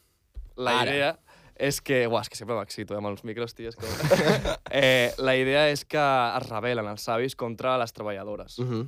La 0.56 0.80
Ara. 0.80 0.92
idea 0.94 1.14
és 1.56 1.80
que... 1.80 2.04
Uah, 2.06 2.22
és 2.24 2.30
que 2.32 2.38
sempre 2.38 2.56
m'excito 2.56 2.96
amb 2.96 3.11
els 3.11 3.24
micros, 3.24 3.54
tio. 3.56 3.72
És 3.72 3.76
que... 3.76 3.88
eh, 4.70 5.12
la 5.18 5.37
idea 5.37 5.66
és 5.72 5.85
que 5.88 6.00
es 6.00 6.48
rebel·len 6.48 6.88
els 6.92 7.09
avis 7.12 7.37
contra 7.37 7.76
les 7.80 7.92
treballadores. 7.96 8.59
Uh 8.61 8.70
-huh. 8.70 8.87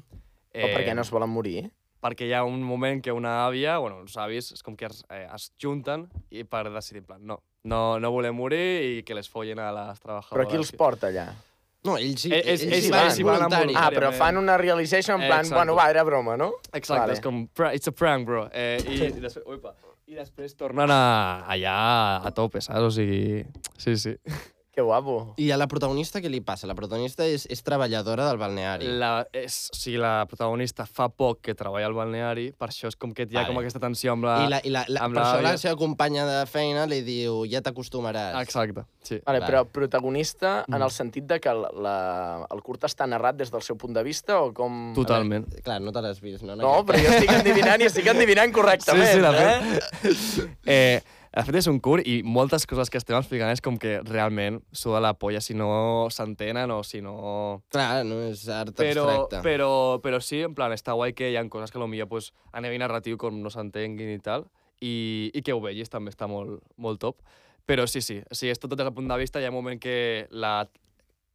O 0.59 0.66
per 0.75 0.85
què 0.85 0.94
no 0.94 1.03
es 1.03 1.11
volen 1.11 1.31
morir? 1.31 1.71
Perquè 2.03 2.29
hi 2.29 2.33
ha 2.33 2.44
un 2.44 2.62
moment 2.62 3.03
que 3.03 3.12
una 3.12 3.47
àvia, 3.47 3.79
bueno, 3.79 4.01
els 4.01 4.16
avis, 4.16 4.53
és 4.53 4.62
com 4.62 4.77
que 4.77 4.87
es, 4.87 5.05
eh, 5.11 5.27
es 5.35 5.53
junten 5.61 6.09
i 6.31 6.44
per 6.44 6.71
decidir, 6.71 7.03
en 7.03 7.07
plan, 7.07 7.27
no, 7.27 7.42
no, 7.69 7.99
no 8.01 8.11
volem 8.15 8.35
morir 8.35 8.99
i 8.99 9.03
que 9.07 9.15
les 9.15 9.29
follen 9.31 9.61
a 9.63 9.69
les 9.77 10.01
treballadores. 10.01 10.33
Però 10.35 10.49
qui 10.51 10.57
els 10.57 10.73
porta 10.73 11.13
allà? 11.13 11.29
No, 11.87 11.95
ells, 11.97 12.25
hi- 12.27 12.33
Eh, 12.35 12.41
ells- 12.43 12.65
ells, 12.65 12.73
ells 12.75 12.87
hi 12.87 12.91
van, 12.91 13.05
ells 13.07 13.19
hi 13.21 13.23
van 13.29 13.43
amb 13.45 13.53
voluntaris. 13.55 13.77
Ah, 13.79 13.91
però 13.95 14.11
fan 14.13 14.37
una 14.41 14.57
realization 14.59 15.21
en 15.21 15.29
plan, 15.29 15.41
Exacte. 15.45 15.55
bueno, 15.61 15.77
va, 15.79 15.89
era 15.91 16.03
broma, 16.03 16.37
no? 16.37 16.55
Exacte, 16.73 17.01
Vale. 17.05 17.13
és 17.15 17.21
com, 17.21 17.47
"Pra- 17.55 17.73
it's 17.75 17.87
a 17.89 17.93
prank, 17.93 18.27
bro. 18.27 18.49
Eh, 18.53 18.83
i, 18.89 18.95
i, 19.05 19.11
després, 19.21 19.45
uipa, 19.47 19.75
I 20.09 20.15
després 20.15 20.55
tornen 20.57 20.89
a, 20.91 21.45
allà 21.47 22.25
a 22.25 22.31
tope, 22.33 22.63
saps? 22.63 22.81
O 22.81 22.91
sigui, 22.91 23.45
sí, 23.77 23.95
sí. 23.97 24.15
Que 24.79 24.83
guapo. 24.87 25.35
I 25.43 25.49
a 25.51 25.57
la 25.59 25.67
protagonista 25.67 26.21
què 26.23 26.31
li 26.31 26.38
passa? 26.47 26.69
La 26.71 26.75
protagonista 26.79 27.25
és, 27.27 27.49
és 27.51 27.64
treballadora 27.67 28.29
del 28.29 28.37
balneari. 28.38 28.87
La, 29.01 29.25
és, 29.35 29.57
o 29.73 29.75
sigui, 29.75 29.97
la 29.99 30.21
protagonista 30.31 30.85
fa 30.87 31.09
poc 31.11 31.41
que 31.49 31.55
treballa 31.59 31.88
al 31.91 31.97
balneari, 31.97 32.45
per 32.55 32.69
això 32.71 32.87
és 32.87 32.95
com 32.95 33.11
que 33.11 33.27
hi 33.27 33.35
ha 33.35 33.41
Vale. 33.41 33.49
com 33.51 33.59
aquesta 33.59 33.81
tensió 33.83 34.14
amb 34.14 34.29
la... 34.29 34.37
I, 34.45 34.53
la, 34.53 34.61
i 34.62 34.71
la, 34.71 34.85
la, 34.87 35.03
amb 35.09 35.19
per 35.19 35.25
això 35.25 35.41
la 35.43 35.57
seva 35.59 35.75
companya 35.81 36.29
de 36.31 36.37
feina 36.47 36.87
li 36.87 37.01
diu 37.03 37.41
ja 37.51 37.59
t'acostumaràs. 37.67 38.38
Exacte, 38.45 38.87
sí. 39.03 39.19
Vale, 39.27 39.41
Vale. 39.41 39.49
però 39.51 39.64
protagonista 39.67 40.61
en 40.69 40.79
Mm. 40.79 40.83
el 40.87 40.95
sentit 40.95 41.27
de 41.27 41.41
que 41.43 41.51
la, 41.59 41.73
la, 41.75 41.97
el 42.55 42.62
curt 42.62 42.87
està 42.87 43.11
narrat 43.11 43.35
des 43.43 43.51
del 43.51 43.67
seu 43.67 43.75
punt 43.75 43.99
de 43.99 44.07
vista 44.07 44.38
o 44.45 44.53
com... 44.55 44.93
Totalment. 44.95 45.51
Clar, 45.67 45.81
no 45.83 45.91
te 45.91 46.07
l'has 46.07 46.23
vist, 46.23 46.47
no? 46.47 46.55
No, 46.55 46.85
però 46.87 47.03
jo 47.03 47.17
estic 47.19 47.35
endivinant 47.35 47.83
i 47.83 47.91
estic 47.91 48.07
endivinant 48.14 48.55
correctament, 48.55 49.11
Sí, 49.11 49.19
sí, 49.19 50.47
de 50.47 50.55
eh? 50.55 50.55
Eh, 50.71 51.03
de 51.35 51.45
fet, 51.45 51.59
és 51.61 51.69
un 51.71 51.79
curt 51.85 52.07
i 52.09 52.21
moltes 52.25 52.64
coses 52.69 52.91
que 52.91 52.99
estem 53.01 53.19
explicant 53.19 53.51
és 53.53 53.61
com 53.64 53.77
que 53.81 53.99
realment 54.07 54.61
suda 54.73 55.01
la 55.05 55.12
polla 55.19 55.43
si 55.45 55.55
no 55.55 56.09
s'entenen 56.14 56.71
o 56.73 56.81
si 56.87 57.03
no... 57.05 57.62
Clar, 57.75 58.05
no 58.09 58.23
és 58.31 58.47
art 58.49 58.73
Però, 58.79 59.05
abstracte. 59.05 59.43
però, 59.45 59.71
però 60.05 60.23
sí, 60.25 60.41
en 60.47 60.57
plan, 60.57 60.73
està 60.73 60.97
guai 60.97 61.12
que 61.12 61.31
hi 61.31 61.37
ha 61.37 61.45
coses 61.53 61.75
que 61.75 61.79
potser 61.79 62.09
pues, 62.09 62.33
a 62.53 62.62
nivell 62.64 62.81
narratiu 62.81 63.21
com 63.21 63.43
no 63.43 63.53
s'entenguin 63.53 64.14
i 64.14 64.19
tal, 64.25 64.49
i, 64.81 65.31
i 65.35 65.43
que 65.45 65.53
ho 65.53 65.61
vegis 65.61 65.93
també 65.93 66.14
està 66.14 66.29
molt, 66.31 66.62
molt 66.77 67.01
top. 67.03 67.21
Però 67.69 67.85
sí, 67.87 68.01
sí, 68.01 68.23
o 68.25 68.35
sigui, 68.35 68.55
és 68.55 68.61
tot 68.61 68.73
des 68.73 68.81
del 68.81 68.95
punt 68.97 69.09
de 69.11 69.21
vista, 69.21 69.41
hi 69.41 69.45
ha 69.45 69.53
un 69.53 69.59
moment 69.61 69.81
que 69.81 70.27
la 70.31 70.62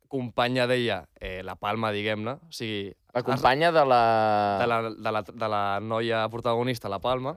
companya 0.09 0.65
d'ella, 0.69 1.03
eh, 1.21 1.41
la 1.45 1.55
Palma, 1.57 1.91
diguem-ne, 1.93 2.37
o 2.41 2.53
sigui... 2.53 2.91
La 3.13 3.21
companya 3.21 3.71
de 3.71 3.85
la... 3.85 4.03
de 4.59 4.67
la, 4.69 4.77
de, 4.89 5.11
la, 5.13 5.21
de 5.29 5.49
la 5.49 5.63
noia 5.81 6.27
protagonista, 6.33 6.89
la 6.89 6.99
Palma. 7.01 7.35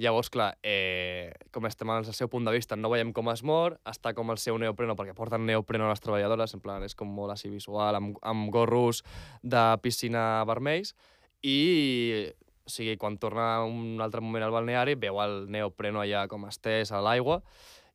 Llavors, 0.00 0.30
clar, 0.32 0.54
eh, 0.64 1.34
com 1.52 1.66
estem 1.68 1.90
al 1.92 2.06
seu 2.08 2.28
punt 2.32 2.46
de 2.48 2.54
vista, 2.54 2.76
no 2.78 2.88
veiem 2.88 3.10
com 3.12 3.28
es 3.34 3.42
mor, 3.44 3.74
està 3.84 4.14
com 4.16 4.30
el 4.32 4.38
seu 4.40 4.56
neopreno, 4.58 4.94
perquè 4.96 5.12
porten 5.14 5.44
neopreno 5.44 5.84
a 5.84 5.90
les 5.92 6.00
treballadores, 6.00 6.54
en 6.56 6.62
plan, 6.64 6.82
és 6.86 6.94
com 6.96 7.10
molt 7.12 7.34
així 7.34 7.50
visual, 7.52 7.98
amb, 7.98 8.16
amb 8.24 8.48
gorros 8.54 9.02
de 9.42 9.64
piscina 9.84 10.42
vermells, 10.48 10.94
i 11.44 12.30
o 12.64 12.70
sigui, 12.70 12.94
quan 13.00 13.18
torna 13.18 13.64
un 13.66 14.00
altre 14.00 14.22
moment 14.24 14.44
al 14.46 14.54
balneari, 14.54 14.94
veu 15.00 15.18
el 15.20 15.44
neopreno 15.50 16.00
allà 16.00 16.26
com 16.30 16.44
estès 16.48 16.92
a 16.94 17.00
l'aigua, 17.04 17.40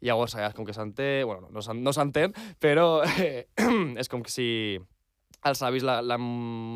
llavors 0.06 0.36
allà 0.36 0.50
és 0.52 0.58
com 0.58 0.66
que 0.68 0.76
s'entén, 0.76 1.24
bueno, 1.26 1.48
no, 1.50 1.64
no 1.80 1.94
s'entén, 1.96 2.36
però 2.62 3.00
eh, 3.18 3.48
és 4.02 4.12
com 4.12 4.22
que 4.26 4.34
si 4.34 4.48
els 5.46 5.62
avis 5.64 5.86
la- 5.86 6.02
l'han 6.04 6.22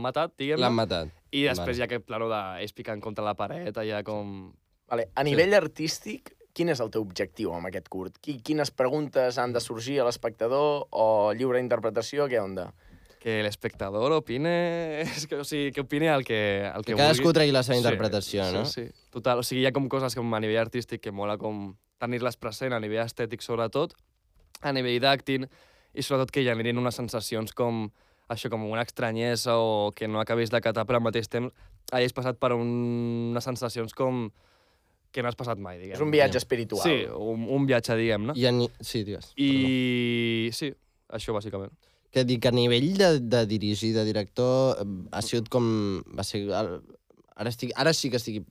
matat, 0.06 0.34
diguem-ne, 0.40 0.62
L'han 0.64 0.78
matat. 0.78 1.12
i 1.34 1.44
després 1.44 1.76
Vale. 1.76 1.78
hi 1.78 1.84
ha 1.84 1.90
aquest 1.90 2.06
plano 2.08 2.30
d'ells 2.32 2.74
picant 2.78 3.02
contra 3.04 3.26
la 3.26 3.36
paret, 3.38 3.76
allà 3.78 4.02
com... 4.08 4.54
Vale. 4.90 5.10
A 5.16 5.24
nivell 5.24 5.54
artístic, 5.58 6.34
quin 6.54 6.72
és 6.74 6.82
el 6.84 6.90
teu 6.92 7.06
objectiu 7.06 7.54
amb 7.56 7.70
aquest 7.70 7.90
curt? 7.94 8.18
Qui, 8.24 8.40
quines 8.46 8.72
preguntes 8.72 9.38
han 9.38 9.54
de 9.54 9.62
sorgir 9.64 10.00
a 10.02 10.08
l'espectador 10.08 10.88
o 10.90 11.08
lliure 11.38 11.62
interpretació? 11.62 12.28
Què 12.32 12.42
onda? 12.42 12.72
Que 13.20 13.42
l'espectador 13.44 14.16
opine... 14.16 14.52
És 15.06 15.28
que, 15.28 15.42
o 15.44 15.46
sigui, 15.48 15.74
que 15.76 15.84
opine 15.86 16.10
el 16.14 16.26
que, 16.28 16.40
el 16.68 16.86
que, 16.86 16.94
Que 16.94 17.00
cadascú 17.00 17.30
vulgui. 17.30 17.38
tregui 17.42 17.56
la 17.56 17.64
seva 17.68 17.78
interpretació, 17.80 18.46
sí, 18.48 18.56
no? 18.56 18.66
Sí, 18.66 18.88
sí. 18.88 19.08
Total, 19.14 19.42
o 19.42 19.46
sigui, 19.46 19.64
hi 19.64 19.70
ha 19.70 19.76
com 19.76 19.90
coses 19.92 20.16
com 20.18 20.34
a 20.34 20.42
nivell 20.42 20.62
artístic 20.64 21.04
que 21.04 21.14
mola 21.16 21.38
com 21.38 21.74
tenir-les 22.00 22.40
present, 22.40 22.74
a 22.74 22.80
nivell 22.80 23.04
estètic 23.04 23.44
sobretot, 23.44 23.94
a 24.64 24.72
nivell 24.76 25.02
d'acting, 25.04 25.50
i 25.94 26.06
sobretot 26.06 26.32
que 26.32 26.46
generin 26.48 26.80
unes 26.80 26.96
sensacions 26.96 27.52
com 27.56 27.90
això, 28.32 28.50
com 28.54 28.64
una 28.70 28.86
estranyesa 28.86 29.58
o 29.60 29.92
que 29.96 30.08
no 30.08 30.22
acabis 30.22 30.52
d'acatar, 30.54 30.86
però 30.88 31.02
al 31.02 31.06
mateix 31.08 31.28
temps 31.28 31.52
hagis 31.92 32.14
passat 32.14 32.40
per 32.40 32.54
un... 32.56 32.70
unes 33.34 33.44
sensacions 33.44 33.96
com 33.98 34.30
que 35.12 35.24
no 35.26 35.30
has 35.32 35.36
passat 35.40 35.58
mai, 35.58 35.80
diguem. 35.80 35.96
És 35.98 36.02
un 36.06 36.12
viatge 36.14 36.38
espiritual. 36.38 36.84
Sí, 36.86 36.98
un, 37.10 37.48
un 37.50 37.66
viatge, 37.70 37.96
diguem-ne. 37.98 38.36
I 38.38 38.52
ni... 38.54 38.68
Sí, 38.82 39.04
digues. 39.08 39.32
I 39.42 40.50
sí, 40.54 40.72
això 41.18 41.34
bàsicament. 41.34 41.74
Que 42.14 42.24
dic, 42.26 42.46
a 42.50 42.52
nivell 42.54 42.92
de, 42.98 43.10
de 43.22 43.44
dirigir, 43.50 43.92
de 43.94 44.04
director, 44.08 44.80
eh, 44.82 44.88
ha 45.14 45.22
sigut 45.26 45.50
com... 45.54 45.66
Va 46.18 46.24
ser... 46.26 46.46
el- 46.50 46.80
Ara, 47.40 47.48
estic, 47.54 47.72
ara 47.80 47.94
sí 47.96 48.10
que 48.12 48.20
estic 48.20 48.42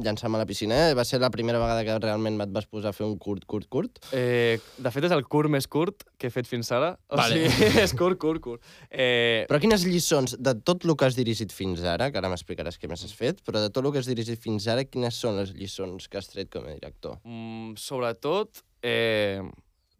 llançant-me 0.00 0.38
a 0.38 0.40
la 0.40 0.46
piscina, 0.48 0.76
eh? 0.88 0.94
Va 0.96 1.04
ser 1.04 1.18
la 1.20 1.28
primera 1.30 1.58
vegada 1.60 1.82
que 1.84 1.96
realment 2.00 2.38
et 2.40 2.52
vas 2.54 2.64
posar 2.64 2.88
a 2.88 2.96
fer 2.96 3.04
un 3.04 3.18
curt, 3.20 3.44
curt, 3.44 3.66
curt. 3.68 3.98
Eh, 4.16 4.56
de 4.80 4.92
fet, 4.94 5.04
és 5.04 5.12
el 5.12 5.24
curt 5.28 5.52
més 5.52 5.66
curt 5.68 6.06
que 6.16 6.30
he 6.30 6.32
fet 6.32 6.48
fins 6.48 6.70
ara. 6.72 6.94
O 7.12 7.18
Vale. 7.20 7.42
sigui, 7.50 7.68
és 7.84 7.92
curt, 7.98 8.16
curt, 8.22 8.40
curt. 8.40 8.64
Eh, 8.88 9.44
Però 9.50 9.60
quines 9.60 9.84
lliçons, 9.84 10.38
de 10.40 10.54
tot 10.64 10.86
el 10.88 10.94
que 10.96 11.10
has 11.10 11.18
dirigit 11.18 11.52
fins 11.52 11.84
ara, 11.84 12.08
que 12.10 12.22
ara 12.22 12.30
m'explicaràs 12.32 12.80
què 12.80 12.88
més 12.88 13.04
has 13.04 13.12
fet, 13.12 13.44
però 13.44 13.60
de 13.60 13.68
tot 13.68 13.84
el 13.84 13.92
que 13.92 14.00
has 14.00 14.08
dirigit 14.08 14.40
fins 14.40 14.64
ara, 14.72 14.86
quines 14.88 15.20
són 15.20 15.36
les 15.36 15.52
lliçons 15.52 16.08
que 16.08 16.16
has 16.22 16.32
tret 16.32 16.48
com 16.48 16.64
a 16.64 16.72
director? 16.72 17.18
mm, 17.28 17.76
sobretot, 17.76 18.64
eh, 18.82 19.42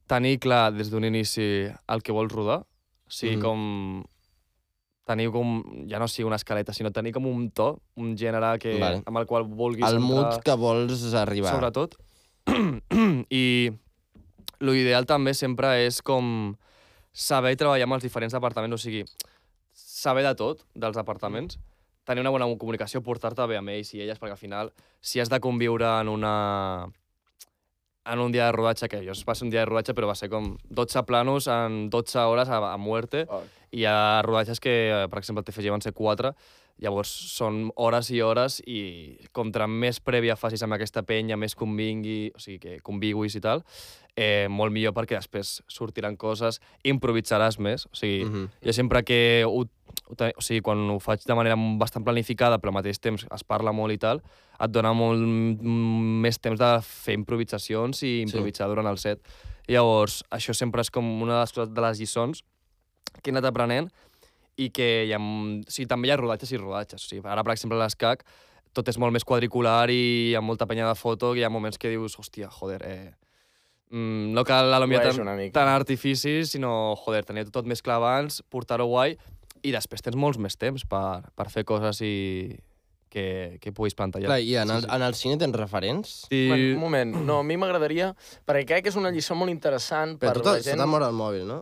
tenir 0.08 0.38
clar 0.40 0.70
des 0.72 0.88
d'un 0.90 1.04
inici 1.04 1.68
el 1.68 2.02
que 2.02 2.12
vols 2.16 2.32
rodar. 2.32 2.62
O 2.62 3.10
sigui, 3.12 3.36
Mhm. 3.36 3.42
com 3.44 4.04
tenir 5.04 5.30
com, 5.34 5.62
ja 5.90 5.98
no 5.98 6.06
sigui 6.08 6.26
una 6.28 6.36
escaleta, 6.38 6.72
sinó 6.72 6.92
tenir 6.94 7.12
com 7.12 7.26
un 7.26 7.48
to, 7.50 7.72
un 7.98 8.14
gènere 8.16 8.54
que, 8.62 8.76
Vale. 8.78 9.02
amb 9.06 9.18
el 9.18 9.26
qual 9.26 9.44
vulguis 9.48 9.84
El 9.88 9.98
mood 10.00 10.24
entrar, 10.28 10.42
que 10.46 10.54
vols 10.60 11.02
arribar. 11.18 11.50
sobretot. 11.56 11.96
I 13.30 13.70
l'ideal 14.62 15.06
també 15.10 15.34
sempre 15.34 15.74
és 15.86 16.00
com 16.06 16.54
saber 17.12 17.56
treballar 17.58 17.84
amb 17.88 17.98
els 17.98 18.06
diferents 18.06 18.32
departaments, 18.32 18.78
o 18.78 18.80
sigui, 18.80 19.02
saber 19.74 20.22
de 20.24 20.34
tot 20.38 20.62
dels 20.74 20.96
departaments, 20.96 21.58
tenir 22.06 22.22
una 22.22 22.30
bona 22.34 22.46
comunicació, 22.58 23.02
portar-te 23.02 23.44
bé 23.46 23.58
amb 23.58 23.70
ells 23.74 23.92
i 23.94 24.00
elles, 24.02 24.18
perquè 24.18 24.36
al 24.36 24.40
final, 24.40 24.72
si 25.00 25.20
has 25.20 25.30
de 25.30 25.38
conviure 25.40 25.86
en 26.00 26.08
una 26.08 26.88
en 28.04 28.18
un 28.18 28.32
dia 28.34 28.46
de 28.48 28.52
rodatge, 28.52 28.88
que 28.90 28.98
jo 29.06 29.12
va 29.28 29.34
ser 29.38 29.44
un 29.46 29.50
dia 29.52 29.60
de 29.62 29.66
rodatge, 29.66 29.94
però 29.94 30.08
va 30.10 30.16
ser 30.18 30.28
com 30.30 30.56
12 30.70 31.04
planos 31.06 31.46
en 31.46 31.88
12 31.90 32.18
hores 32.26 32.48
a, 32.50 32.58
a 32.72 32.76
muerte, 32.76 33.26
Oh. 33.30 33.42
Hi 33.72 33.84
ha 33.88 34.22
rodatges 34.22 34.60
que, 34.60 34.72
per 35.10 35.18
exemple, 35.18 35.40
al 35.42 35.48
TFG 35.48 35.70
van 35.72 35.80
ser 35.84 35.92
4, 35.96 36.34
llavors 36.82 37.10
són 37.36 37.66
hores 37.76 38.08
i 38.10 38.20
hores 38.24 38.60
i 38.66 38.80
contra 39.32 39.68
més 39.70 40.00
prèvia 40.02 40.36
facis 40.36 40.62
amb 40.64 40.74
aquesta 40.74 41.02
penya, 41.06 41.36
més 41.38 41.54
convingui, 41.54 42.32
o 42.34 42.40
sigui, 42.42 42.58
que 42.58 42.78
conviguis 42.84 43.36
i 43.38 43.42
tal, 43.44 43.62
eh, 44.16 44.48
molt 44.50 44.72
millor 44.74 44.92
perquè 44.96 45.16
després 45.20 45.60
sortiran 45.70 46.16
coses, 46.16 46.60
improvisaràs 46.84 47.58
més, 47.60 47.86
o 47.86 47.94
sigui, 47.96 48.24
Mhm. 48.24 48.48
jo 48.64 48.72
sempre 48.72 49.02
que 49.04 49.44
ho, 49.46 49.62
o 49.62 50.40
sigui, 50.42 50.60
quan 50.60 50.78
ho 50.90 50.98
faig 50.98 51.22
de 51.24 51.34
manera 51.34 51.56
bastant 51.78 52.04
planificada, 52.04 52.58
però 52.58 52.68
al 52.68 52.82
mateix 52.82 52.98
temps 52.98 53.26
es 53.30 53.44
parla 53.44 53.72
molt 53.72 53.92
i 53.92 53.98
tal, 53.98 54.22
et 54.60 54.70
dona 54.70 54.92
molt 54.92 55.20
més 55.20 56.38
temps 56.38 56.58
de 56.58 56.80
fer 56.82 57.14
improvisacions 57.14 58.02
i 58.02 58.22
improvisar 58.22 58.68
durant 58.68 58.86
el 58.86 58.98
set. 58.98 59.20
Llavors, 59.68 60.24
això 60.30 60.52
sempre 60.54 60.80
és 60.80 60.90
com 60.90 61.22
una 61.22 61.34
de 61.34 61.40
les 61.40 61.52
coses 61.52 61.72
de 61.72 61.80
les 61.80 61.98
lliçons 62.00 62.42
que 63.20 63.30
he 63.30 63.34
anat 63.34 63.48
aprenent 63.50 63.90
i 64.60 64.68
que 64.74 64.88
hi 65.08 65.12
ha, 65.14 65.18
o 65.18 65.72
sigui, 65.72 65.88
també 65.90 66.08
hi 66.08 66.14
ha 66.14 66.20
rodatges 66.20 66.52
i 66.52 66.60
rodatges. 66.60 67.06
O 67.06 67.10
sigui, 67.10 67.24
ara, 67.24 67.44
per 67.44 67.54
exemple, 67.54 67.78
a 67.78 67.84
l'escac, 67.84 68.24
tot 68.76 68.88
és 68.88 68.98
molt 69.00 69.14
més 69.14 69.24
quadricular 69.28 69.90
i 69.92 70.00
hi 70.30 70.34
ha 70.36 70.42
molta 70.44 70.68
penya 70.68 70.88
de 70.88 70.96
foto 70.98 71.34
i 71.34 71.42
hi 71.42 71.46
ha 71.46 71.52
moments 71.52 71.80
que 71.80 71.92
dius, 71.92 72.16
hòstia, 72.20 72.50
joder, 72.52 72.80
eh, 72.88 73.12
mm, 73.90 74.32
no 74.36 74.44
cal 74.48 74.72
a 74.72 74.80
lo 74.80 74.88
millor 74.88 75.16
mica. 75.36 75.52
tant 75.56 75.70
artificis, 75.72 76.52
sinó, 76.56 76.94
joder, 77.04 77.24
tenir 77.28 77.48
tot 77.50 77.68
més 77.68 77.82
clar 77.84 78.00
abans, 78.00 78.42
portar-ho 78.50 78.88
guai, 78.88 79.16
i 79.62 79.72
després 79.72 80.02
tens 80.02 80.18
molts 80.18 80.40
més 80.42 80.56
temps 80.58 80.84
per, 80.88 81.22
per 81.36 81.48
fer 81.52 81.64
coses 81.64 82.00
i 82.02 82.14
que, 83.12 83.58
que 83.60 83.72
puguis 83.76 83.94
plantejar. 83.94 84.30
Clar, 84.30 84.40
i 84.40 84.56
en 84.56 84.72
el, 84.72 84.86
en 84.88 85.04
el 85.04 85.14
cine 85.14 85.36
tens 85.40 85.56
referents? 85.58 86.14
I... 86.32 86.46
Un 86.72 86.80
moment, 86.80 87.12
no, 87.28 87.42
a 87.42 87.46
mi 87.46 87.58
m'agradaria... 87.60 88.14
Perquè 88.48 88.64
crec 88.70 88.86
que 88.86 88.92
és 88.92 88.96
una 88.98 89.12
lliçó 89.12 89.36
molt 89.38 89.52
interessant 89.52 90.16
Però 90.22 90.32
per 90.32 90.40
tu 90.40 90.48
la 90.48 90.62
gent... 90.64 90.80
t'ha 90.80 90.88
mort 90.88 91.06
el 91.06 91.18
mòbil, 91.18 91.44
no? 91.48 91.60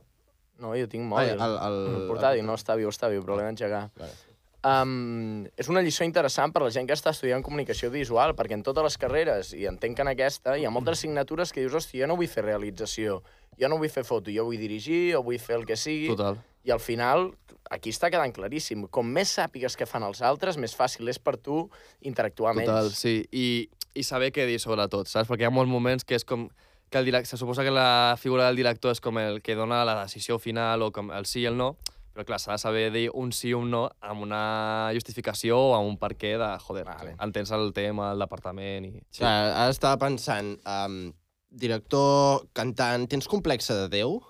No, 0.61 0.75
jo 0.77 0.89
tinc 0.91 1.07
Ai, 1.07 1.11
mòbil. 1.13 1.39
el, 1.41 1.55
el... 1.67 1.79
El 2.01 2.09
portàtil, 2.11 2.45
no, 2.47 2.57
està 2.61 2.77
viu, 2.77 2.91
està 2.93 3.09
viu, 3.13 3.25
però 3.25 3.39
l'he 3.39 3.47
d'engegar. 3.49 3.87
Vale. 4.01 4.13
Um, 4.61 5.47
és 5.57 5.71
una 5.73 5.81
lliçó 5.81 6.05
interessant 6.05 6.53
per 6.53 6.61
la 6.61 6.69
gent 6.75 6.85
que 6.85 6.93
està 6.93 7.15
estudiant 7.15 7.41
comunicació 7.41 7.89
visual, 7.95 8.35
perquè 8.37 8.59
en 8.59 8.65
totes 8.67 8.85
les 8.85 8.99
carreres, 9.01 9.55
i 9.57 9.65
entenc 9.71 9.97
que 9.97 10.05
en 10.05 10.11
aquesta, 10.13 10.59
hi 10.61 10.67
ha 10.69 10.73
moltes 10.75 10.99
assignatures 10.99 11.55
que 11.57 11.65
dius, 11.65 11.79
hòstia, 11.81 12.03
jo 12.03 12.11
no 12.11 12.19
vull 12.21 12.29
fer 12.29 12.45
realització, 12.45 13.23
jo 13.57 13.71
no 13.73 13.81
vull 13.81 13.89
fer 13.93 14.05
foto, 14.05 14.29
jo 14.35 14.45
vull 14.45 14.61
dirigir, 14.61 15.17
o 15.17 15.23
vull 15.25 15.41
fer 15.41 15.57
el 15.57 15.65
que 15.69 15.81
sigui, 15.81 16.13
Total. 16.13 16.37
i 16.69 16.75
al 16.77 16.83
final, 16.85 17.31
aquí 17.73 17.89
està 17.95 18.11
quedant 18.13 18.37
claríssim. 18.37 18.85
Com 18.93 19.09
més 19.09 19.33
sàpigues 19.33 19.79
què 19.81 19.89
fan 19.89 20.05
els 20.05 20.21
altres, 20.21 20.61
més 20.61 20.77
fàcil 20.77 21.09
és 21.09 21.19
per 21.19 21.39
tu 21.41 21.63
interactuar 22.05 22.53
amb 22.53 22.67
Total, 22.67 22.91
ells. 22.91 23.01
sí. 23.01 23.23
I, 23.33 23.71
I 23.97 24.05
saber 24.05 24.29
què 24.29 24.45
dir 24.45 24.61
sobretot, 24.61 25.09
saps? 25.09 25.31
Perquè 25.31 25.49
hi 25.49 25.49
ha 25.49 25.57
molts 25.57 25.73
moments 25.73 26.05
que 26.05 26.21
és 26.21 26.29
com 26.29 26.51
que 26.91 26.99
el 26.99 27.07
direct... 27.07 27.27
se 27.27 27.39
suposa 27.39 27.65
que 27.65 27.71
la 27.71 28.17
figura 28.19 28.47
del 28.49 28.57
director 28.59 28.93
és 28.93 29.01
com 29.01 29.19
el 29.23 29.41
que 29.43 29.55
dona 29.55 29.85
la 29.87 29.97
decisió 30.03 30.39
final 30.43 30.83
o 30.83 30.91
com 30.93 31.13
el 31.15 31.27
sí 31.31 31.45
i 31.45 31.49
el 31.49 31.57
no, 31.57 31.77
però 32.11 32.27
clar, 32.27 32.41
s'ha 32.43 32.57
de 32.57 32.59
saber 32.59 32.91
dir 32.93 33.07
un 33.15 33.31
sí 33.33 33.55
o 33.55 33.61
un 33.63 33.71
no 33.71 33.85
amb 34.03 34.27
una 34.27 34.91
justificació 34.97 35.57
o 35.71 35.73
amb 35.79 35.89
un 35.89 35.97
per 36.01 36.17
què 36.19 36.35
de, 36.41 36.51
joder, 36.67 36.85
Vale. 36.89 37.15
entens 37.23 37.55
el 37.55 37.71
tema, 37.73 38.11
el 38.13 38.27
departament 38.27 38.91
i... 38.91 38.93
Sí. 39.09 39.23
Clar, 39.23 39.35
ara 39.63 39.71
estava 39.71 40.01
pensant, 40.03 40.57
um, 40.67 41.13
director, 41.51 42.45
cantant, 42.53 43.07
tens 43.11 43.31
complexe 43.31 43.79
de 43.85 43.89
Déu? 44.01 44.19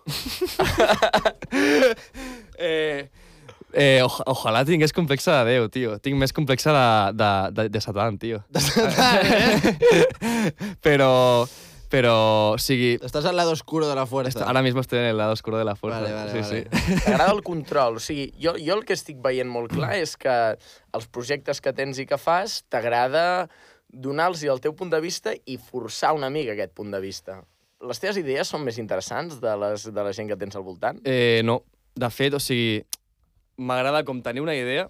Eh, 2.60 3.08
eh, 3.72 4.02
oj 4.04 4.18
ojalà 4.28 4.60
tingués 4.68 4.92
complexe 4.92 5.32
de 5.32 5.54
Déu, 5.54 5.68
tio. 5.72 5.94
Tinc 6.04 6.18
més 6.20 6.34
complexe 6.36 6.68
de, 6.76 6.82
de, 7.16 7.30
de, 7.56 7.64
de 7.72 7.80
Satan, 7.80 8.18
tio. 8.20 8.42
De 8.52 8.60
Satan, 8.60 9.16
eh? 9.24 9.72
però, 10.84 11.08
però, 11.90 12.14
o 12.54 12.58
sigui, 12.62 12.94
Estàs 13.02 13.26
al 13.26 13.36
lado 13.36 13.50
oscuro 13.52 13.88
de 13.88 13.96
la 13.98 14.06
fuerza. 14.06 14.44
ahora 14.44 14.62
mismo 14.62 14.80
estoy 14.80 15.00
en 15.00 15.06
el 15.06 15.16
lado 15.18 15.32
oscuro 15.32 15.58
de 15.58 15.64
la 15.64 15.74
fuerza. 15.74 16.00
Vale, 16.00 16.14
vale, 16.14 16.30
sí, 16.30 16.40
vale. 16.40 16.68
sí. 16.70 16.94
T'agrada 17.04 17.32
el 17.32 17.42
control. 17.42 17.96
O 17.96 18.00
sigui, 18.00 18.30
jo, 18.40 18.54
jo 18.58 18.76
el 18.78 18.84
que 18.86 18.94
estic 18.94 19.18
veient 19.22 19.50
molt 19.50 19.74
clar 19.74 19.96
és 19.98 20.14
que 20.16 20.34
els 20.94 21.08
projectes 21.10 21.60
que 21.60 21.72
tens 21.74 21.98
i 21.98 22.06
que 22.06 22.18
fas 22.18 22.60
t'agrada 22.70 23.48
donar-los 23.90 24.44
el 24.46 24.62
teu 24.62 24.72
punt 24.78 24.92
de 24.92 25.00
vista 25.02 25.34
i 25.34 25.58
forçar 25.58 26.14
una 26.14 26.30
mica 26.30 26.54
aquest 26.54 26.72
punt 26.78 26.94
de 26.94 27.00
vista. 27.02 27.40
Les 27.82 27.98
teves 27.98 28.20
idees 28.20 28.46
són 28.46 28.62
més 28.62 28.78
interessants 28.78 29.40
de, 29.42 29.56
les, 29.58 29.88
de 29.90 30.02
la 30.04 30.12
gent 30.14 30.28
que 30.30 30.36
tens 30.38 30.54
al 30.54 30.62
voltant? 30.62 31.00
Eh, 31.04 31.40
no, 31.42 31.62
de 31.98 32.10
fet, 32.14 32.36
o 32.36 32.40
sigui, 32.42 32.84
m'agrada 33.58 34.04
com 34.06 34.22
tenir 34.22 34.44
una 34.44 34.54
idea 34.54 34.86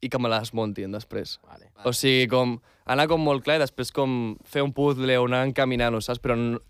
i 0.00 0.08
que 0.08 0.18
me 0.18 0.28
la 0.30 0.40
desmuntin 0.42 0.92
després. 0.94 1.38
Vale. 1.48 1.70
O 1.84 1.92
sigui, 1.96 2.28
com 2.30 2.58
anar 2.86 3.08
com 3.10 3.20
molt 3.24 3.44
clar 3.44 3.58
i 3.58 3.64
després 3.64 3.90
com 3.94 4.36
fer 4.46 4.62
un 4.62 4.72
puzzle 4.72 5.18
o 5.18 5.26
anar 5.26 5.44
encaminant-ho, 5.48 6.00
saps? 6.04 6.20
Però 6.22 6.36
no, 6.38 6.60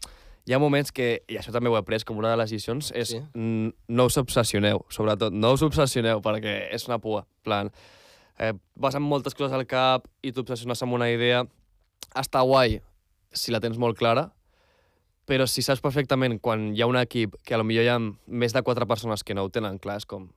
hi 0.48 0.54
ha 0.56 0.60
moments 0.62 0.90
que, 0.94 1.10
i 1.28 1.36
això 1.36 1.52
també 1.52 1.68
ho 1.68 1.76
he 1.76 1.82
après 1.82 2.04
com 2.08 2.18
una 2.18 2.30
de 2.32 2.38
les 2.40 2.50
decisions, 2.50 2.90
és 2.96 3.12
Sí. 3.12 3.20
no 3.34 4.04
us 4.08 4.16
obsessioneu, 4.16 4.84
sobretot, 4.88 5.32
no 5.32 5.52
us 5.52 5.62
obsessioneu 5.62 6.22
perquè 6.24 6.72
és 6.72 6.88
una 6.88 6.98
pua. 6.98 7.26
Plan, 7.44 7.70
eh, 8.38 8.54
vas 8.74 8.94
amb 8.94 9.06
moltes 9.06 9.34
coses 9.34 9.52
al 9.52 9.66
cap 9.66 10.08
i 10.22 10.32
t'obsessiones 10.32 10.82
amb 10.82 10.96
una 10.96 11.10
idea, 11.10 11.44
està 12.16 12.40
guai 12.46 12.80
si 13.32 13.52
la 13.52 13.60
tens 13.60 13.76
molt 13.76 13.98
clara, 13.98 14.30
però 15.28 15.44
si 15.46 15.60
saps 15.60 15.82
perfectament 15.84 16.40
quan 16.40 16.74
hi 16.74 16.80
ha 16.80 16.86
un 16.88 16.96
equip 16.96 17.36
que 17.44 17.52
a 17.54 17.58
lo 17.58 17.64
millor 17.64 17.84
hi 17.84 17.88
ha 17.92 17.98
més 18.26 18.54
de 18.56 18.62
quatre 18.62 18.86
persones 18.86 19.22
que 19.22 19.34
no 19.34 19.44
ho 19.44 19.50
tenen 19.50 19.78
clar, 19.78 19.98
és 20.00 20.06
com... 20.06 20.30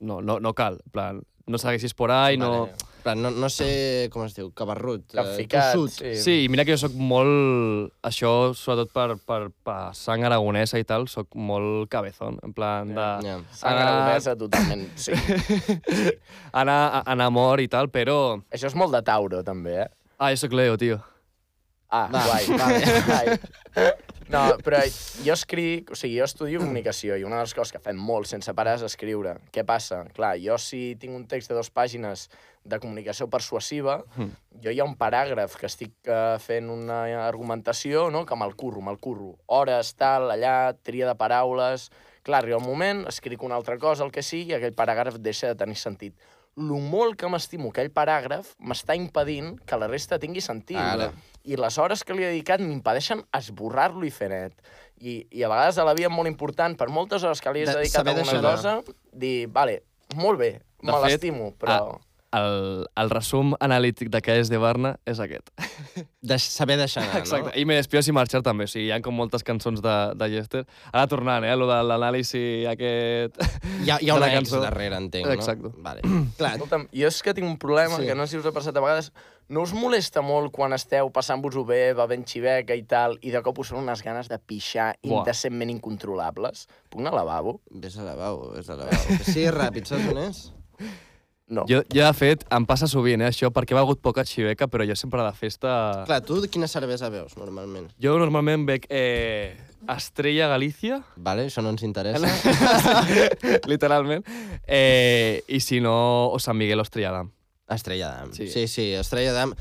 No, 0.00 0.20
no, 0.20 0.38
no 0.40 0.52
cal, 0.54 0.78
plan, 0.92 1.22
no 1.50 1.58
segueixis 1.58 1.92
por 1.98 2.10
ahí, 2.14 2.38
no... 2.40 2.52
Vale. 2.68 2.86
Plan, 3.00 3.16
no, 3.16 3.30
no 3.32 3.48
sé 3.48 4.10
com 4.12 4.26
es 4.26 4.34
diu, 4.36 4.50
cabarrut. 4.52 5.06
eh, 5.14 5.16
Capficat, 5.16 5.70
tossut. 5.72 5.94
sí. 6.02 6.10
Sí, 6.20 6.34
i 6.44 6.48
mira 6.52 6.66
que 6.68 6.74
jo 6.74 6.82
sóc 6.82 6.92
molt... 7.00 7.94
Això, 8.04 8.52
sobretot 8.52 8.90
per, 8.92 9.14
per, 9.24 9.38
per 9.64 9.78
sang 9.96 10.20
aragonesa 10.28 10.76
i 10.76 10.84
tal, 10.84 11.06
sóc 11.08 11.32
molt 11.32 11.88
cabezón, 11.88 12.36
en 12.44 12.52
plan 12.52 12.92
de... 12.92 13.06
Ja. 13.24 13.38
Sang 13.56 13.72
Anar- 13.72 13.86
aragonesa, 13.86 14.34
totalment, 14.36 14.84
sí. 15.00 15.16
Anar, 16.52 17.02
anar 17.06 17.30
a 17.30 17.32
mort 17.32 17.64
i 17.64 17.70
tal, 17.72 17.88
però... 17.88 18.18
Això 18.52 18.68
és 18.68 18.76
molt 18.76 18.92
de 18.92 19.00
Tauro, 19.06 19.40
també, 19.48 19.78
eh? 19.86 19.88
Ah, 20.20 20.28
jo 20.34 20.42
sóc 20.44 20.52
Leo, 20.60 20.76
tio. 20.76 21.00
Ah, 21.88 22.04
Va, 22.12 22.26
guai. 22.28 22.44
vale. 22.60 22.84
guai. 23.08 23.38
No, 24.30 24.42
però 24.64 24.80
jo 25.24 25.34
escric, 25.34 25.90
o 25.90 25.98
sigui, 25.98 26.18
jo 26.20 26.26
estudio 26.28 26.60
comunicació 26.62 27.16
i 27.18 27.24
una 27.26 27.40
de 27.40 27.48
les 27.48 27.54
coses 27.56 27.74
que 27.74 27.82
fem 27.82 27.98
molt 27.98 28.30
sense 28.30 28.52
parar 28.54 28.76
és 28.78 28.84
escriure. 28.86 29.36
Què 29.54 29.64
passa? 29.66 30.04
Clar, 30.16 30.36
jo 30.42 30.58
si 30.62 30.94
tinc 31.00 31.16
un 31.16 31.26
text 31.30 31.50
de 31.50 31.56
dues 31.58 31.70
pàgines 31.74 32.28
de 32.64 32.78
comunicació 32.78 33.26
persuasiva, 33.32 34.02
Mm. 34.16 34.30
jo 34.62 34.70
hi 34.70 34.80
ha 34.80 34.84
un 34.84 34.94
paràgraf 35.00 35.56
que 35.56 35.66
estic 35.66 35.92
uh, 36.06 36.36
fent 36.38 36.68
una 36.70 37.00
argumentació, 37.26 38.10
no?, 38.10 38.26
que 38.26 38.36
me'l 38.36 38.54
curro, 38.54 38.82
me'l 38.84 38.98
curro. 39.00 39.34
Hores, 39.46 39.94
tal, 39.96 40.30
allà, 40.30 40.74
tria 40.82 41.08
de 41.08 41.16
paraules... 41.16 41.90
Clar, 42.22 42.42
arriba 42.42 42.58
un 42.58 42.66
moment, 42.68 43.06
escric 43.08 43.40
una 43.42 43.56
altra 43.56 43.78
cosa, 43.80 44.04
el 44.04 44.10
que 44.12 44.20
sigui, 44.20 44.52
i 44.52 44.54
aquell 44.58 44.74
paràgraf 44.76 45.14
deixa 45.24 45.48
de 45.48 45.56
tenir 45.56 45.78
sentit. 45.80 46.12
Lo 46.60 46.76
molt 46.82 47.16
que 47.16 47.28
m'estimo 47.32 47.70
aquell 47.72 47.88
paràgraf 47.94 48.52
m'està 48.60 48.96
impedint 48.98 49.54
que 49.66 49.78
la 49.80 49.88
resta 49.88 50.18
tingui 50.20 50.42
sentit. 50.44 50.76
Ara. 50.76 51.10
I 51.48 51.56
les 51.56 51.78
hores 51.80 52.04
que 52.04 52.12
li 52.12 52.26
he 52.26 52.32
dedicat 52.34 52.60
m'impedeixen 52.60 53.22
esborrar-lo 53.38 54.04
i 54.04 54.12
fer 54.12 54.28
net. 54.28 54.58
I, 55.00 55.22
I 55.32 55.46
a 55.46 55.48
vegades 55.48 55.78
a 55.80 55.86
la 55.88 55.94
vida 55.96 56.10
és 56.10 56.14
molt 56.14 56.28
important, 56.28 56.76
per 56.76 56.90
moltes 56.92 57.24
hores 57.24 57.40
que 57.40 57.54
li 57.56 57.64
has 57.64 57.72
De- 57.72 57.78
dedicat 57.80 58.04
a 58.06 58.12
una 58.12 58.42
cosa, 58.44 58.74
dir, 59.12 59.48
vale, 59.48 59.78
molt 60.20 60.38
bé, 60.42 60.50
De 60.82 60.92
me 60.92 61.00
l'estimo, 61.06 61.52
però... 61.56 61.96
El, 62.30 62.84
el 62.94 63.08
resum 63.10 63.56
analític 63.58 64.06
de 64.14 64.20
què 64.22 64.36
és 64.38 64.46
de 64.52 64.58
Barna 64.62 64.92
és 65.10 65.18
aquest. 65.18 65.48
De 66.22 66.36
saber 66.38 66.76
deixar 66.78 67.02
anar, 67.02 67.18
Exacte. 67.18 67.48
no? 67.50 67.54
I 67.58 67.64
Me 67.66 67.74
despido 67.74 68.02
sin 68.06 68.14
marxar 68.14 68.38
també. 68.46 68.68
O 68.68 68.70
sigui, 68.70 68.84
hi 68.86 68.92
ha 68.94 69.00
com 69.02 69.16
moltes 69.18 69.42
cançons 69.42 69.82
de, 69.82 69.94
de 70.14 70.28
Jester. 70.30 70.60
Ara 70.92 71.08
tornant, 71.10 71.42
eh, 71.42 71.56
lo 71.58 71.66
de 71.66 71.80
l'anàlisi 71.88 72.42
aquest... 72.70 73.40
Hi 73.82 73.90
ha, 73.90 73.98
hi 73.98 74.12
ha 74.12 74.14
una 74.20 74.28
ex 74.30 74.36
cançó. 74.44 74.60
darrere, 74.62 75.00
entenc, 75.02 75.26
no? 75.26 75.34
Exacte. 75.34 75.72
Vale. 75.82 76.04
Clar, 76.38 76.52
Escolta'm, 76.60 76.86
jo 76.94 77.10
és 77.10 77.18
que 77.26 77.34
tinc 77.34 77.48
un 77.50 77.58
problema, 77.58 77.96
Sí. 77.98 78.04
sí. 78.04 78.12
que 78.12 78.14
no 78.22 78.28
sé 78.28 78.36
si 78.36 78.42
us 78.44 78.46
ha 78.46 78.54
passat 78.54 78.78
a 78.78 78.84
vegades, 78.86 79.10
no 79.50 79.64
us 79.66 79.74
molesta 79.74 80.22
molt 80.22 80.52
quan 80.54 80.70
esteu 80.78 81.10
passant-vos-ho 81.10 81.64
bé, 81.66 81.80
bevent 81.98 82.22
xiveca 82.30 82.78
i 82.78 82.84
tal, 82.86 83.18
i 83.26 83.34
de 83.34 83.42
cop 83.42 83.58
us 83.64 83.72
són 83.74 83.82
unes 83.82 84.04
ganes 84.06 84.30
de 84.30 84.38
pixar 84.38 84.92
Buah. 85.02 85.24
indecentment 85.24 85.74
incontrolables? 85.74 86.68
Puc 86.88 87.02
anar 87.02 87.10
al 87.16 87.24
lavabo? 87.24 87.58
vés 87.74 87.98
al 87.98 88.06
lavabo, 88.12 88.52
vés 88.54 88.70
al 88.70 88.84
lavabo. 88.84 89.18
Que 89.18 89.24
sigui 89.26 89.50
ràpid, 89.50 89.90
saps 89.90 90.12
on 90.14 90.22
és? 90.30 90.44
No. 91.50 91.64
Jo, 91.66 91.80
jo, 91.90 92.04
de 92.04 92.12
fet, 92.14 92.44
em 92.54 92.64
passa 92.66 92.86
sovint, 92.86 93.24
eh, 93.24 93.32
això, 93.32 93.48
perquè 93.50 93.74
he 93.74 93.78
begut 93.80 93.98
poca 94.00 94.22
xiveca, 94.22 94.68
però 94.70 94.86
jo 94.86 94.94
sempre 94.94 95.24
de 95.26 95.32
festa... 95.34 95.72
Clar, 96.06 96.20
tu 96.22 96.38
quina 96.46 96.68
cervesa 96.70 97.10
veus, 97.10 97.34
normalment? 97.40 97.88
Jo 97.98 98.14
normalment 98.22 98.68
bec 98.68 98.86
eh, 98.86 99.58
Estrella 99.90 100.46
Galícia, 100.52 101.00
Vale, 101.16 101.48
això 101.50 101.64
no 101.66 101.72
ens 101.74 101.82
interessa. 101.82 102.30
literalment, 103.72 104.22
eh, 104.62 105.42
i 105.50 105.58
si 105.58 105.82
no, 105.82 106.30
o 106.30 106.38
Sant 106.38 106.58
Miguel 106.60 106.78
o 106.78 106.86
Estrella 106.86 107.16
d'Am. 107.18 107.34
Estrella 107.70 108.14
d'Am. 108.14 108.32
Sí. 108.36 108.46
Sí. 108.46 108.52
sí, 108.52 108.66
sí, 108.68 108.88
Estrella 109.02 109.34
d'Am. 109.34 109.58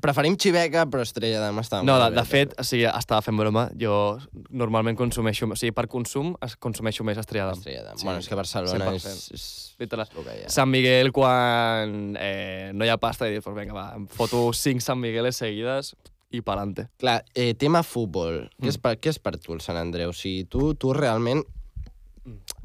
Preferim 0.00 0.36
Xiveca, 0.40 0.86
però 0.90 1.02
Estrella 1.04 1.40
d'Am 1.42 1.58
està 1.60 1.82
No, 1.84 1.92
molt 1.92 2.04
de, 2.04 2.10
bé. 2.10 2.16
de 2.16 2.24
fet, 2.26 2.54
o 2.58 2.64
sigui, 2.64 2.86
estava 2.88 3.20
fent 3.22 3.36
broma, 3.38 3.66
jo 3.78 4.18
normalment 4.50 4.96
consumeixo, 4.96 5.46
o 5.46 5.58
sigui, 5.58 5.74
per 5.76 5.84
consum 5.92 6.32
es 6.42 6.56
consumeixo 6.56 7.04
més 7.04 7.20
Estrella 7.20 7.50
d'Am. 7.50 7.60
Estrella 7.60 7.84
d'Am. 7.84 7.98
Sí, 8.00 8.08
bueno, 8.08 8.22
és 8.24 8.28
que 8.30 8.38
Barcelona 8.38 8.88
és, 8.96 9.04
100%. 9.04 9.34
és, 9.36 9.44
és 9.76 10.08
que 10.16 10.38
hi 10.38 10.46
ha. 10.46 10.48
Sant 10.50 10.70
Miguel, 10.72 11.12
quan 11.12 12.16
eh, 12.18 12.70
no 12.74 12.86
hi 12.86 12.88
ha 12.88 12.96
pasta, 12.98 13.28
i 13.28 13.36
dius, 13.36 13.44
pues 13.44 13.56
vinga, 13.58 13.76
va, 13.76 13.86
em 13.98 14.08
foto 14.08 14.48
cinc 14.56 14.80
Sant 14.80 14.98
Migueles 14.98 15.36
seguides 15.36 15.94
i 16.32 16.40
pa'lante. 16.40 16.88
Clar, 16.98 17.20
eh, 17.34 17.52
tema 17.54 17.82
futbol. 17.82 18.48
Mm. 18.48 18.64
Què, 18.64 18.72
és 18.72 18.78
per, 18.80 18.96
què 18.98 19.12
és 19.12 19.20
per 19.20 19.36
tu 19.36 19.52
el 19.52 19.60
Sant 19.60 19.76
Andreu? 19.76 20.10
O 20.10 20.16
sigui, 20.16 20.46
tu, 20.48 20.72
tu 20.74 20.94
realment 20.96 21.44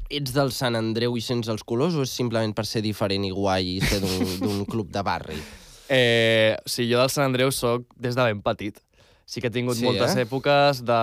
ets 0.08 0.32
del 0.32 0.50
Sant 0.56 0.74
Andreu 0.78 1.16
i 1.18 1.20
sents 1.20 1.50
els 1.52 1.62
colors 1.62 1.94
o 1.98 2.02
és 2.06 2.10
simplement 2.10 2.54
per 2.56 2.64
ser 2.64 2.80
diferent 2.82 3.26
i 3.28 3.32
guai 3.34 3.74
i 3.76 3.80
ser 3.84 4.00
d'un 4.00 4.64
club 4.64 4.90
de 4.94 5.02
barri? 5.04 5.38
Eh, 5.88 6.56
o 6.64 6.68
sigui, 6.68 6.92
jo 6.92 7.00
del 7.00 7.10
Sant 7.10 7.28
Andreu 7.30 7.50
sóc 7.54 7.86
des 7.96 8.14
de 8.16 8.24
ben 8.28 8.42
petit. 8.44 8.78
Sí 9.28 9.40
que 9.40 9.48
he 9.48 9.54
tingut 9.54 9.76
Sí, 9.76 9.84
moltes 9.84 10.14
eh? 10.16 10.20
eh? 10.22 10.26
èpoques 10.26 10.82
de, 10.84 11.00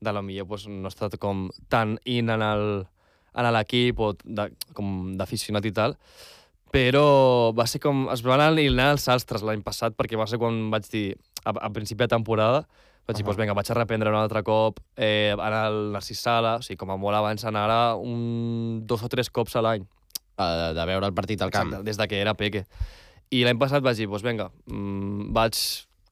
de 0.00 0.12
lo 0.12 0.22
millor 0.22 0.46
pues, 0.50 0.66
no 0.68 0.88
he 0.88 0.92
estat 0.92 1.16
com 1.22 1.48
tan 1.68 1.98
in 2.04 2.30
en 2.30 2.42
el- 2.42 2.86
en 3.34 3.46
l'equip 3.54 3.98
o 4.00 4.12
de, 4.24 4.50
com 4.76 5.14
d'aficionat 5.16 5.64
i 5.64 5.72
tal, 5.72 5.94
però 6.72 7.52
va 7.56 7.64
ser 7.66 7.80
com... 7.80 8.06
Es 8.12 8.20
van 8.24 8.40
alinear 8.44 8.90
els 8.92 9.06
astres 9.08 9.42
l'any 9.44 9.62
passat 9.64 9.94
perquè 9.96 10.18
va 10.20 10.26
ser 10.28 10.38
quan 10.40 10.70
vaig 10.72 10.84
dir, 10.92 11.16
a, 11.44 11.54
a 11.56 11.70
principi 11.72 12.04
de 12.04 12.08
temporada, 12.12 12.66
vaig 13.08 13.16
dir, 13.16 13.22
Ahà. 13.24 13.28
doncs 13.30 13.40
vinga, 13.40 13.54
vaig 13.56 13.70
a 13.72 13.78
reprendre 13.78 14.12
un 14.12 14.18
altre 14.20 14.42
cop, 14.44 14.80
eh, 14.96 15.32
anar 15.32 15.62
al 15.70 15.78
Narcís 15.94 16.20
Sala, 16.20 16.58
o 16.60 16.62
sigui, 16.66 16.76
com 16.80 16.92
a 16.92 16.98
molt 17.00 17.16
abans 17.18 17.44
anar 17.48 17.68
un, 17.96 18.82
dos 18.86 19.02
o 19.02 19.08
tres 19.08 19.30
cops 19.30 19.56
a 19.56 19.62
l'any. 19.64 19.86
Uh, 20.36 20.72
de 20.76 20.84
veure 20.88 21.06
el 21.06 21.12
partit 21.14 21.40
al 21.44 21.50
camp. 21.52 21.68
Exacte, 21.72 21.84
des 21.88 21.96
de 22.00 22.06
que 22.08 22.20
era 22.20 22.32
peque. 22.34 22.64
I 23.32 23.42
l'any 23.46 23.58
passat 23.60 23.82
vaig 23.84 23.96
dir, 23.96 24.06
doncs 24.10 24.24
vinga, 24.26 24.50
mm, 24.68 25.32
vaig 25.32 25.56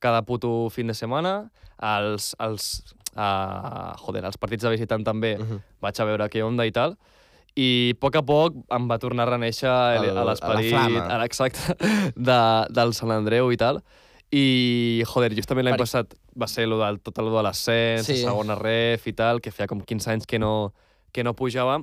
cada 0.01 0.23
puto 0.25 0.71
fin 0.73 0.89
de 0.89 0.95
setmana, 0.97 1.51
els, 1.85 2.31
els, 2.41 2.69
uh, 3.17 3.93
joder, 4.01 4.25
els 4.25 4.39
partits 4.41 4.65
de 4.65 4.71
visitant 4.73 5.05
també, 5.05 5.35
uh. 5.37 5.45
-huh. 5.45 5.61
vaig 5.85 6.01
a 6.01 6.05
veure 6.09 6.29
què 6.33 6.43
onda 6.45 6.65
i 6.67 6.73
tal, 6.73 6.97
i 7.57 7.93
a 7.95 7.99
poc 8.01 8.17
a 8.17 8.23
poc 8.23 8.55
em 8.71 8.89
va 8.89 8.99
tornar 8.99 9.27
a 9.27 9.31
reneixer 9.33 9.69
el, 9.69 10.05
El- 10.17 10.27
l'esperit, 10.27 10.73
la 10.73 10.81
flama. 10.89 11.05
ara, 11.15 11.25
exacte, 11.31 11.59
de, 12.17 12.41
del 12.71 12.95
Sant 12.95 13.11
Andreu 13.11 13.51
i 13.53 13.57
tal, 13.57 13.83
i, 14.33 15.03
joder, 15.07 15.35
justament 15.35 15.65
l'any 15.67 15.75
Per- 15.77 15.83
passat 15.85 16.15
va 16.41 16.47
ser 16.47 16.67
lo 16.69 16.79
del, 16.79 17.01
tot 17.01 17.19
el 17.19 17.27
de 17.27 17.43
l'ascens, 17.43 18.07
Sí. 18.07 18.17
sí. 18.17 18.23
segona 18.25 18.55
ref 18.55 19.07
i 19.07 19.13
tal, 19.13 19.41
que 19.41 19.51
feia 19.51 19.67
com 19.67 19.81
15 19.83 20.11
anys 20.11 20.27
que 20.27 20.39
no, 20.39 20.73
que 21.13 21.25
no 21.25 21.35
pujava, 21.35 21.83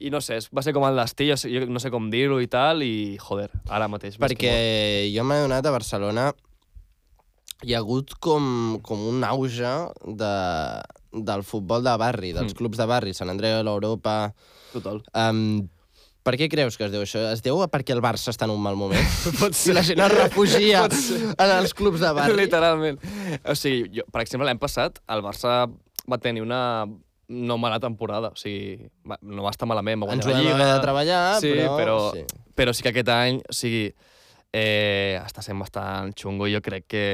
i 0.00 0.10
no 0.12 0.20
sé, 0.24 0.38
va 0.56 0.62
ser 0.64 0.72
com 0.76 0.84
el 0.88 0.96
destí, 0.96 1.28
jo, 1.30 1.36
jo 1.50 1.66
no 1.68 1.80
sé 1.82 1.90
com 1.92 2.06
dir-ho 2.12 2.38
i 2.40 2.46
tal, 2.50 2.82
i 2.86 3.16
joder, 3.20 3.50
ara 3.68 3.88
mateix. 3.92 4.16
Perquè 4.20 4.54
jo 5.14 5.24
m'he 5.28 5.40
adonat 5.42 5.66
a 5.68 5.74
Barcelona 5.74 6.30
hi 7.62 7.74
ha 7.76 7.82
hagut 7.82 8.14
com, 8.24 8.78
com 8.86 9.02
un 9.10 9.20
auge 9.28 9.68
de, 10.16 10.30
del 11.28 11.42
futbol 11.44 11.84
de 11.84 11.92
barri, 12.00 12.30
dels 12.32 12.54
Mm. 12.54 12.56
clubs 12.56 12.78
de 12.80 12.86
barri, 12.88 13.12
Sant 13.14 13.28
Andreu, 13.28 13.60
l'Europa... 13.66 14.32
Total. 14.72 15.02
Um, 15.12 15.66
per 16.24 16.36
què 16.38 16.46
creus 16.52 16.76
que 16.78 16.84
es 16.86 16.92
deu 16.92 17.02
això? 17.04 17.20
Es 17.34 17.40
deu 17.44 17.58
perquè 17.72 17.92
el 17.92 18.00
Barça 18.04 18.30
està 18.32 18.46
en 18.48 18.52
un 18.54 18.60
mal 18.62 18.76
moment? 18.80 19.04
Pot 19.40 19.56
I 19.66 19.74
la 19.76 19.82
gent 19.84 20.00
es 20.04 20.12
refugia 20.14 20.86
ser. 20.92 21.20
en 21.36 21.52
els 21.58 21.74
clubs 21.74 22.00
de 22.00 22.12
barri? 22.16 22.36
Literalment. 22.44 23.00
O 23.44 23.56
sigui, 23.58 23.90
jo, 23.98 24.04
per 24.12 24.22
exemple, 24.24 24.46
l'any 24.48 24.60
passat 24.62 25.00
el 25.10 25.20
Barça 25.26 25.64
va 26.08 26.18
tenir 26.22 26.40
una 26.44 26.62
no 27.30 27.56
mala 27.62 27.78
temporada, 27.78 28.32
o 28.34 28.38
sigui, 28.38 28.90
no 29.22 29.44
va 29.46 29.52
estar 29.54 29.68
malament, 29.70 30.02
va 30.02 30.08
guanyar 30.10 30.26
ho 30.26 30.32
la 30.34 30.40
Lliga... 30.42 30.68
de 30.74 30.80
treballar, 30.82 31.20
sí, 31.40 31.52
però... 31.54 31.76
però, 31.78 31.98
Sí. 32.16 32.24
però 32.58 32.74
sí 32.74 32.82
que 32.82 32.90
aquest 32.90 33.12
any, 33.14 33.38
o 33.46 33.54
sigui, 33.54 33.84
eh, 34.52 35.20
està 35.22 35.44
sent 35.46 35.58
bastant 35.62 36.10
xungo 36.18 36.48
i 36.50 36.56
jo 36.56 36.60
crec 36.64 36.88
que 36.90 37.04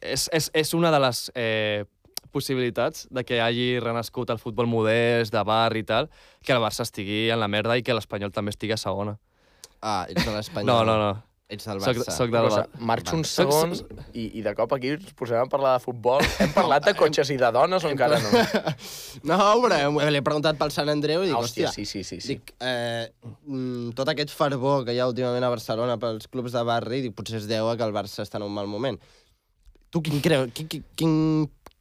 és, 0.00 0.28
és, 0.32 0.48
és 0.56 0.72
una 0.74 0.90
de 0.94 1.00
les 1.04 1.20
eh, 1.36 1.84
possibilitats 2.32 3.06
de 3.12 3.24
que 3.28 3.42
hagi 3.44 3.78
renascut 3.80 4.30
el 4.32 4.40
futbol 4.40 4.66
modest, 4.68 5.32
de 5.32 5.44
bar 5.44 5.76
i 5.76 5.84
tal, 5.84 6.08
que 6.44 6.52
el 6.56 6.64
Barça 6.64 6.84
estigui 6.88 7.28
en 7.30 7.40
la 7.40 7.48
merda 7.48 7.76
i 7.76 7.84
que 7.84 7.94
l'Espanyol 7.96 8.32
també 8.32 8.56
estigui 8.56 8.72
a 8.72 8.80
segona. 8.80 9.18
Ah, 9.82 10.06
ets 10.08 10.24
de 10.24 10.32
l'Espanyol. 10.32 10.66
No, 10.66 10.80
no, 10.84 10.96
no. 10.98 11.27
Ets 11.48 11.64
del 11.64 11.78
Soc, 11.80 11.96
Barça. 11.96 12.12
soc 12.12 12.28
del 12.30 12.42
Cosa, 12.44 12.62
Barça. 12.66 12.78
marxo 12.84 13.16
uns 13.16 13.30
Soc- 13.32 13.48
segons 13.50 13.78
i, 14.12 14.26
i 14.38 14.42
de 14.44 14.52
cop 14.54 14.72
aquí 14.76 14.90
ens 14.92 15.14
posem 15.16 15.38
a 15.40 15.46
parlar 15.48 15.78
de 15.78 15.80
futbol. 15.86 16.20
Hem 16.44 16.50
parlat 16.52 16.84
de 16.84 16.92
cotxes 16.98 17.30
i 17.32 17.38
de 17.40 17.48
dones 17.56 17.86
o 17.86 17.88
encara 17.88 18.18
no? 18.20 18.28
No, 19.30 19.38
però 19.64 20.10
l'he 20.12 20.20
preguntat 20.26 20.58
pel 20.60 20.74
Sant 20.74 20.92
Andreu 20.92 21.24
i 21.24 21.30
dic, 21.30 21.38
hòstia, 21.38 21.70
hòstia, 21.70 21.72
sí, 21.72 21.86
sí, 21.88 22.04
sí. 22.04 22.20
sí. 22.20 22.34
Dic, 22.36 22.52
eh, 22.60 23.08
mm, 23.48 23.94
tot 23.96 24.12
aquest 24.12 24.34
fervor 24.36 24.84
que 24.84 24.92
hi 24.92 25.00
ha 25.00 25.08
últimament 25.08 25.48
a 25.48 25.52
Barcelona 25.56 25.96
pels 26.02 26.28
clubs 26.28 26.52
de 26.52 26.66
barri, 26.68 27.00
dic, 27.08 27.16
potser 27.16 27.40
es 27.40 27.48
deu 27.48 27.72
a 27.72 27.78
que 27.80 27.88
el 27.88 27.96
Barça 27.96 28.26
està 28.28 28.36
en 28.36 28.44
un 28.44 28.52
mal 28.52 28.68
moment. 28.68 29.00
Tu 29.88 30.04
quin, 30.04 30.20
creu, 30.20 30.50
quin, 30.52 30.68
quin, 30.68 30.84
quin 31.00 31.12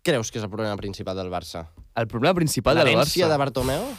creus 0.07 0.32
que 0.32 0.39
és 0.39 0.47
el 0.47 0.53
problema 0.53 0.80
principal 0.80 1.20
del 1.20 1.28
Barça? 1.34 1.68
El 1.99 2.07
problema 2.07 2.38
principal 2.39 2.80
del 2.80 2.88
L'herència 2.88 3.26
Barça... 3.28 3.34
de 3.36 3.43
Bartomeu? 3.43 3.89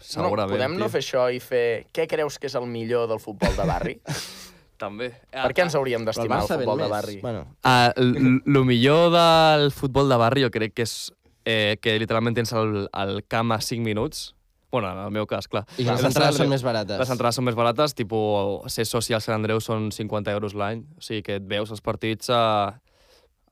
no, 0.00 0.08
Segurament, 0.10 0.56
podem 0.56 0.72
no 0.80 0.86
tio. 0.88 0.94
fer 0.96 1.00
això 1.04 1.26
i 1.30 1.38
fer 1.44 1.64
què 1.94 2.08
creus 2.10 2.38
que 2.40 2.48
és 2.48 2.54
el 2.58 2.64
millor 2.66 3.04
del 3.06 3.20
futbol 3.22 3.52
de 3.54 3.66
barri? 3.68 4.00
També. 4.80 5.10
per 5.30 5.52
què 5.52 5.66
ens 5.66 5.76
hauríem 5.76 6.00
el 6.00 6.08
d'estimar 6.08 6.40
el 6.40 6.48
ven 6.48 6.60
futbol 6.62 6.80
de 6.80 6.88
barri? 6.88 7.16
Bueno, 7.20 7.46
lo 8.46 8.64
millor 8.64 9.10
del 9.12 9.70
futbol 9.76 10.08
de 10.08 10.16
barri 10.20 10.44
jo 10.46 10.50
crec 10.54 10.74
que 10.74 10.86
és 10.88 10.94
eh, 11.44 11.76
que 11.82 11.98
literalment 12.00 12.36
tens 12.36 12.52
el, 12.56 12.86
el 12.88 13.24
camp 13.28 13.52
a 13.52 13.60
5 13.60 13.84
minuts. 13.84 14.30
Bueno, 14.70 14.92
en 14.92 14.98
el 15.02 15.10
meu 15.10 15.26
cas, 15.26 15.48
clar. 15.50 15.64
I 15.78 15.84
les 15.84 15.98
El 15.98 16.12
entrades 16.12 16.36
són 16.38 16.50
més 16.52 16.62
barates. 16.62 17.00
Les 17.00 17.10
entrades 17.10 17.38
són 17.40 17.44
més 17.48 17.56
barates, 17.58 17.94
tipus, 17.98 18.70
ser 18.70 18.86
soci 18.86 19.16
al 19.16 19.22
Sant 19.24 19.34
Andreu 19.34 19.58
són 19.60 19.88
50 19.90 20.30
euros 20.30 20.54
l'any, 20.54 20.84
o 20.94 21.02
sigui 21.02 21.24
que 21.26 21.40
et 21.40 21.48
veus 21.50 21.72
els 21.74 21.82
partits 21.82 22.30
a, 22.30 22.78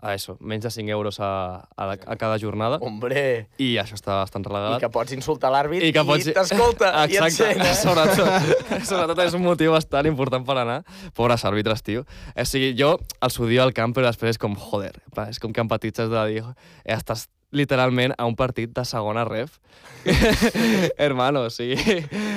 a 0.01 0.13
eso, 0.15 0.37
menys 0.39 0.63
de 0.63 0.71
5 0.71 0.91
euros 0.95 1.17
a, 1.19 1.29
a, 1.75 1.87
la, 1.91 1.97
a 2.07 2.17
cada 2.17 2.37
jornada, 2.39 2.79
Hombre, 2.87 3.49
i 3.59 3.73
això 3.83 3.97
està 3.99 4.15
bastant 4.21 4.45
i 4.47 4.49
regalat. 4.49 4.81
que 4.85 4.91
pots 4.95 5.13
insultar 5.17 5.51
l'àrbit 5.51 5.83
i, 5.83 5.89
I 5.91 5.95
que 5.97 6.05
pots- 6.07 6.29
t'escolta 6.37 6.93
i 7.11 7.17
et 7.19 7.33
sent, 7.35 7.63
eh? 7.65 7.73
sobretot, 7.83 8.85
sobretot 8.87 9.25
és 9.27 9.35
un 9.35 9.43
motiu 9.43 9.73
bastant 9.75 10.07
important 10.07 10.47
per 10.47 10.59
anar. 10.63 10.83
Pobres 11.19 11.43
àrbitres, 11.49 11.83
tio. 11.83 12.05
O 12.39 12.45
sigui, 12.47 12.75
jo 12.79 12.93
els 13.21 13.41
odio 13.43 13.65
al 13.65 13.75
camp, 13.75 13.97
però 13.97 14.07
després 14.07 14.37
és 14.37 14.39
com, 14.39 14.55
joder, 14.55 14.93
és 15.29 15.43
com 15.43 15.53
que 15.53 15.61
empatitzes 15.67 16.09
de 16.15 16.23
dir, 16.31 16.45
eh, 16.47 16.95
estàs 16.95 17.27
literalment 17.51 18.13
a 18.19 18.27
un 18.29 18.35
partit 18.37 18.71
de 18.77 18.85
segona 18.85 19.23
ref. 19.25 19.59
Hermano, 20.99 21.43
o 21.49 21.51
sigui... 21.51 21.77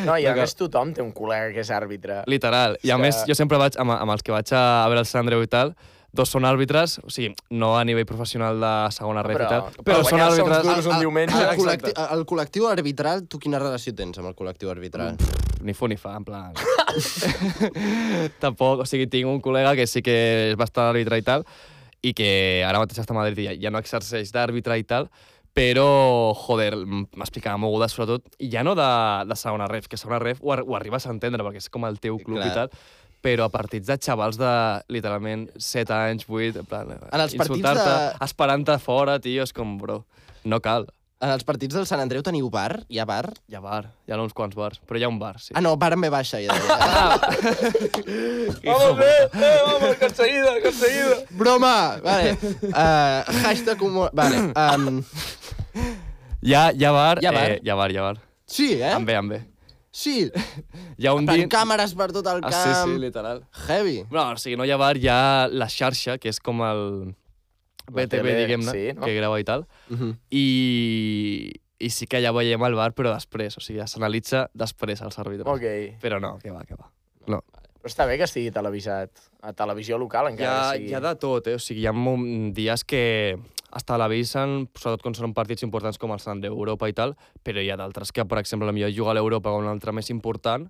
No, 0.05 0.15
i 0.17 0.25
a 0.25 0.33
més 0.37 0.53
tothom 0.57 0.93
té 0.95 1.03
un 1.03 1.11
col·lega 1.15 1.51
que 1.55 1.61
és 1.63 1.71
àrbitre. 1.73 2.21
Literal. 2.31 2.77
I 2.81 2.91
a 2.93 2.97
És 2.97 3.01
més, 3.03 3.21
jo 3.29 3.35
sempre 3.37 3.59
vaig, 3.61 3.75
amb, 3.81 3.93
amb 3.97 4.15
els 4.15 4.23
que 4.25 4.33
vaig 4.33 4.51
a, 4.55 4.61
a 4.83 4.87
veure 4.91 5.03
el 5.03 5.09
Sant 5.09 5.23
Andreu 5.25 5.43
i 5.45 5.49
tal, 5.51 5.75
dos 6.11 6.27
són 6.33 6.43
àrbitres, 6.43 6.97
o 7.05 7.09
sigui, 7.13 7.29
no 7.55 7.69
a 7.79 7.85
nivell 7.87 8.05
professional 8.05 8.59
de 8.59 8.71
segona 8.91 9.23
ref 9.23 9.37
Però- 9.37 9.45
i 9.47 9.49
tal, 9.53 9.61
però 9.71 9.83
però 9.87 10.01
són 10.03 10.17
guanyar-se 10.17 10.41
uns 10.43 10.51
àrbitres... 10.51 10.65
duros 10.67 10.89
un 10.91 10.99
diumenge. 10.99 11.37
El, 11.37 11.53
Exacte. 11.53 11.93
col·lectiu, 11.93 12.07
el 12.17 12.25
col·lectiu 12.33 12.67
arbitral, 12.71 13.23
tu 13.31 13.39
quina 13.39 13.59
relació 13.63 13.93
tens 13.95 14.19
amb 14.19 14.27
el 14.31 14.35
col·lectiu 14.35 14.69
arbitral? 14.73 15.15
Ni 15.61 15.73
fu 15.77 15.87
ni 15.87 15.95
fa, 16.01 16.17
en 16.17 16.25
plan... 16.27 16.53
Tampoc, 18.43 18.83
o 18.83 18.85
sigui, 18.89 19.07
tinc 19.11 19.29
un 19.29 19.41
col·lega 19.43 19.75
que 19.77 19.87
sí 19.87 20.01
que 20.05 20.15
és 20.51 20.57
bastant 20.59 20.89
àrbitre 20.91 21.19
i 21.21 21.25
tal, 21.25 21.45
i 22.01 22.13
que 22.17 22.29
ara 22.65 22.81
mateix 22.81 22.99
està 23.03 23.13
a 23.15 23.19
Madrid 23.19 23.39
i 23.43 23.45
ja, 23.49 23.53
ja 23.67 23.71
no 23.73 23.79
exerceix 23.81 24.31
d'àrbitre 24.33 24.77
i 24.81 24.85
tal, 24.89 25.07
però, 25.53 26.31
joder, 26.45 26.73
m'explicava 27.19 27.59
mogudes, 27.59 27.91
sobretot, 27.95 28.29
i 28.39 28.47
ja 28.53 28.63
no 28.63 28.71
de, 28.77 28.87
de 29.27 29.35
segona 29.35 29.67
ref, 29.67 29.89
que 29.91 29.99
segona 29.99 30.19
ref 30.23 30.39
ho, 30.41 30.53
ar- 30.55 30.63
ho 30.63 30.77
arribes 30.77 31.05
a 31.07 31.11
entendre, 31.11 31.43
perquè 31.43 31.59
és 31.59 31.69
com 31.71 31.83
el 31.89 31.99
teu 31.99 32.17
club 32.23 32.39
Clar. 32.39 32.47
i 32.47 32.55
tal, 32.55 32.71
però 33.21 33.45
a 33.45 33.53
partits 33.53 33.87
de 33.87 33.97
xavals 34.01 34.37
de, 34.41 34.53
literalment, 34.89 35.47
7 35.57 35.93
anys, 35.93 36.25
8, 36.29 36.63
en 36.63 36.65
plan, 36.65 36.89
En 37.11 37.19
els 37.21 37.35
partits 37.37 37.59
insultar-te, 37.61 37.85
de- 37.85 38.25
esperant-te 38.25 38.79
fora, 38.81 39.19
tio, 39.21 39.43
és 39.43 39.53
com, 39.53 39.77
bro, 39.77 40.03
no 40.43 40.59
cal. 40.59 40.87
En 41.21 41.29
els 41.29 41.43
partits 41.45 41.75
del 41.77 41.85
Sant 41.85 42.01
Andreu 42.01 42.23
teniu 42.25 42.47
bar? 42.49 42.79
Hi 42.89 42.97
ha 42.97 43.05
bar? 43.05 43.27
Hi 43.45 43.53
ha 43.53 43.59
bar, 43.61 43.83
hi 44.09 44.11
ha 44.11 44.17
uns 44.17 44.33
quants 44.33 44.55
bars, 44.57 44.79
però 44.89 44.97
hi 44.97 45.03
ha 45.05 45.09
un 45.11 45.19
bar, 45.21 45.35
sí. 45.37 45.53
Ah, 45.53 45.61
no, 45.61 45.75
bar 45.77 45.93
en 45.93 46.01
B 46.01 46.09
baixa. 46.09 46.39
Ja 46.41 46.55
deia. 46.57 47.21
Vamos, 48.65 48.97
bé, 48.97 49.11
bé, 49.33 49.51
vamos, 49.65 49.95
que 49.97 50.05
enseguida, 50.05 50.55
que 50.61 50.67
enseguida. 50.69 51.15
Broma! 51.29 51.97
Vale. 52.03 52.33
Uh, 52.41 53.21
hashtag 53.45 53.81
humor... 53.81 54.09
Vale. 54.13 54.51
Um, 54.55 55.03
Hi 56.41 56.53
ha, 56.57 56.71
hi 56.73 56.83
ha 56.85 56.91
bar, 56.91 57.19
Hi 57.21 57.27
ha 57.29 57.31
bar? 57.37 57.49
Eh, 57.51 57.59
hi 57.63 57.69
ha 57.69 57.75
bar, 57.75 57.91
hi 57.93 57.97
ha 57.97 58.01
bar. 58.01 58.17
sí, 58.49 58.71
eh? 58.81 58.89
Amb 58.97 59.05
bé, 59.05 59.15
amb 59.15 59.29
bé. 59.35 59.43
Sí. 59.91 60.31
Hi 60.97 61.07
ha 61.07 61.13
un 61.13 61.25
Per 61.27 61.35
dia... 61.35 61.47
càmeres 61.51 61.93
per 61.99 62.11
tot 62.15 62.27
el 62.31 62.39
Ah, 62.43 62.49
camp. 62.49 62.87
sí, 62.87 62.93
sí, 62.93 62.99
literal. 62.99 63.43
Heavy. 63.67 63.97
No, 64.11 64.29
o 64.31 64.37
sigui, 64.39 64.55
no 64.59 64.63
hi 64.65 64.71
ha 64.71 64.77
bar, 64.79 64.95
hi 64.97 65.09
ha 65.11 65.47
la 65.51 65.67
xarxa, 65.69 66.17
que 66.17 66.31
és 66.31 66.39
com 66.39 66.61
el 66.63 66.83
BTV, 67.91 68.35
diguem-ne, 68.43 68.71
sí, 68.71 68.85
no? 68.95 69.03
que 69.03 69.15
grava 69.17 69.39
i 69.41 69.43
tal. 69.43 69.65
Uh 69.89 69.97
-huh. 69.97 70.13
I, 70.31 71.51
I 71.79 71.89
sí 71.89 72.07
que 72.07 72.21
ja 72.23 72.31
veiem 72.31 72.63
el 72.63 72.75
bar, 72.75 72.93
però 72.93 73.13
després, 73.13 73.57
o 73.57 73.61
sigui, 73.61 73.79
ja 73.79 73.87
s'analitza 73.87 74.49
després 74.53 75.01
els 75.01 75.17
àrbitres. 75.19 75.47
Ok. 75.47 75.97
Però 76.01 76.19
no, 76.21 76.37
que 76.39 76.51
va, 76.51 76.63
que 76.63 76.75
va. 76.75 76.91
No. 77.27 77.43
Però 77.81 77.89
està 77.89 78.05
bé 78.07 78.17
que 78.17 78.23
estigui 78.23 78.51
televisat. 78.51 79.09
A 79.41 79.53
televisió 79.53 79.97
local, 79.97 80.27
Hi 80.27 80.31
encara 80.33 80.69
ha, 80.69 80.71
que 80.73 80.77
sigui. 80.77 80.89
hi 80.91 80.93
ha 80.93 80.99
de 81.01 81.15
tot, 81.15 81.47
eh? 81.47 81.55
O 81.55 81.59
sigui, 81.59 81.81
hi 81.81 81.87
ha 81.87 81.93
dies 82.53 82.83
que 82.83 83.39
es 83.75 83.85
televisen, 83.87 84.67
sobretot 84.75 85.01
quan 85.05 85.15
són 85.17 85.33
partits 85.37 85.63
importants 85.63 85.97
com 86.01 86.11
el 86.15 86.19
Sant 86.19 86.37
Andreu 86.37 86.57
Europa 86.57 86.89
i 86.89 86.95
tal, 86.97 87.15
però 87.43 87.61
hi 87.63 87.69
ha 87.71 87.77
d'altres 87.79 88.11
que, 88.11 88.25
per 88.25 88.39
exemple, 88.41 88.71
potser 88.71 88.93
juga 88.95 89.11
a 89.11 89.17
l'Europa 89.19 89.51
o 89.53 89.59
un 89.61 89.69
altre 89.71 89.93
més 89.95 90.09
important 90.13 90.67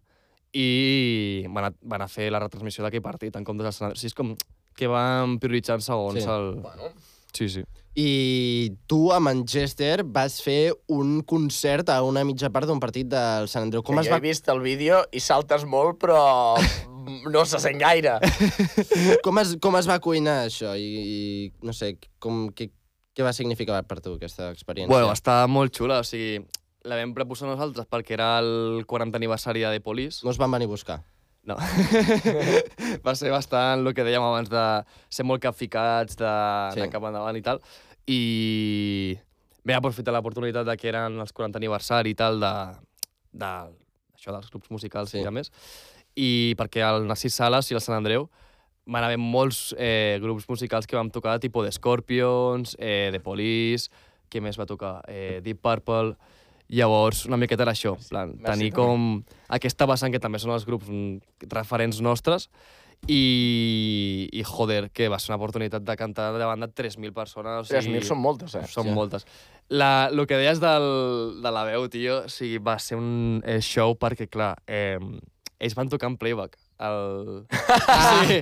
i 0.53 1.45
van 1.49 1.69
a, 1.69 1.71
van 1.81 2.03
a 2.03 2.09
fer 2.11 2.29
la 2.31 2.41
retransmissió 2.43 2.83
d'aquell 2.83 3.03
partit 3.05 3.35
en 3.39 3.45
comptes 3.47 3.65
del 3.69 3.73
Sant 3.73 3.87
Andreu. 3.89 3.97
O 3.97 4.01
sigui, 4.01 4.11
és 4.11 4.17
com 4.17 4.35
que 4.77 4.87
van 4.91 5.37
prioritzant 5.39 5.83
segons 5.85 6.21
Sí. 6.23 6.27
el... 6.29 6.53
Bueno, 6.61 6.91
Sí, 7.31 7.47
sí. 7.47 7.61
I 7.95 8.73
tu 8.87 9.13
a 9.15 9.19
Manchester 9.23 10.03
vas 10.03 10.41
fer 10.43 10.73
un 10.91 11.21
concert 11.23 11.87
a 11.89 12.01
una 12.03 12.25
mitja 12.27 12.49
part 12.51 12.67
d'un 12.67 12.79
partit 12.79 13.07
del 13.07 13.47
Sant 13.47 13.63
Andreu. 13.69 13.83
Com 13.87 13.95
que 13.95 14.01
es 14.03 14.09
jo 14.09 14.11
va... 14.11 14.17
he 14.19 14.25
vist 14.25 14.49
el 14.51 14.59
vídeo 14.59 14.99
i 15.15 15.21
saltes 15.23 15.63
molt, 15.63 15.95
però 16.01 16.19
no 17.31 17.45
se 17.47 17.59
sent 17.63 17.79
gaire. 17.79 18.17
Com 19.23 19.39
es, 19.39 19.55
com 19.63 19.79
es 19.79 19.87
va 19.87 19.99
cuinar 20.03 20.41
això? 20.49 20.73
I, 20.75 20.91
i 20.91 21.53
no 21.63 21.71
sé, 21.71 21.93
com, 22.19 22.49
què, 22.51 22.67
què 23.15 23.23
va 23.25 23.33
significar 23.35 23.81
per 23.87 23.99
tu 24.01 24.15
aquesta 24.15 24.49
experiència? 24.53 24.91
Bueno, 24.91 25.11
està 25.11 25.41
molt 25.51 25.73
xula, 25.75 25.99
o 25.99 26.07
sigui, 26.07 26.39
la 26.87 26.97
vam 26.97 27.13
proposar 27.13 27.49
nosaltres 27.49 27.87
perquè 27.91 28.15
era 28.17 28.37
el 28.41 28.85
40 28.87 29.19
aniversari 29.19 29.65
de 29.67 29.81
Police. 29.83 30.21
No 30.25 30.31
es 30.31 30.39
van 30.41 30.51
venir 30.51 30.69
a 30.69 30.71
buscar. 30.71 31.01
No. 31.43 31.55
va 33.05 33.15
ser 33.17 33.31
bastant 33.33 33.81
el 33.81 33.95
que 33.97 34.05
dèiem 34.05 34.21
abans 34.23 34.49
de 34.51 34.63
ser 35.09 35.25
molt 35.25 35.41
capficats, 35.43 36.17
de, 36.19 36.33
Sí. 36.75 36.81
de 36.83 36.89
cap 36.93 37.03
endavant 37.09 37.37
i 37.37 37.41
tal. 37.45 37.61
I 38.07 39.17
vam 39.65 39.79
aprofitar 39.81 40.13
l'oportunitat 40.13 40.65
de 40.67 40.77
que 40.77 40.89
eren 40.89 41.19
els 41.21 41.33
40 41.33 41.59
aniversari 41.61 42.13
i 42.13 42.17
tal 42.17 42.39
de, 42.41 42.53
de 43.33 43.51
això 44.17 44.33
dels 44.33 44.49
grups 44.53 44.71
musicals 44.73 45.11
Sí. 45.13 45.21
i 45.21 45.25
a 45.27 45.33
més. 45.33 45.51
I 46.15 46.55
perquè 46.59 46.83
al 46.85 47.05
Narcís 47.07 47.35
Sales 47.35 47.69
i 47.71 47.75
al 47.77 47.81
Sant 47.81 47.97
Andreu 47.97 48.29
van 48.85 49.03
haver 49.05 49.17
molts 49.21 49.75
eh, 49.77 50.17
grups 50.21 50.47
musicals 50.49 50.87
que 50.87 50.95
vam 50.97 51.09
tocar, 51.13 51.39
tipus 51.39 51.65
de 51.67 51.71
Scorpions, 51.75 52.75
eh, 52.79 53.09
The 53.13 53.19
Police, 53.19 53.89
què 54.31 54.41
més 54.41 54.57
va 54.59 54.65
tocar? 54.65 55.01
Eh, 55.07 55.39
Deep 55.43 55.61
Purple... 55.61 56.15
Llavors, 56.71 57.25
una 57.27 57.35
miqueta 57.35 57.65
era 57.65 57.73
això, 57.75 57.97
plan, 58.07 58.29
Merci, 58.31 58.45
tenir 58.47 58.69
com 58.71 59.17
aquesta 59.51 59.83
vessant 59.91 60.13
que 60.13 60.21
també 60.23 60.39
són 60.39 60.53
els 60.55 60.63
grups 60.63 60.87
mm, 60.87 61.49
referents 61.51 61.97
nostres 61.99 62.45
i, 63.11 64.29
i 64.31 64.43
joder, 64.47 64.85
que 64.95 65.09
va 65.11 65.19
ser 65.19 65.33
una 65.33 65.39
oportunitat 65.41 65.83
de 65.83 65.95
cantar 65.99 66.29
davant 66.39 66.63
de 66.63 66.69
3.000 66.71 67.11
persones. 67.11 67.67
O 67.67 67.75
3.000 67.75 68.07
són 68.07 68.21
moltes, 68.23 68.55
eh? 68.55 68.63
Són 68.71 68.87
Sí. 68.87 68.93
moltes. 68.95 69.25
La, 69.67 70.07
el 70.11 70.23
que 70.27 70.39
deies 70.39 70.61
del, 70.63 70.87
de 71.43 71.51
la 71.51 71.65
veu, 71.67 71.89
tio, 71.91 72.21
o 72.23 72.31
sigui, 72.31 72.59
va 72.63 72.77
ser 72.79 72.95
un 73.01 73.41
eh, 73.43 73.59
show 73.59 73.97
perquè, 73.99 74.29
clar, 74.31 74.53
eh, 74.67 74.95
ells 75.59 75.75
van 75.75 75.91
tocar 75.91 76.07
en 76.11 76.15
playback. 76.21 76.55
El... 76.81 77.45
sí, 78.25 78.39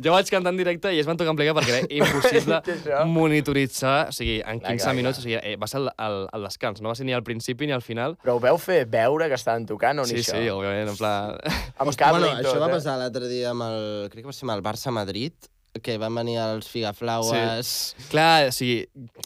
jo 0.00 0.14
vaig 0.14 0.30
cantar 0.32 0.54
en 0.54 0.60
directe 0.60 0.92
i 0.94 1.00
ells 1.02 1.08
van 1.10 1.18
tocar 1.20 1.34
en 1.34 1.38
playback 1.40 1.58
perquè 1.60 1.74
era 1.76 1.90
impossible 1.98 2.60
monitoritzar, 3.18 4.08
o 4.08 4.16
sigui, 4.16 4.38
en 4.40 4.62
Clar, 4.62 4.72
15 4.78 4.86
clar, 4.86 4.94
minuts, 4.96 5.20
o 5.20 5.26
sigui, 5.26 5.36
eh, 5.42 5.56
va 5.60 5.68
ser 5.70 5.82
el, 5.82 5.90
el, 6.06 6.18
el 6.38 6.48
descans, 6.48 6.80
no 6.84 6.92
va 6.92 6.96
ser 6.98 7.06
ni 7.08 7.16
al 7.16 7.24
principi 7.26 7.68
ni 7.68 7.76
al 7.76 7.84
final. 7.84 8.16
Però 8.24 8.38
ho 8.38 8.42
veu 8.42 8.58
fer 8.62 8.80
veure 8.90 9.28
que 9.28 9.38
estaven 9.38 9.68
tocant 9.68 10.00
o 10.02 10.08
ni 10.08 10.16
Sí, 10.16 10.24
això? 10.24 10.38
sí, 10.38 10.48
òbviament, 10.52 10.94
en 10.94 10.98
plan... 10.98 11.36
Amb 11.78 11.94
cable 11.98 12.24
bueno, 12.24 12.32
i 12.32 12.42
tot, 12.42 12.52
això 12.54 12.64
va 12.64 12.70
eh? 12.72 12.74
passar 12.78 12.96
l'altre 13.00 13.30
dia 13.30 13.52
amb 13.52 13.68
el... 13.68 13.78
Crec 14.12 14.24
que 14.24 14.32
va 14.32 14.36
ser 14.36 14.48
amb 14.48 14.56
el 14.56 14.64
Barça-Madrid, 14.66 15.50
que 15.82 15.98
van 16.00 16.14
venir 16.16 16.38
els 16.42 16.66
Figaflaues 16.72 17.66
sí. 17.68 18.06
Clar, 18.10 18.48
o 18.48 18.54
sigui, 18.54 18.80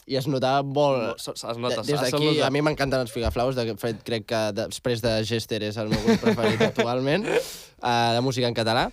i 0.05 0.17
es 0.19 0.27
notava 0.29 0.61
molt... 0.65 1.15
es 1.17 1.25
De- 1.41 1.55
nota, 1.63 1.81
Des 1.81 1.95
es 1.95 2.01
d'aquí, 2.11 2.35
a 2.45 2.49
mi 2.53 2.61
m'encanten 2.61 3.01
els 3.01 3.11
Figaflaues, 3.15 3.55
de 3.57 3.73
fet 3.81 4.03
crec 4.05 4.27
que 4.29 4.41
després 4.57 5.01
de 5.01 5.15
Gester 5.25 5.61
és 5.63 5.77
el 5.81 5.89
meu 5.89 6.03
grup 6.05 6.21
preferit 6.27 6.61
actualment, 6.71 7.25
uh, 7.25 8.13
de 8.13 8.21
música 8.21 8.47
en 8.51 8.53
català. 8.57 8.89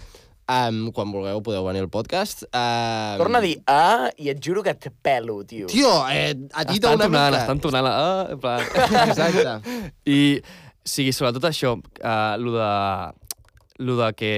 Um, 0.50 0.88
quan 0.90 1.12
vulgueu 1.14 1.38
podeu 1.46 1.62
venir 1.62 1.78
al 1.84 1.90
podcast. 1.92 2.40
Uh, 2.50 3.14
Torna 3.20 3.38
a 3.38 3.44
dir 3.44 3.52
ah 3.70 4.08
i 4.18 4.32
et 4.32 4.40
juro 4.42 4.64
que 4.66 4.72
et 4.74 4.88
pelo, 4.98 5.36
tio. 5.46 5.68
Tio, 5.70 5.92
eh, 6.10 6.32
a 6.58 6.64
ti 6.66 6.80
una 6.80 6.96
tonant, 7.06 7.12
mica. 7.12 7.42
estan 7.44 7.60
tonant. 7.62 7.84
la- 7.86 7.92
Ah, 8.00 8.26
en 8.32 8.40
plan... 8.40 8.64
Exacte. 9.12 9.84
I, 10.10 10.40
o 10.42 10.90
sigui, 10.90 11.12
sobretot 11.14 11.46
això, 11.52 11.76
uh, 11.78 12.34
lo, 12.42 12.56
de, 12.56 12.72
lo 13.86 13.96
de 14.00 14.08
que 14.18 14.32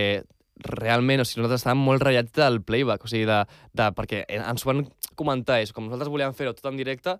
realment, 0.66 1.22
o 1.22 1.26
sigui, 1.26 1.42
nosaltres 1.42 1.62
estàvem 1.62 1.84
molt 1.86 2.04
ratllats 2.04 2.34
del 2.36 2.60
playback, 2.66 3.04
o 3.06 3.10
sigui, 3.10 3.26
de, 3.28 3.42
de, 3.78 3.88
perquè 3.96 4.24
ens 4.38 4.64
ho 4.64 4.70
van 4.72 4.84
comentar, 5.18 5.60
és 5.62 5.74
com 5.74 5.86
nosaltres 5.86 6.12
volíem 6.12 6.34
fer-ho 6.36 6.54
tot 6.56 6.70
en 6.72 6.80
directe, 6.80 7.16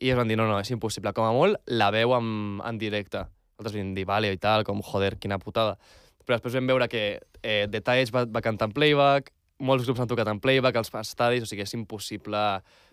i 0.00 0.10
ens 0.10 0.18
van 0.18 0.30
dir, 0.30 0.38
no, 0.40 0.48
no, 0.50 0.58
és 0.62 0.72
impossible, 0.74 1.12
com 1.16 1.26
a 1.26 1.34
molt 1.34 1.60
la 1.70 1.90
veu 1.94 2.16
en, 2.16 2.58
en 2.64 2.80
directe. 2.80 3.26
Nosaltres 3.54 3.78
vam 3.78 3.94
dir, 3.94 4.06
vale, 4.08 4.32
i 4.34 4.40
tal, 4.42 4.66
com, 4.66 4.82
joder, 4.82 5.14
quina 5.22 5.38
putada. 5.42 5.78
Però 6.24 6.38
després 6.38 6.56
vam 6.56 6.72
veure 6.72 6.88
que 6.90 7.04
eh, 7.42 7.64
Detalls 7.70 8.10
va, 8.14 8.24
va 8.26 8.42
cantar 8.42 8.70
en 8.70 8.76
playback, 8.76 9.34
molts 9.62 9.86
grups 9.86 10.02
han 10.02 10.10
tocat 10.10 10.28
en 10.30 10.40
playback, 10.42 10.76
als 10.76 10.90
estadis, 10.98 11.44
o 11.44 11.48
sigui, 11.48 11.62
és 11.62 11.74
impossible 11.76 12.40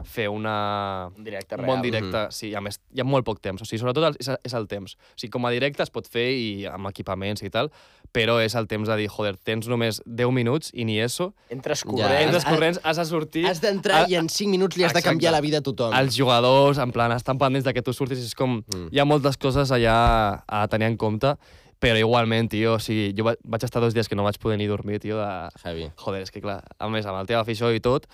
fer 0.05 0.27
una... 0.29 1.09
Un 1.17 1.25
directe 1.25 1.57
Un 1.57 1.63
real. 1.63 1.71
bon 1.71 1.81
directe, 1.85 2.25
sí, 2.35 2.51
i 2.51 2.55
a 2.55 2.61
més, 2.61 2.77
hi 2.93 3.01
ha 3.01 3.07
molt 3.07 3.25
poc 3.25 3.41
temps. 3.41 3.63
O 3.63 3.67
sigui, 3.67 3.81
sobretot 3.81 4.19
és, 4.21 4.29
és 4.29 4.55
el 4.57 4.67
temps. 4.71 4.93
O 4.93 5.17
sigui, 5.17 5.31
com 5.33 5.47
a 5.49 5.53
directe 5.53 5.83
es 5.85 5.93
pot 5.93 6.07
fer 6.07 6.27
i 6.37 6.67
amb 6.69 6.91
equipaments 6.91 7.41
i 7.41 7.49
tal, 7.53 7.71
però 8.11 8.39
és 8.43 8.55
el 8.59 8.67
temps 8.67 8.89
de 8.89 8.95
dir, 8.99 9.07
joder, 9.07 9.37
tens 9.37 9.67
només 9.71 10.01
10 10.05 10.31
minuts 10.35 10.71
i 10.73 10.83
ni 10.85 10.99
eso. 10.99 11.29
Entres 11.49 11.83
Ja. 11.85 11.91
corrents. 11.91 12.25
Entres 12.25 12.45
corrents, 12.45 12.79
has 12.83 12.97
de 12.97 13.05
sortir... 13.05 13.45
Has 13.47 13.61
d'entrar 13.63 14.09
i 14.11 14.15
en 14.19 14.27
5 14.29 14.49
minuts 14.51 14.75
li 14.77 14.83
has 14.83 14.91
de 14.93 14.99
Exacte. 14.99 15.13
canviar 15.15 15.31
la 15.31 15.39
vida 15.41 15.59
a 15.59 15.61
tothom. 15.61 15.93
Els 15.95 16.17
jugadors, 16.17 16.77
en 16.77 16.91
plan, 16.91 17.11
estan 17.15 17.37
pendents 17.39 17.63
de 17.65 17.73
que 17.73 17.81
tu 17.81 17.93
surtis, 17.93 18.19
és 18.19 18.35
com... 18.35 18.59
Mm. 18.73 18.89
Hi 18.91 18.99
ha 18.99 19.05
moltes 19.07 19.37
coses 19.37 19.71
allà 19.71 20.43
a 20.45 20.67
tenir 20.67 20.87
en 20.91 20.97
compte, 20.97 21.35
però 21.81 21.95
igualment, 21.97 22.49
tio, 22.51 22.75
o 22.75 22.79
sigui, 22.83 23.13
jo 23.17 23.23
va- 23.25 23.37
vaig 23.43 23.63
estar 23.65 23.81
dos 23.81 23.95
dies 23.95 24.07
que 24.11 24.15
no 24.19 24.21
vaig 24.27 24.37
poder 24.37 24.59
ni 24.59 24.67
dormir, 24.67 24.99
tio, 25.01 25.15
de... 25.17 25.31
Heavy. 25.63 25.87
Joder, 25.95 26.21
és 26.27 26.29
que 26.35 26.41
clar, 26.43 26.59
a 26.77 26.89
més, 26.93 27.07
amb 27.09 27.17
el 27.23 27.25
teva 27.31 27.41
afició 27.41 27.71
i 27.73 27.79
tot, 27.79 28.05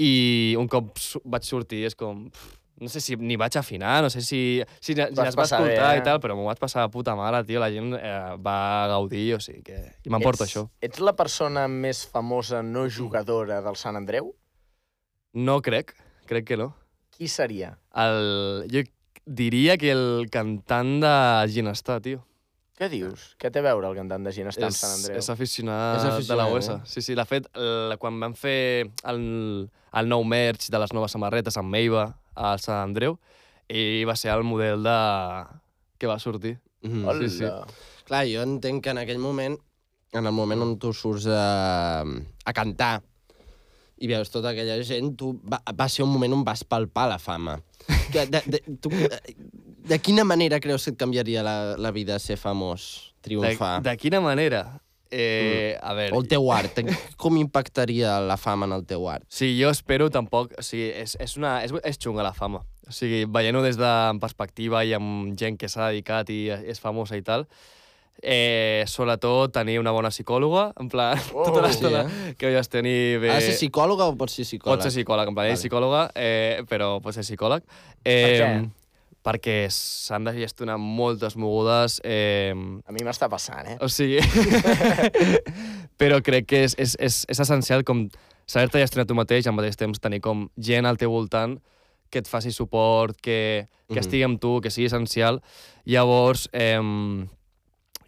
i 0.00 0.56
un 0.58 0.66
cop 0.66 0.96
vaig 1.24 1.44
sortir 1.46 1.84
és 1.86 1.94
com... 1.94 2.30
pff, 2.32 2.58
No 2.82 2.90
sé 2.90 3.00
si 3.04 3.14
ni 3.16 3.36
vaig 3.38 3.54
afinar, 3.60 4.00
no 4.02 4.10
sé 4.10 4.20
si, 4.26 4.60
si, 4.80 4.92
si 4.92 4.98
Vas 4.98 5.28
es 5.28 5.36
va 5.36 5.44
passar 5.44 5.60
bé, 5.62 5.72
escoltar 5.76 5.90
eh? 5.94 6.00
i 6.00 6.04
tal, 6.06 6.18
però 6.22 6.34
m'ho 6.34 6.48
vaig 6.48 6.58
passar 6.58 6.82
de 6.82 6.90
puta 6.90 7.14
mare, 7.18 7.44
tio. 7.46 7.60
La 7.62 7.70
gent 7.70 7.92
eh, 7.94 8.12
va 8.42 8.56
gaudir, 8.90 9.28
o 9.36 9.40
sigui 9.44 9.62
que... 9.66 9.78
I 10.02 10.10
m'emporto 10.10 10.42
això. 10.48 10.64
Ets 10.82 10.98
la 11.04 11.14
persona 11.14 11.68
més 11.70 12.02
famosa 12.10 12.62
no 12.66 12.88
jugadora 12.90 13.60
del 13.62 13.78
Sant 13.78 14.00
Andreu? 14.00 14.32
No 15.38 15.60
crec, 15.62 15.94
crec 16.26 16.48
que 16.50 16.58
no. 16.58 16.72
Qui 17.14 17.28
seria? 17.30 17.76
El, 17.94 18.66
jo 18.72 18.82
diria 19.24 19.78
que 19.78 19.92
el 19.94 20.26
cantant 20.32 20.98
de 21.04 21.14
Ginestar, 21.54 22.00
tio. 22.02 22.24
Què 22.78 22.88
dius? 22.90 23.34
Què 23.38 23.50
té 23.52 23.60
a 23.60 23.66
veure 23.68 23.86
el 23.92 23.94
cantant 23.94 24.24
de 24.26 24.32
gent 24.34 24.48
està 24.50 24.64
en 24.66 24.72
és, 24.72 24.80
Sant 24.80 24.96
Andreu? 24.96 25.20
és 25.20 25.28
aficionat, 25.30 26.00
És 26.00 26.06
de 26.08 26.10
aficionat, 26.16 26.40
la 26.40 26.48
USA. 26.50 26.78
eh? 26.80 26.88
Sí, 26.90 27.02
sí, 27.04 27.14
de 27.14 27.24
fet, 27.28 27.46
el, 27.54 27.94
quan 28.02 28.18
vam 28.18 28.34
fer 28.34 28.88
el, 29.12 29.20
el 30.00 30.08
nou 30.10 30.24
merch 30.26 30.66
de 30.72 30.80
les 30.82 30.94
noves 30.96 31.14
samarretes 31.14 31.60
amb 31.60 31.70
Meiva 31.70 32.08
al 32.34 32.60
Sant 32.60 32.80
Andreu, 32.82 33.18
ell 33.68 34.04
va 34.08 34.16
ser 34.16 34.32
el 34.34 34.42
model 34.44 34.82
de... 34.82 34.96
que 35.98 36.06
va 36.10 36.18
sortir. 36.18 36.58
Mhm. 36.82 37.04
Hola. 37.06 37.28
sí, 37.28 37.38
sí. 37.38 37.44
Clar, 38.04 38.24
jo 38.26 38.42
entenc 38.42 38.82
que 38.82 38.90
en 38.90 38.98
aquell 38.98 39.18
moment, 39.22 39.56
en 40.12 40.26
el 40.26 40.32
moment 40.34 40.60
on 40.64 40.76
tu 40.78 40.92
surts 40.92 41.26
a, 41.30 42.02
a 42.44 42.52
cantar 42.52 43.02
i 44.02 44.08
veus 44.10 44.32
tota 44.34 44.50
aquella 44.50 44.80
gent, 44.82 45.12
tu 45.16 45.36
va, 45.46 45.60
va 45.78 45.86
ser 45.88 46.02
un 46.02 46.10
moment 46.10 46.34
on 46.34 46.42
vas 46.44 46.64
palpar 46.66 47.06
la 47.08 47.20
fama. 47.22 47.60
Que, 48.10 48.26
de, 48.26 48.40
de, 48.50 48.60
tu, 48.82 48.90
de 48.90 49.98
quina 50.02 50.24
manera 50.26 50.58
creus 50.60 50.84
que 50.84 50.90
et 50.90 50.98
canviaria 50.98 51.42
la, 51.46 51.76
la 51.78 51.92
vida 51.94 52.18
ser 52.18 52.36
famós, 52.36 53.14
De, 53.22 53.28
triomfar? 53.28 53.76
de 53.82 53.96
quina 53.96 54.20
manera? 54.20 54.80
Eh, 55.12 55.76
a 55.76 55.92
veure, 55.92 56.16
O 56.16 56.22
el 56.22 56.28
teu 56.30 56.48
art, 56.54 56.80
com 57.20 57.36
impactaria 57.36 58.16
la 58.24 58.38
fama 58.40 58.64
en 58.66 58.72
el 58.78 58.86
teu 58.88 59.04
art? 59.12 59.26
Sí, 59.28 59.52
jo 59.60 59.68
espero 59.70 60.08
tampoc... 60.10 60.54
O 60.56 60.64
sigui, 60.64 60.88
és, 61.02 61.18
és, 61.20 61.36
una, 61.36 61.58
és, 61.66 61.74
és 61.84 62.00
xunga 62.00 62.24
la 62.24 62.32
fama. 62.32 62.62
O 62.88 62.96
sigui, 62.96 63.26
veient-ho 63.28 63.60
des 63.62 63.76
de 63.76 63.92
perspectiva 64.22 64.82
i 64.88 64.96
amb 64.96 65.36
gent 65.38 65.60
que 65.60 65.68
s'ha 65.68 65.92
dedicat 65.92 66.32
i 66.32 66.46
és 66.50 66.80
famosa 66.80 67.20
i 67.20 67.22
tal, 67.26 67.46
eh, 68.22 68.84
sobretot 68.88 69.52
tenir 69.52 69.78
una 69.80 69.92
bona 69.92 70.08
psicòloga, 70.08 70.70
en 70.80 70.88
plan, 70.88 71.20
Oh, 71.34 71.44
tota 71.44 71.60
sí, 71.60 71.66
l'estona 71.68 72.04
eh? 72.08 72.34
que 72.38 72.54
vas 72.56 72.72
tenir... 72.72 73.18
Bé... 73.20 73.34
Ha 73.34 73.40
de 73.40 73.50
ser 73.52 73.58
psicòloga 73.60 74.08
o 74.08 74.16
pots 74.16 74.40
ser 74.40 74.48
psicòleg? 74.48 74.78
Pot 74.78 74.86
ser 74.88 74.96
psicòleg, 74.96 75.28
en 75.28 75.36
plan, 75.36 75.48
Vale. 75.48 75.58
és 75.58 75.64
psicòloga, 75.66 76.06
eh, 76.16 76.62
però 76.70 76.94
pot 77.04 77.16
ser 77.16 77.26
psicòleg. 77.26 77.68
Eh, 78.04 78.38
què? 78.40 78.54
Perquè 79.22 79.68
s'han 79.70 80.24
de 80.26 80.32
gestionar 80.34 80.78
moltes 80.82 81.36
mogudes, 81.38 82.00
eh, 82.02 82.50
A 82.86 82.92
mi 82.92 83.04
m'està 83.06 83.28
passant, 83.30 83.66
eh? 83.70 83.76
o 83.80 83.86
sigui... 83.88 84.18
però 86.00 86.18
crec 86.24 86.48
que 86.50 86.64
és, 86.66 86.74
és, 86.78 86.96
és, 86.98 87.20
és 87.30 87.40
essencial 87.44 87.84
com 87.86 88.08
saber-te 88.50 88.80
gestionar 88.82 89.06
tu 89.06 89.14
mateix 89.14 89.46
al 89.46 89.54
mateix 89.54 89.76
temps 89.78 90.00
tenir 90.02 90.18
com 90.24 90.48
gent 90.58 90.88
al 90.88 90.98
teu 90.98 91.12
voltant 91.14 91.58
que 92.10 92.18
et 92.20 92.28
faci 92.28 92.50
suport, 92.52 93.16
que, 93.22 93.68
que 93.88 93.94
Mhm. 93.94 94.02
estigui 94.02 94.24
amb 94.26 94.40
tu, 94.40 94.60
que 94.60 94.70
sigui 94.70 94.86
essencial. 94.90 95.38
Llavors, 95.88 96.48
eh, 96.52 96.76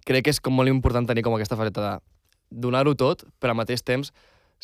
crec 0.05 0.25
que 0.27 0.31
és 0.35 0.41
com 0.41 0.53
molt 0.53 0.69
important 0.69 1.07
tenir 1.09 1.23
com 1.25 1.33
aquesta 1.35 1.57
faceta 1.57 1.81
de 1.81 1.95
donar-ho 2.51 2.93
tot, 2.95 3.25
però 3.41 3.55
al 3.55 3.57
mateix 3.63 3.83
temps 3.83 4.13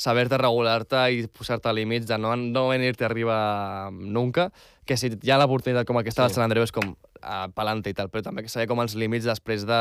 saber-te 0.01 0.39
regular-te 0.41 1.01
i 1.13 1.27
posar-te 1.29 1.73
límits 1.77 2.07
de 2.09 2.17
no, 2.19 2.33
no 2.41 2.69
venir-te 2.71 3.05
arriba 3.05 3.91
nunca, 3.93 4.47
que 4.89 4.97
si 4.97 5.11
hi 5.13 5.31
ha 5.31 5.37
l'oportunitat 5.43 5.85
com 5.87 5.99
aquesta 6.01 6.23
Sí. 6.25 6.29
del 6.31 6.35
Sant 6.39 6.47
Andreu 6.49 6.65
és 6.65 6.73
com 6.73 6.95
uh, 6.95 7.47
palante 7.55 7.91
i 7.93 7.95
tal, 7.95 8.09
però 8.09 8.23
també 8.25 8.43
que 8.43 8.49
saber 8.53 8.67
com 8.71 8.81
els 8.81 8.95
límits 8.97 9.29
després 9.29 9.67
de... 9.69 9.81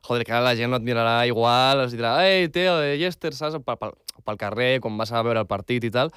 Joder, 0.00 0.24
que 0.24 0.32
ara 0.32 0.40
la 0.40 0.54
gent 0.56 0.70
no 0.72 0.78
et 0.80 0.82
mirarà 0.86 1.26
igual, 1.28 1.82
els 1.84 1.92
dirà, 1.92 2.14
ei, 2.24 2.46
Teo, 2.48 2.78
de 2.80 2.94
Yester, 2.96 3.34
saps? 3.36 3.58
Pel, 3.66 3.76
pel, 3.76 3.92
pel 4.24 4.38
carrer, 4.40 4.78
quan 4.80 4.96
vas 4.96 5.12
a 5.12 5.20
veure 5.22 5.42
el 5.44 5.46
partit 5.50 5.84
i 5.84 5.90
tal, 5.92 6.08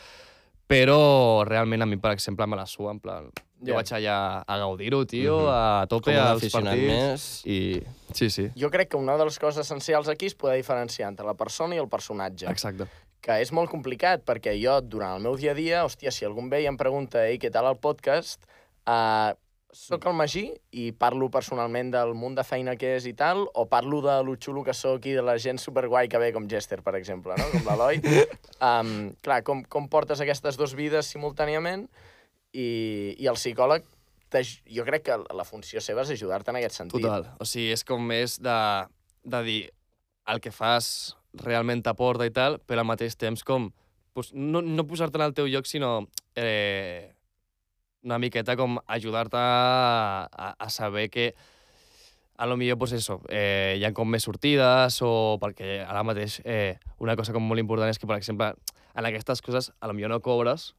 però 0.68 1.44
realment 1.44 1.84
a 1.84 1.86
mi, 1.86 1.98
per 2.00 2.14
exemple, 2.16 2.48
me 2.48 2.56
la 2.56 2.66
sua, 2.66 2.94
en 2.96 3.02
plan... 3.04 3.28
Jo 3.64 3.72
Ja. 3.72 3.76
vaig 3.80 3.91
allà 3.96 4.16
a 4.48 4.58
gaudir-ho, 4.60 5.06
tio, 5.08 5.38
Mhm. 5.39 5.52
a 5.52 5.86
tope 5.88 6.12
Com 6.16 6.24
als 6.24 6.50
partits. 6.52 6.88
més. 6.88 7.46
I... 7.46 7.82
Sí, 8.14 8.30
sí, 8.30 8.50
Jo 8.60 8.70
crec 8.70 8.89
que 8.89 8.98
una 8.98 9.16
de 9.18 9.24
les 9.26 9.39
coses 9.39 9.64
essencials 9.66 10.08
aquí 10.10 10.26
és 10.28 10.36
poder 10.36 10.58
diferenciar 10.58 11.08
entre 11.10 11.26
la 11.26 11.34
persona 11.34 11.76
i 11.76 11.80
el 11.80 11.88
personatge. 11.88 12.48
exacte. 12.50 12.88
Que 13.24 13.38
és 13.40 13.54
molt 13.56 13.72
complicat, 13.72 14.26
perquè 14.28 14.58
jo, 14.60 14.76
durant 14.84 15.16
el 15.16 15.24
meu 15.24 15.38
dia 15.40 15.54
a 15.54 15.58
dia, 15.58 15.86
hòstia, 15.88 16.12
si 16.12 16.28
algú 16.28 16.44
em 16.44 16.52
ve 16.52 16.64
i 16.66 16.68
em 16.68 16.80
pregunta, 16.80 17.24
ei, 17.24 17.40
què 17.40 17.52
tal 17.54 17.70
el 17.70 17.80
podcast, 17.80 18.44
uh, 18.84 19.32
soc 19.74 20.06
el 20.06 20.14
Magí 20.14 20.44
i 20.78 20.92
parlo 20.94 21.30
personalment 21.34 21.90
del 21.96 22.14
munt 22.20 22.36
de 22.38 22.44
feina 22.46 22.76
que 22.78 22.92
és 23.00 23.08
i 23.10 23.16
tal, 23.18 23.48
o 23.58 23.66
parlo 23.72 24.04
de 24.06 24.20
lo 24.28 24.36
xulo 24.38 24.62
que 24.64 24.76
sóc 24.78 25.08
i 25.10 25.16
de 25.18 25.24
la 25.26 25.38
gent 25.42 25.58
superguai 25.58 26.12
que 26.12 26.22
ve 26.22 26.30
com 26.36 26.46
Jester, 26.52 26.82
per 26.86 26.94
exemple, 27.00 27.36
no? 27.40 27.50
com 27.56 27.72
l'Eloi. 27.72 28.02
Um, 28.64 29.10
clar, 29.20 29.42
com, 29.44 29.60
com 29.68 29.90
portes 29.92 30.22
aquestes 30.24 30.56
dues 30.56 30.72
vides 30.78 31.10
simultàniament 31.12 31.82
i, 32.56 32.68
i 33.20 33.28
el 33.28 33.36
psicòleg, 33.36 33.84
jo 34.72 34.86
crec 34.88 35.04
que 35.10 35.18
la 35.36 35.44
funció 35.44 35.82
seva 35.84 36.06
és 36.06 36.14
ajudar-te 36.16 36.54
en 36.54 36.62
aquest 36.62 36.80
sentit. 36.80 37.04
Total. 37.04 37.28
O 37.44 37.48
sigui, 37.50 37.74
és 37.76 37.84
com 37.84 38.06
més 38.08 38.38
de, 38.40 38.56
de 39.36 39.42
dir 39.44 39.60
el 40.32 40.40
que 40.40 40.54
fas 40.56 40.88
realment 41.42 41.82
t'aporta 41.84 42.28
i 42.28 42.34
tal, 42.34 42.60
però 42.68 42.84
al 42.84 42.90
mateix 42.90 43.18
temps 43.18 43.44
com 43.44 43.72
pues, 44.14 44.34
no, 44.34 44.62
no 44.62 44.86
posar-te 44.88 45.18
en 45.18 45.26
el 45.26 45.34
teu 45.34 45.50
lloc, 45.50 45.66
sinó 45.66 46.08
eh, 46.36 47.14
una 48.04 48.20
miqueta 48.20 48.56
com 48.60 48.78
ajudar-te 48.86 49.40
a, 49.40 50.28
a, 50.30 50.54
a 50.60 50.70
saber 50.70 51.10
que 51.10 51.34
a 52.38 52.46
lo 52.46 52.58
millor, 52.58 52.78
pues 52.78 52.92
eso, 52.92 53.22
eh, 53.30 53.78
hi 53.78 53.84
ha 53.86 53.94
com 53.94 54.10
més 54.10 54.26
sortides 54.26 54.98
o 55.06 55.38
perquè 55.42 55.84
ara 55.86 56.02
mateix 56.04 56.40
eh, 56.44 56.80
una 57.00 57.16
cosa 57.16 57.34
com 57.34 57.46
molt 57.46 57.62
important 57.62 57.90
és 57.90 58.02
que, 58.02 58.10
per 58.10 58.18
exemple, 58.18 58.50
en 58.94 59.10
aquestes 59.10 59.42
coses 59.42 59.72
a 59.80 59.88
lo 59.88 59.94
millor 59.94 60.12
no 60.12 60.20
cobres 60.22 60.74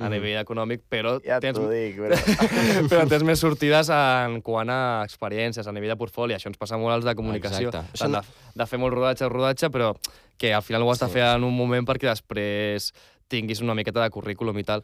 a 0.00 0.08
nivell 0.12 0.38
econòmic, 0.40 0.82
però 0.88 1.16
Ja 1.24 1.38
tens, 1.42 1.58
t'ho 1.58 1.68
dic, 1.70 1.98
però... 2.00 2.16
però 2.90 3.04
tens 3.10 3.24
més 3.26 3.40
sortides 3.42 3.90
en 3.94 4.40
quant 4.46 4.70
a 4.72 4.80
experiències, 5.04 5.66
a 5.66 5.72
nivell 5.76 5.92
de 5.94 5.98
portfoli. 6.00 6.34
Això 6.36 6.50
ens 6.50 6.58
passa 6.60 6.78
molt 6.80 6.94
als 6.98 7.04
de 7.08 7.14
comunicació. 7.18 7.68
Exacte. 7.70 7.98
Tant 8.00 8.18
de, 8.18 8.22
de 8.62 8.66
fer 8.70 8.80
molt 8.82 8.96
rodatge, 8.96 9.28
rodatge, 9.28 9.70
però 9.70 9.92
que 10.40 10.54
al 10.56 10.62
final 10.64 10.82
ho 10.82 10.90
has 10.92 11.00
de 11.02 11.06
Sí. 11.10 11.18
fer 11.18 11.26
en 11.36 11.44
un 11.44 11.56
moment 11.56 11.84
perquè 11.86 12.08
després 12.08 12.92
tinguis 13.30 13.60
una 13.62 13.74
miqueta 13.78 14.02
de 14.02 14.10
currículum 14.10 14.56
i 14.58 14.64
tal. 14.66 14.82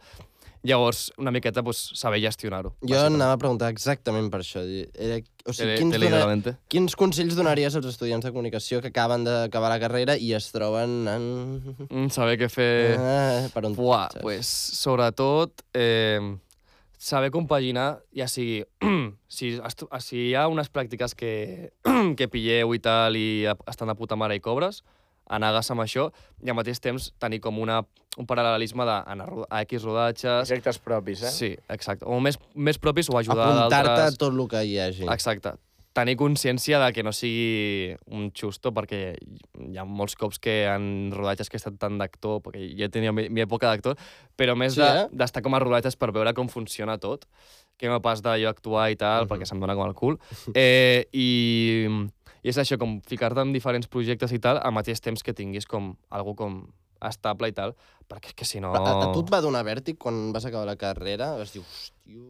Llavors, 0.62 1.12
una 1.18 1.32
miqueta, 1.34 1.62
pues, 1.62 1.80
saber 1.94 2.20
gestionar-ho. 2.24 2.74
Jo 2.86 3.02
anava 3.06 3.36
a 3.36 3.40
preguntar 3.40 3.70
exactament 3.74 4.30
per 4.32 4.40
això. 4.42 4.62
Era, 4.62 5.18
o 5.46 5.54
sigui, 5.54 5.76
quins, 5.80 5.98
dona, 6.00 6.56
quins 6.72 6.96
consells 6.98 7.36
donaries 7.38 7.76
als 7.78 7.90
estudiants 7.92 8.26
de 8.26 8.32
comunicació 8.32 8.80
que 8.82 8.90
acaben 8.94 9.26
d'acabar 9.26 9.70
la 9.72 9.78
carrera 9.82 10.16
i 10.16 10.32
es 10.36 10.50
troben 10.54 10.96
en... 11.10 11.28
Mm, 11.86 12.08
saber 12.14 12.38
què 12.40 12.50
fer... 12.52 12.72
Ah, 12.98 13.46
per 13.54 13.66
on... 13.68 13.76
Buah, 13.78 14.08
saps? 14.10 14.24
pues, 14.24 14.50
sobretot, 14.80 15.62
eh, 15.76 16.20
saber 16.98 17.30
compaginar, 17.30 18.00
ja 18.16 18.26
sigui, 18.28 18.64
si, 19.28 19.54
si 20.00 20.20
hi 20.28 20.34
ha 20.34 20.46
unes 20.50 20.72
pràctiques 20.72 21.14
que, 21.14 21.72
que 22.18 22.28
pilleu 22.32 22.74
i 22.74 22.82
tal 22.82 23.18
i 23.18 23.46
estan 23.46 23.92
de 23.92 23.98
puta 23.98 24.18
mare 24.18 24.38
i 24.38 24.42
cobres, 24.42 24.82
anagues 25.28 25.70
amb 25.70 25.82
això 25.84 26.08
i 26.44 26.50
al 26.50 26.56
mateix 26.58 26.80
temps 26.80 27.10
tenir 27.18 27.40
com 27.40 27.58
una, 27.58 27.80
un 28.16 28.26
paral·lelisme 28.26 28.84
d'anar 28.86 29.26
a, 29.26 29.46
a 29.50 29.62
X 29.66 29.82
rodatges... 29.84 30.48
Projectes 30.48 30.78
propis, 30.78 31.22
eh? 31.22 31.30
Sí, 31.34 31.52
exacte. 31.68 32.04
O 32.06 32.20
més, 32.20 32.38
més 32.54 32.78
propis 32.78 33.10
o 33.10 33.18
ajudar 33.18 33.48
Apuntar-te 33.50 33.90
a 33.90 33.96
d'altres... 33.96 34.18
tot 34.18 34.32
el 34.34 34.48
que 34.48 34.64
hi 34.64 34.78
hagi. 34.78 35.08
Exacte. 35.12 35.56
Tenir 35.96 36.12
consciència 36.20 36.76
de 36.76 36.90
que 36.92 37.00
no 37.02 37.08
sigui 37.16 37.94
un 38.12 38.26
xusto, 38.36 38.68
perquè 38.76 39.14
hi 39.16 39.78
ha 39.80 39.84
molts 39.88 40.12
cops 40.20 40.36
que 40.38 40.66
en 40.68 41.08
rodatges 41.16 41.48
que 41.48 41.56
he 41.56 41.60
estat 41.62 41.78
tant 41.80 41.96
d'actor, 41.96 42.42
perquè 42.44 42.66
jo 42.76 42.88
tenia 42.92 43.14
mi, 43.16 43.30
mi 43.32 43.40
època 43.40 43.70
d'actor, 43.70 43.96
però 44.36 44.52
més 44.60 44.74
Sí, 44.76 44.82
sí, 44.82 44.86
eh? 44.86 45.06
d'estar 45.16 45.40
com 45.42 45.56
a 45.56 45.62
rodatges 45.64 45.96
per 45.96 46.10
veure 46.12 46.34
com 46.36 46.50
funciona 46.52 46.98
tot, 47.00 47.24
que 47.80 47.88
no 47.88 48.02
pas 48.04 48.20
de 48.24 48.36
jo 48.42 48.48
actuar 48.52 48.90
i 48.92 48.96
tal, 49.00 49.24
Mhm. 49.24 49.30
perquè 49.32 49.48
se'm 49.48 49.60
dona 49.64 49.74
com 49.74 49.88
el 49.88 49.94
cul. 49.96 50.18
Eh, 50.52 51.08
i, 51.16 51.88
I 52.46 52.52
és 52.52 52.58
això, 52.62 52.78
com 52.78 53.00
ficar-te 53.02 53.42
en 53.42 53.50
diferents 53.54 53.88
projectes 53.90 54.30
i 54.30 54.38
tal, 54.42 54.60
al 54.62 54.74
mateix 54.74 55.02
temps 55.02 55.24
que 55.26 55.34
tinguis 55.34 55.66
com 55.66 55.96
algú 56.14 56.36
com 56.38 56.60
estable 57.02 57.50
i 57.50 57.54
tal, 57.56 57.74
perquè 58.06 58.30
és 58.30 58.36
que 58.38 58.46
si 58.46 58.62
no... 58.62 58.70
A, 58.70 58.84
a 58.86 59.08
tu 59.10 59.24
et 59.24 59.32
va 59.34 59.42
donar 59.42 59.64
vèrtic 59.66 59.98
quan 59.98 60.30
vas 60.34 60.46
acabar 60.46 60.68
la 60.68 60.78
carrera? 60.78 61.34
Vas 61.40 61.50
dir, 61.56 61.64
hòstia... 61.64 62.22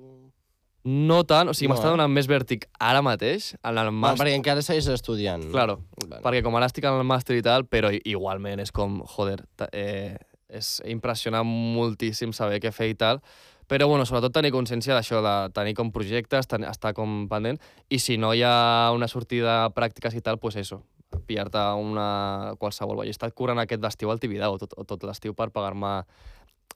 No 0.86 1.24
tant, 1.26 1.50
o 1.50 1.54
sigui, 1.56 1.66
No, 1.66 1.74
m'està 1.74 1.88
eh? 1.88 1.94
donant 1.96 2.12
més 2.14 2.28
vèrtic 2.30 2.68
ara 2.78 3.00
mateix, 3.02 3.50
en 3.58 3.72
el 3.74 3.88
Bueno, 3.88 3.98
màster, 4.04 4.20
perquè 4.22 4.36
encara 4.38 4.62
segueix 4.62 4.86
estudiant. 4.94 5.42
Claro, 5.50 5.80
Vale. 5.98 6.20
perquè 6.22 6.44
com 6.46 6.54
ara 6.54 6.68
estic 6.70 6.86
en 6.86 7.00
el 7.00 7.08
màster 7.08 7.34
i 7.40 7.42
tal, 7.42 7.66
però 7.66 7.90
igualment 7.96 8.62
és 8.62 8.70
com, 8.70 9.00
joder, 9.16 9.40
eh, 9.72 10.14
és 10.46 10.76
impressionant 10.86 11.46
moltíssim 11.46 12.30
saber 12.36 12.60
què 12.62 12.70
fer 12.70 12.92
i 12.92 12.94
tal, 12.94 13.18
però 13.66 13.88
bueno, 13.90 14.06
sobretot 14.06 14.34
tenir 14.34 14.52
consciència 14.54 14.94
d'això, 14.94 15.22
de 15.24 15.34
tenir 15.56 15.74
com 15.78 15.90
projectes, 15.94 16.46
ten 16.46 16.66
estar 16.68 16.94
com 16.94 17.24
pendent, 17.30 17.58
i 17.90 17.98
si 17.98 18.16
no 18.18 18.32
hi 18.34 18.44
ha 18.46 18.92
una 18.94 19.08
sortida 19.10 19.64
pràctiques 19.74 20.14
i 20.14 20.22
tal, 20.22 20.38
pues 20.38 20.56
eso, 20.60 20.82
pillar-te 21.26 21.62
una 21.80 22.54
qualsevol. 22.60 23.04
He 23.06 23.14
estat 23.14 23.34
curant 23.34 23.58
aquest 23.62 23.82
d'estiu 23.82 24.10
al 24.12 24.22
Tibidabo, 24.22 24.58
tot, 24.62 24.76
tot 24.86 25.06
l'estiu 25.08 25.34
per 25.34 25.50
pagar-me 25.54 26.00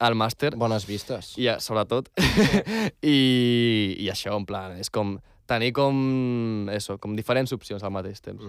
el 0.00 0.16
màster, 0.16 0.54
Bones 0.56 0.86
vistes. 0.88 1.34
i, 1.36 1.46
eh, 1.52 1.58
sobretot, 1.60 2.08
i, 3.14 3.18
i 4.00 4.08
això, 4.10 4.34
en 4.36 4.46
plan, 4.48 4.78
és 4.80 4.90
com 4.90 5.18
tenir 5.50 5.72
com, 5.74 6.68
eso, 6.72 6.96
com 7.02 7.16
diferents 7.18 7.52
opcions 7.52 7.82
al 7.82 7.92
mateix 7.94 8.22
temps. 8.22 8.42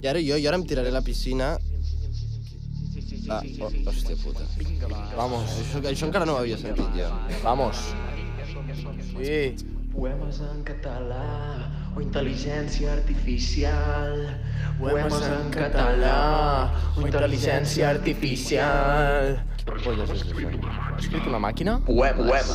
I 0.00 0.10
ara 0.10 0.22
jo, 0.22 0.38
jo 0.38 0.50
ara 0.50 0.58
em 0.60 0.66
tiraré 0.66 0.92
a 0.92 0.98
la 1.00 1.06
piscina... 1.06 1.56
Ah, 3.30 3.42
oh, 3.62 3.70
hòstia 3.86 4.16
puta. 4.24 4.42
Vamos, 5.14 5.52
Això, 5.62 5.80
això 5.86 6.06
encara 6.08 6.26
no 6.26 6.34
ho 6.34 6.40
havia 6.42 6.56
sentit, 6.58 6.88
jo. 6.96 7.10
vamos. 7.44 7.78
Sí. 9.14 9.54
Poemes 9.90 10.40
en 10.46 10.64
català 10.66 11.22
o 11.94 12.02
intel·ligència 12.02 12.92
artificial. 12.94 14.20
Poemes 14.80 15.26
en 15.28 15.50
català 15.54 16.18
o 16.96 17.06
intel·ligència 17.06 17.90
artificial. 17.94 19.34
Què 19.60 19.78
polles 19.84 20.10
és 20.14 20.22
això? 20.26 20.54
Ha 20.70 20.98
escrit 20.98 21.26
una 21.30 21.42
màquina? 21.42 21.78
Poemes. 21.86 22.54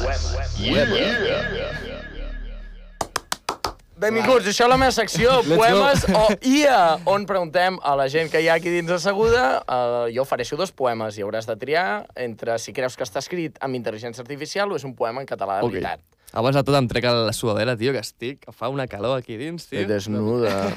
Benvinguts, 3.95 4.43
això 4.51 4.65
és 4.65 4.71
la 4.71 4.75
meva 4.75 4.91
secció, 4.91 5.37
poemes 5.47 6.01
o 6.11 6.25
IA, 6.43 6.79
on 7.07 7.23
preguntem 7.29 7.77
a 7.79 7.93
la 7.95 8.09
gent 8.11 8.27
que 8.31 8.41
hi 8.43 8.49
ha 8.51 8.57
aquí 8.59 8.73
dins 8.73 8.91
asseguda. 8.91 9.61
Uh, 9.63 10.09
jo 10.11 10.25
ofereixo 10.25 10.57
dos 10.59 10.73
poemes 10.75 11.15
i 11.15 11.23
hauràs 11.23 11.47
de 11.47 11.55
triar 11.61 12.03
entre 12.19 12.57
si 12.59 12.73
creus 12.75 12.97
que 12.99 13.07
està 13.07 13.23
escrit 13.23 13.55
amb 13.63 13.79
intel·ligència 13.79 14.19
artificial 14.25 14.73
o 14.73 14.75
és 14.75 14.83
un 14.83 14.95
poema 14.99 15.23
en 15.23 15.29
català 15.29 15.61
de 15.61 15.69
Ok. 15.69 15.77
veritat. 15.77 16.03
Abans 16.35 16.57
de 16.59 16.63
tot 16.67 16.75
em 16.75 16.87
trec 16.91 17.05
la 17.07 17.31
sudadera, 17.31 17.77
tio, 17.79 17.93
que 17.95 18.03
estic, 18.03 18.41
que 18.43 18.51
fa 18.51 18.67
una 18.67 18.87
calor 18.91 19.15
aquí 19.17 19.37
dins, 19.39 19.69
tio. 19.69 19.87
desnuda. 19.87 20.73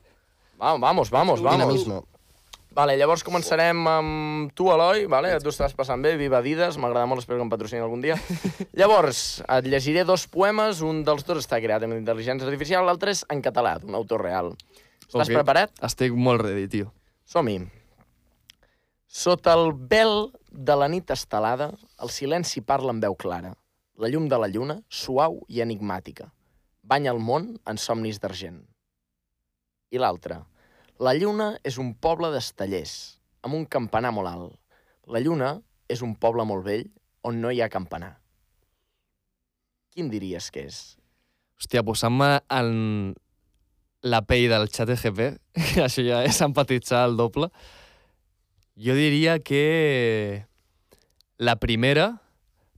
Vamos, 0.56 0.80
vamos, 0.80 1.10
vamos, 1.10 1.42
vamos. 1.42 2.04
Vale, 2.74 2.96
llavors 2.98 3.22
començarem 3.22 3.84
amb 3.86 4.50
tu, 4.58 4.66
Eloi, 4.74 5.04
vale? 5.06 5.30
tu 5.38 5.52
estàs 5.52 5.76
passant 5.78 6.02
bé, 6.02 6.16
viva 6.18 6.40
Adidas, 6.40 6.74
m'agrada 6.82 7.06
molt, 7.06 7.22
espero 7.22 7.38
que 7.38 7.44
em 7.46 7.50
patrocini 7.52 7.82
algun 7.84 8.00
dia. 8.02 8.16
Llavors, 8.80 9.20
et 9.46 9.68
llegiré 9.70 10.02
dos 10.04 10.24
poemes, 10.26 10.80
un 10.82 11.04
dels 11.06 11.22
dos 11.22 11.38
està 11.44 11.60
creat 11.62 11.84
amb 11.86 11.94
intel·ligència 11.94 12.48
artificial, 12.48 12.82
l'altre 12.88 13.14
és 13.14 13.22
en 13.30 13.42
català, 13.46 13.76
d'un 13.78 13.94
autor 13.94 14.24
real. 14.26 14.50
Estàs 15.06 15.28
Ok. 15.30 15.36
preparat? 15.36 15.70
Estic 15.86 16.16
molt 16.18 16.42
ready, 16.42 16.66
tio. 16.72 16.90
Som-hi. 17.30 17.60
Sota 19.06 19.54
el 19.54 19.70
vel 19.78 20.32
de 20.50 20.74
la 20.74 20.88
nit 20.90 21.12
estelada, 21.14 21.70
el 22.02 22.10
silenci 22.10 22.58
parla 22.60 22.90
amb 22.90 23.06
veu 23.06 23.14
clara. 23.14 23.52
La 24.02 24.10
llum 24.10 24.26
de 24.26 24.40
la 24.42 24.48
lluna, 24.50 24.80
suau 24.90 25.44
i 25.46 25.62
enigmàtica, 25.62 26.26
banya 26.82 27.14
el 27.14 27.22
món 27.22 27.52
en 27.70 27.78
somnis 27.78 28.18
d'argent. 28.18 28.58
I 29.94 30.02
l'altre. 30.02 30.40
La 31.02 31.14
lluna 31.18 31.56
és 31.66 31.74
un 31.82 31.90
poble 31.98 32.28
d'estellers, 32.30 33.18
amb 33.42 33.56
un 33.58 33.64
campanar 33.66 34.12
molt 34.14 34.30
alt. 34.30 34.52
La 35.10 35.18
lluna 35.18 35.56
és 35.90 36.04
un 36.06 36.14
poble 36.14 36.44
molt 36.46 36.62
vell 36.66 36.84
on 37.26 37.40
no 37.42 37.50
hi 37.50 37.60
ha 37.64 37.68
campanar. 37.72 38.12
Quin 39.90 40.06
diries 40.10 40.50
que 40.54 40.68
és? 40.68 40.78
Hòstia, 41.58 41.82
posant-me 41.86 42.28
en 42.50 42.70
la 44.06 44.22
pell 44.22 44.46
del 44.52 44.68
xat 44.70 44.92
EGP, 44.94 45.20
això 45.86 46.04
ja 46.06 46.22
és 46.26 46.40
empatitzar 46.46 47.04
el 47.08 47.18
doble, 47.18 47.50
jo 48.78 48.94
diria 48.94 49.40
que 49.42 50.46
la 51.42 51.58
primera, 51.58 52.12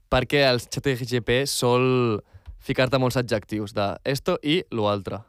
perquè 0.09 0.45
el 0.49 0.61
xat 0.65 0.89
EGP 0.93 1.43
sol 1.45 2.21
ficar-te 2.57 2.97
molts 2.97 3.17
adjectius 3.21 3.77
de 3.77 3.91
esto 4.09 4.39
i 4.41 4.63
lo 4.73 4.89
altre. 4.89 5.21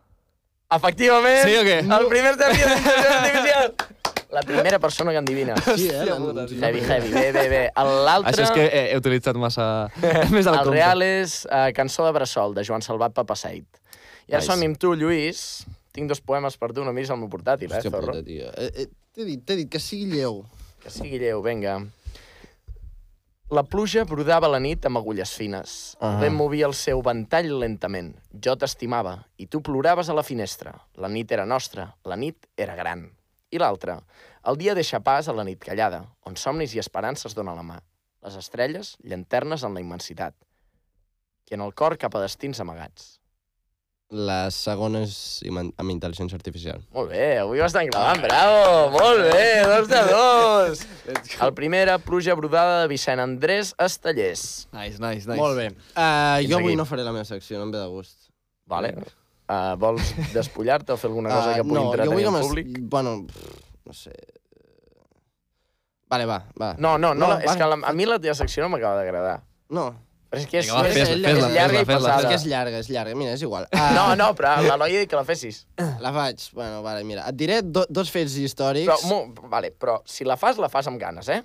Efectivament! 0.69 1.47
Sí 1.49 1.55
o 1.57 1.62
què? 1.64 1.79
El 1.81 2.09
primer 2.11 2.35
termi 2.37 2.59
d'intel·ligència 2.61 3.14
artificial! 3.21 3.71
La 4.37 4.43
primera 4.45 4.77
persona 4.79 5.14
que 5.14 5.21
endivina. 5.23 5.55
Sí, 5.79 5.87
eh? 5.89 6.05
Heavy, 6.61 6.83
heavy, 6.85 7.12
bé, 7.14 7.31
bé, 7.33 7.45
bé. 7.49 7.61
L'altre, 8.05 8.35
Això 8.35 8.45
és 8.45 8.51
que 8.53 8.66
he, 8.66 8.83
he 8.93 8.99
utilitzat 9.01 9.39
massa... 9.41 9.64
més 10.35 10.45
del 10.45 10.53
el 10.53 10.59
compte. 10.61 10.75
real 10.75 11.01
és 11.07 11.39
uh, 11.49 11.71
Cançó 11.77 12.05
de 12.05 12.12
Bressol, 12.12 12.53
de 12.59 12.66
Joan 12.69 12.85
Salvat 12.85 13.16
Papaseit. 13.16 13.64
I 14.29 14.35
ara 14.37 14.43
Nice. 14.43 14.51
som 14.51 14.61
amb 14.66 14.77
tu, 14.77 14.93
Lluís. 15.01 15.41
Tinc 15.97 16.12
dos 16.12 16.21
poemes 16.21 16.59
per 16.61 16.75
tu, 16.77 16.85
no 16.85 16.93
miris 16.93 17.09
el 17.14 17.16
meu 17.23 17.31
portàtil, 17.33 17.73
eh, 17.73 17.79
Hòstia 17.81 17.95
Zorro? 17.95 18.12
puta, 18.12 18.21
tio. 18.27 18.53
Eh, 18.53 18.69
eh, 18.85 18.91
T'he 19.16 19.25
dit, 19.27 19.41
t'he 19.43 19.57
dit 19.62 19.71
que 19.73 19.81
sigui 19.83 20.12
lleu. 20.21 20.43
Que 20.85 20.93
sigui 20.93 21.16
lleu, 21.25 21.41
vinga. 21.43 21.79
La 23.49 23.63
pluja 23.65 24.03
brodava 24.05 24.49
la 24.53 24.59
nit 24.61 24.85
amb 24.85 24.99
agulles 25.01 25.31
fines. 25.33 25.71
El 26.05 26.19
vent 26.21 26.35
movia 26.37 26.67
el 26.69 26.75
seu 26.77 26.99
ventall 27.01 27.47
lentament. 27.63 28.11
Jo 28.45 28.53
t'estimava 28.61 29.15
i 29.41 29.47
tu 29.49 29.63
ploraves 29.65 30.11
a 30.13 30.17
la 30.19 30.25
finestra. 30.27 30.75
La 31.01 31.09
nit 31.09 31.33
era 31.33 31.47
nostra, 31.49 31.87
la 32.05 32.19
nit 32.21 32.45
era 32.61 32.75
gran. 32.77 33.07
I 33.49 33.63
l'altra, 33.63 33.95
el 34.53 34.61
dia 34.61 34.75
deixa 34.77 35.01
pas 35.01 35.31
a 35.33 35.33
la 35.33 35.47
nit 35.49 35.65
callada, 35.65 36.03
on 36.29 36.37
somnis 36.37 36.75
i 36.77 36.83
esperances 36.83 37.33
donen 37.33 37.57
la 37.57 37.65
mà. 37.65 37.79
Les 38.21 38.37
estrelles, 38.37 38.99
llanternes 39.01 39.65
en 39.65 39.73
la 39.73 39.81
immensitat. 39.81 40.37
I 41.49 41.57
en 41.57 41.65
el 41.65 41.73
cor 41.73 41.97
cap 41.97 42.21
a 42.21 42.25
destins 42.27 42.61
amagats. 42.61 43.15
La 44.11 44.49
segona 44.51 45.03
és 45.05 45.43
im- 45.45 45.59
amb 45.61 45.91
intel·ligència 45.93 46.33
artificial. 46.39 46.81
Molt 46.97 47.11
bé, 47.13 47.39
avui 47.43 47.61
ho 47.61 47.67
estan 47.67 47.91
gravant, 47.91 48.23
bravo! 48.25 48.89
Molt 48.95 49.21
bé, 49.27 49.43
dos 49.69 49.89
de 49.91 50.01
dos! 50.09 50.81
El 51.45 51.53
primer 51.53 51.83
era 51.85 51.99
Pluja 52.01 52.33
brodada 52.35 52.81
de 52.83 52.89
Vicent 52.89 53.21
Andrés 53.21 53.75
Estellers. 53.77 54.47
Nice, 54.73 54.97
nice, 54.99 55.29
nice. 55.29 55.37
Molt 55.37 55.59
bé. 55.61 55.67
Uh, 55.93 56.41
Fins 56.41 56.49
jo 56.49 56.57
avui 56.57 56.73
aquí. 56.73 56.77
no 56.81 56.87
faré 56.89 57.05
la 57.05 57.13
meva 57.13 57.27
secció, 57.29 57.59
no 57.61 57.69
em 57.69 57.75
ve 57.77 57.83
de 57.85 57.91
gust. 57.93 58.31
Vale. 58.65 58.95
Uh, 59.49 59.77
vols 59.81 60.15
despullar-te 60.39 60.93
o 60.93 60.97
fer 60.97 61.11
alguna 61.13 61.29
cosa 61.35 61.53
Ah, 61.53 61.59
que 61.61 61.69
pugui 61.69 61.75
no, 61.77 61.85
jo 61.85 61.93
entretenir 61.93 62.17
vull 62.17 62.25
que 62.25 62.41
el 62.41 62.49
públic? 62.49 62.81
Bueno, 62.97 63.15
pff, 63.29 63.61
no 63.85 63.93
sé... 63.93 64.17
Vale, 66.09 66.25
va, 66.25 66.39
va. 66.57 66.73
No, 66.81 66.97
no, 66.97 67.13
no, 67.13 67.27
No, 67.27 67.35
la, 67.35 67.43
és 67.45 67.51
va. 67.53 67.57
que 67.61 67.69
la, 67.69 67.77
a 67.85 67.93
mi 67.93 68.07
la 68.09 68.17
teva 68.19 68.33
secció 68.41 68.65
no 68.65 68.71
m'acaba 68.73 68.97
d'agradar. 69.03 69.43
No. 69.69 69.91
Però 70.29 70.41
és 70.43 70.47
que 70.51 70.59
és, 70.61 70.66
Vinga, 70.66 70.81
va, 70.83 70.89
és, 70.89 70.95
fes-la, 70.99 71.14
és, 71.16 71.24
fes-la, 71.24 71.49
llarga 71.49 71.79
fes-la, 71.79 71.81
i 71.81 71.87
fes-la, 71.89 71.99
pesada. 71.99 72.16
És 72.20 72.26
que 72.29 72.35
és 72.37 72.47
llarga, 72.51 72.81
és 72.85 72.89
llarga. 72.93 73.14
Mira, 73.16 73.33
és 73.39 73.43
igual. 73.47 73.64
Uh, 73.72 73.85
No, 73.97 74.03
no, 74.20 74.26
però 74.37 74.57
l'Eloi 74.61 74.97
ha 74.99 75.05
dit 75.05 75.09
que 75.09 75.16
la 75.16 75.24
fessis. 75.24 75.62
La 76.05 76.12
faig. 76.12 76.43
Bueno, 76.53 76.83
vale, 76.85 77.05
mira. 77.09 77.24
Et 77.33 77.39
diré 77.41 77.62
do, 77.64 77.87
dos 77.89 78.11
fets 78.12 78.35
històrics. 78.37 78.91
Però, 78.91 78.99
mo, 79.09 79.49
vale, 79.49 79.70
però 79.72 80.03
si 80.05 80.26
la 80.29 80.37
fas, 80.37 80.61
la 80.61 80.68
fas 80.68 80.87
amb 80.93 81.01
ganes, 81.01 81.31
eh? 81.33 81.41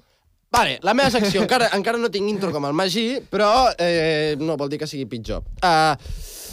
Vale, 0.53 0.75
la 0.85 0.93
meva 0.93 1.09
secció, 1.09 1.41
encara, 1.41 1.71
encara 1.73 1.97
no 1.97 2.11
tinc 2.13 2.27
intro 2.29 2.51
com 2.53 2.67
el 2.69 2.75
Magí, 2.77 3.07
però 3.31 3.71
eh, 3.81 4.35
no 4.37 4.53
vol 4.59 4.69
dir 4.69 4.77
que 4.83 4.85
sigui 4.91 5.07
pitjor. 5.09 5.41
Uh, 5.63 5.95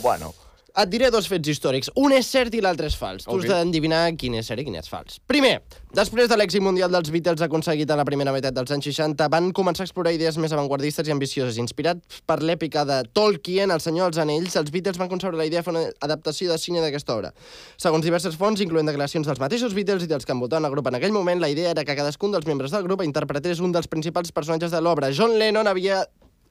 Bueno, 0.01 0.31
et 0.77 0.89
diré 0.91 1.11
dos 1.11 1.27
fets 1.29 1.49
històrics. 1.49 1.91
Un 1.97 2.13
és 2.13 2.27
cert 2.27 2.55
i 2.55 2.61
l'altre 2.61 2.87
és 2.87 2.97
fals. 2.97 3.25
Tu 3.25 3.31
Ok. 3.31 3.45
has 3.45 3.51
d'endevinar 3.51 4.17
quin 4.17 4.35
és 4.35 4.47
cert 4.47 4.61
i 4.61 4.65
quin 4.65 4.75
és 4.77 4.89
fals. 4.89 5.19
Primer, 5.27 5.63
després 5.93 6.29
de 6.29 6.37
l'èxit 6.37 6.61
mundial 6.61 6.91
dels 6.91 7.11
Beatles 7.11 7.41
aconseguit 7.43 7.91
a 7.91 7.97
la 7.97 8.05
primera 8.05 8.33
meitat 8.33 8.55
dels 8.55 8.71
anys 8.71 8.85
60, 8.85 9.29
van 9.29 9.53
començar 9.53 9.83
a 9.83 9.85
explorar 9.89 10.13
idees 10.13 10.37
més 10.39 10.53
avantguardistes 10.53 11.07
i 11.09 11.11
ambicioses. 11.11 11.57
Inspirats 11.59 12.23
per 12.27 12.39
l'èpica 12.41 12.85
de 12.85 13.03
Tolkien, 13.13 13.71
El 13.71 13.81
senyor 13.81 14.11
dels 14.11 14.23
anells, 14.23 14.57
els 14.57 14.71
Beatles 14.71 14.99
van 14.99 15.09
concebre 15.09 15.37
la 15.37 15.47
idea 15.47 15.61
de 15.61 15.65
fer 15.65 15.73
una 15.75 15.91
adaptació 16.01 16.51
de 16.51 16.59
cine 16.59 16.81
d'aquesta 16.81 17.17
obra. 17.17 17.33
Segons 17.77 18.05
diverses 18.05 18.37
fonts, 18.37 18.61
incloent 18.61 18.87
declaracions 18.87 19.27
dels 19.27 19.41
mateixos 19.41 19.75
Beatles 19.75 20.03
i 20.05 20.07
dels 20.07 20.25
que 20.25 20.33
envoltaven 20.33 20.65
el 20.65 20.71
grup 20.71 20.87
en 20.89 20.95
aquell 20.95 21.13
moment, 21.13 21.41
la 21.41 21.49
idea 21.49 21.71
era 21.71 21.85
que 21.85 21.97
cadascun 21.97 22.33
dels 22.33 22.47
membres 22.47 22.71
del 22.71 22.83
grup 22.85 23.03
interpretés 23.03 23.61
un 23.61 23.73
dels 23.73 23.87
principals 23.89 24.33
personatges 24.33 24.71
de 24.71 24.81
l'obra. 24.81 25.11
John 25.13 25.39
Lennon 25.39 25.67
havia 25.67 26.05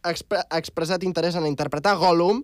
expre 0.07 0.43
expressat 0.55 1.03
interès 1.03 1.35
en 1.35 1.47
interpretar 1.47 1.97
Gollum, 1.99 2.43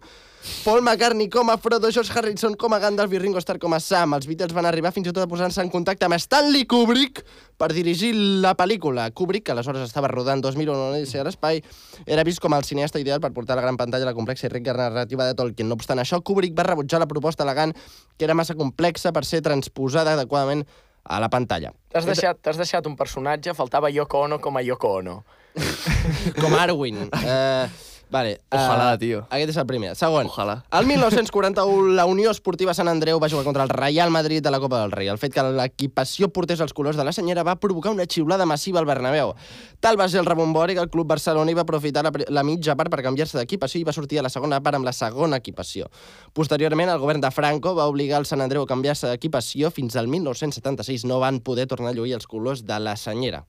Paul 0.63 0.83
McCartney 0.83 1.27
com 1.29 1.49
a 1.49 1.57
Frodo, 1.57 1.89
George 1.89 2.13
Harrison 2.13 2.53
com 2.53 2.73
a 2.73 2.79
Gandalf 2.79 3.13
i 3.13 3.19
Ringo 3.19 3.41
Starr 3.41 3.57
com 3.57 3.73
a 3.73 3.79
Sam. 3.79 4.13
Els 4.13 4.27
Beatles 4.29 4.53
van 4.53 4.67
arribar 4.69 4.91
fins 4.93 5.07
i 5.09 5.13
tot 5.13 5.23
a 5.23 5.29
posar-se 5.29 5.63
en 5.63 5.71
contacte 5.73 6.05
amb 6.05 6.19
Stanley 6.21 6.67
Kubrick 6.69 7.23
per 7.57 7.71
dirigir 7.73 8.11
la 8.43 8.53
pel·lícula. 8.57 9.07
Kubrick, 9.09 9.47
que 9.47 9.55
aleshores 9.55 9.87
estava 9.87 10.11
rodant 10.11 10.43
2001 10.45 10.91
Odissea 10.91 11.23
a 11.23 11.27
l'espai, 11.27 11.63
era 12.05 12.25
vist 12.27 12.43
com 12.43 12.53
el 12.53 12.67
cineasta 12.67 13.01
ideal 13.01 13.23
per 13.23 13.33
portar 13.33 13.55
a 13.55 13.61
la 13.61 13.65
gran 13.65 13.79
pantalla 13.79 14.05
la 14.05 14.13
complexa 14.13 14.45
i 14.45 14.53
rica 14.53 14.75
narrativa 14.77 15.25
de 15.25 15.37
Tolkien. 15.39 15.69
No 15.69 15.79
obstant 15.79 16.03
això, 16.03 16.21
Kubrick 16.21 16.53
va 16.57 16.67
rebutjar 16.67 17.01
la 17.01 17.09
proposta 17.09 17.41
alegant 17.47 17.73
que 17.73 18.27
era 18.27 18.37
massa 18.37 18.53
complexa 18.53 19.13
per 19.15 19.25
ser 19.25 19.41
transposada 19.41 20.13
adequadament 20.13 20.65
a 21.05 21.19
la 21.19 21.29
pantalla. 21.29 21.73
t'has 21.89 22.05
deixat, 22.05 22.37
t'has 22.41 22.57
deixat 22.57 22.85
un 22.85 22.95
personatge, 22.97 23.53
faltava 23.53 23.89
Yoko 23.89 24.25
Ono 24.25 24.39
com 24.41 24.57
a 24.57 24.61
Yoko 24.61 24.93
Ono. 24.99 25.23
Com 26.41 26.53
Arwen. 26.53 27.07
Uh, 27.11 27.67
vale. 28.09 28.39
Ojalà, 28.51 28.93
eh, 28.93 28.99
tio. 29.01 29.21
Aquest 29.29 29.53
és 29.53 29.57
el 29.59 29.65
primer. 29.67 29.93
Segon. 29.97 30.27
Ojalà. 30.29 30.57
El 30.75 30.87
1941, 30.87 31.93
la 31.95 32.05
Unió 32.09 32.31
Esportiva 32.31 32.73
Sant 32.77 32.89
Andreu 32.91 33.19
va 33.19 33.29
jugar 33.31 33.45
contra 33.47 33.63
el 33.63 33.69
Real 33.69 34.11
Madrid 34.11 34.43
de 34.43 34.51
la 34.51 34.59
Copa 34.59 34.81
del 34.81 34.91
Rei. 34.91 35.09
El 35.11 35.19
fet 35.21 35.33
que 35.33 35.43
l'equipació 35.43 36.29
portés 36.33 36.61
els 36.63 36.75
colors 36.75 36.99
de 36.99 37.05
la 37.07 37.13
senyera 37.15 37.43
va 37.47 37.57
provocar 37.59 37.93
una 37.95 38.05
xiulada 38.05 38.45
massiva 38.45 38.79
al 38.79 38.89
Bernabéu. 38.89 39.33
Tal 39.79 39.99
va 39.99 40.09
ser 40.09 40.21
el 40.21 40.29
rebombori 40.29 40.75
que 40.75 40.83
el 40.83 40.91
club 40.91 41.07
barceloní 41.07 41.55
va 41.55 41.65
aprofitar 41.65 42.05
la, 42.05 42.13
la 42.29 42.43
mitja 42.43 42.75
part 42.75 42.91
per 42.93 43.03
canviar-se 43.05 43.39
d'equipació 43.39 43.81
i 43.81 43.87
va 43.87 43.95
sortir 43.95 44.19
a 44.19 44.27
la 44.27 44.33
segona 44.33 44.61
part 44.61 44.79
amb 44.79 44.87
la 44.87 44.93
segona 44.93 45.41
equipació. 45.41 45.89
Posteriorment, 46.33 46.91
el 46.91 47.01
govern 47.01 47.23
de 47.23 47.31
Franco 47.31 47.75
va 47.75 47.89
obligar 47.91 48.21
el 48.21 48.29
Sant 48.29 48.43
Andreu 48.43 48.67
a 48.67 48.69
canviar-se 48.69 49.09
d'equipació. 49.09 49.71
Fins 49.71 49.95
al 49.95 50.07
1976 50.11 51.07
no 51.09 51.19
van 51.23 51.41
poder 51.41 51.67
tornar 51.67 51.93
a 51.93 51.97
lluir 51.97 52.15
els 52.19 52.27
colors 52.27 52.65
de 52.65 52.79
la 52.79 52.95
senyera. 52.99 53.45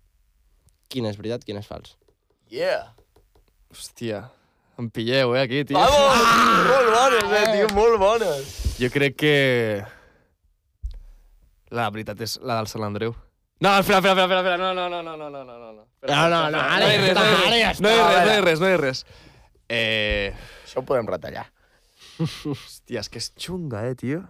Quin 0.92 1.06
és 1.08 1.18
veritat, 1.18 1.44
quin 1.46 1.58
és 1.60 1.66
fals? 1.66 1.96
Yeah! 2.52 2.92
Hòstia, 3.74 4.22
em 4.78 4.88
pilleu, 4.92 5.34
eh, 5.34 5.42
aquí, 5.42 5.64
tio. 5.66 5.78
Vamos! 5.78 6.24
Molt 6.70 6.90
bones, 6.94 7.36
eh, 7.40 7.44
tio, 7.52 7.68
molt 7.74 7.98
bones. 8.00 8.52
Jo 8.78 8.90
crec 8.94 9.16
que... 9.18 9.36
La 11.74 11.88
veritat 11.90 12.20
és 12.22 12.36
la 12.46 12.60
del 12.60 12.68
Sant 12.70 12.84
Andreu. 12.86 13.16
No, 13.58 13.72
espera, 13.80 13.98
espera, 13.98 14.26
espera, 14.26 14.40
espera, 14.44 14.56
no, 14.60 14.74
no, 14.76 14.86
no, 14.88 15.02
no, 15.02 15.16
no, 15.16 15.30
no, 15.30 15.44
no, 15.44 15.72
no. 15.72 15.86
No, 16.06 16.28
no, 16.30 16.40
no, 16.52 16.60
ara 16.60 16.90
ja 16.92 16.98
no 17.00 17.06
hi 17.06 17.10
està, 17.10 17.24
ara 17.24 17.58
ja 17.58 17.70
res, 17.72 17.80
no 17.82 17.90
hi 17.90 17.96
està, 17.96 18.12
res, 18.12 18.28
no 18.28 18.36
hi 18.36 18.44
res, 18.44 18.60
no 18.60 18.68
hi 18.68 18.80
res. 18.82 19.04
Eh... 19.66 20.34
Això 20.62 20.82
ho 20.82 20.86
podem 20.86 21.08
retallar. 21.10 21.48
Hòstia, 22.20 23.00
és 23.00 23.08
que 23.10 23.18
és 23.18 23.32
xunga, 23.34 23.82
eh, 23.88 23.96
tio. 23.98 24.20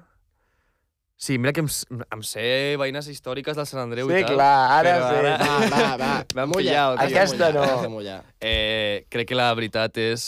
Sí, 1.17 1.39
mira 1.41 1.53
que 1.57 1.63
em, 1.65 1.69
em 2.13 2.23
sé 2.29 2.43
veïnes 2.77 3.07
històriques 3.09 3.57
del 3.57 3.65
Sant 3.67 3.81
Andreu 3.87 4.11
Sí, 4.11 4.19
i 4.21 4.25
tal. 4.27 4.35
clar, 4.37 4.57
ara 4.77 4.91
però 5.01 5.07
sí. 5.09 5.71
Va, 5.73 5.79
va, 5.81 5.97
va. 6.03 6.11
M'han 6.37 6.51
Mulla. 6.53 6.61
pillat, 6.61 6.99
tio. 7.01 7.07
Aquesta 7.07 7.49
no. 7.57 7.65
Mullar. 7.95 8.19
Eh, 8.41 9.07
crec 9.09 9.31
que 9.33 9.39
la 9.39 9.49
veritat 9.57 9.97
és... 10.03 10.27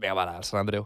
Vinga, 0.00 0.14
va, 0.18 0.26
el 0.36 0.44
Sant 0.44 0.60
Andreu. 0.60 0.84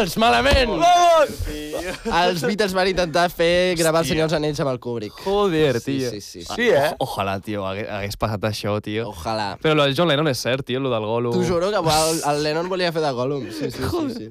Fals! 0.00 0.16
Malament! 0.16 0.70
Vamos! 0.80 1.30
Els 1.50 2.40
Beatles 2.46 2.72
van 2.72 2.88
intentar 2.88 3.26
fer 3.32 3.74
gravar 3.76 4.00
el 4.00 4.06
Hòstia. 4.06 4.14
Senyor 4.14 4.28
dels 4.30 4.36
Anells 4.38 4.60
amb 4.64 4.70
el 4.72 4.78
Kubrick. 4.80 5.18
Joder, 5.26 5.80
Sí, 5.80 5.98
tio. 5.98 6.10
sí, 6.10 6.20
sí. 6.20 6.42
sí. 6.42 6.54
Sí, 6.56 6.68
eh? 6.72 6.94
Ojalà, 7.04 7.34
tio, 7.44 7.66
hagués, 7.68 7.88
hagués 7.92 8.16
passat 8.16 8.46
això, 8.48 8.78
tio. 8.80 9.10
Ojalà. 9.10 9.50
Però 9.60 9.74
lo 9.76 9.84
del 9.84 9.94
John 9.98 10.08
Lennon 10.08 10.30
és 10.32 10.40
cert, 10.40 10.64
tio, 10.64 10.80
lo 10.80 10.88
del 10.92 11.04
Gollum. 11.04 11.36
T'ho 11.36 11.44
juro 11.44 11.68
que 11.70 11.82
el, 11.82 12.22
el 12.32 12.42
Lennon 12.46 12.70
volia 12.72 12.92
fer 12.96 13.02
de 13.04 13.12
Gollum. 13.12 13.44
Sí, 13.52 13.70
sí, 13.70 13.82
sí. 13.90 14.14
sí. 14.16 14.30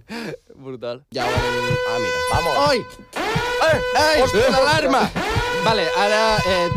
Brutal. 0.55 1.03
Ja 1.13 1.25
ho. 1.25 1.29
Ah, 1.29 1.99
mira. 2.01 2.25
Vamos. 2.33 2.69
Oi! 2.69 2.85
Eh! 3.69 3.77
Ei, 4.17 4.49
l'alarma! 4.49 5.05
Vale, 5.63 5.85
ara 5.99 6.23
eh, 6.47 6.69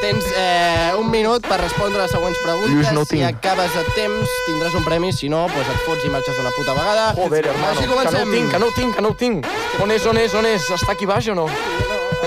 tens 0.00 0.24
eh, 0.36 0.92
un 0.98 1.10
minut 1.10 1.44
per 1.46 1.58
respondre 1.60 2.00
les 2.02 2.10
següents 2.10 2.38
preguntes. 2.42 2.72
Lluís, 2.74 2.92
no 2.92 3.04
si 3.04 3.16
tinc. 3.16 3.28
acabes 3.28 3.74
a 3.76 3.82
temps, 3.96 4.34
tindràs 4.46 4.74
un 4.78 4.84
premi. 4.84 5.12
Si 5.12 5.28
no, 5.32 5.44
doncs 5.52 5.68
et 5.72 5.82
fots 5.86 6.04
i 6.06 6.10
marxes 6.12 6.36
d'una 6.36 6.52
puta 6.56 6.74
vegada. 6.76 7.06
Joder, 7.18 7.44
hermano, 7.52 7.72
Així 7.72 7.84
que 7.84 7.86
no 7.90 7.96
comencem. 7.96 8.28
ho 8.28 8.32
tinc, 8.34 8.50
que 8.52 8.58
no 8.58 8.66
ho 8.66 8.74
tinc, 8.76 8.94
que 8.96 9.02
no 9.02 9.08
ho 9.08 9.14
tinc. 9.14 9.46
On 9.82 9.90
és, 9.90 10.06
on 10.06 10.16
és, 10.18 10.34
on 10.34 10.46
és? 10.46 10.70
Està 10.78 10.92
aquí 10.96 11.06
baix 11.06 11.28
o 11.28 11.34
no? 11.38 11.46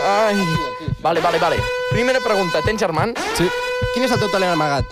Ai. 0.05 0.35
Vale, 1.01 1.21
vale, 1.21 1.39
vale. 1.39 1.57
Primera 1.91 2.19
pregunta, 2.19 2.61
tens 2.61 2.79
germans? 2.81 3.17
Sí. 3.37 3.47
Quin 3.93 4.03
és 4.05 4.11
el 4.11 4.19
teu 4.19 4.29
talent 4.29 4.51
amagat? 4.53 4.85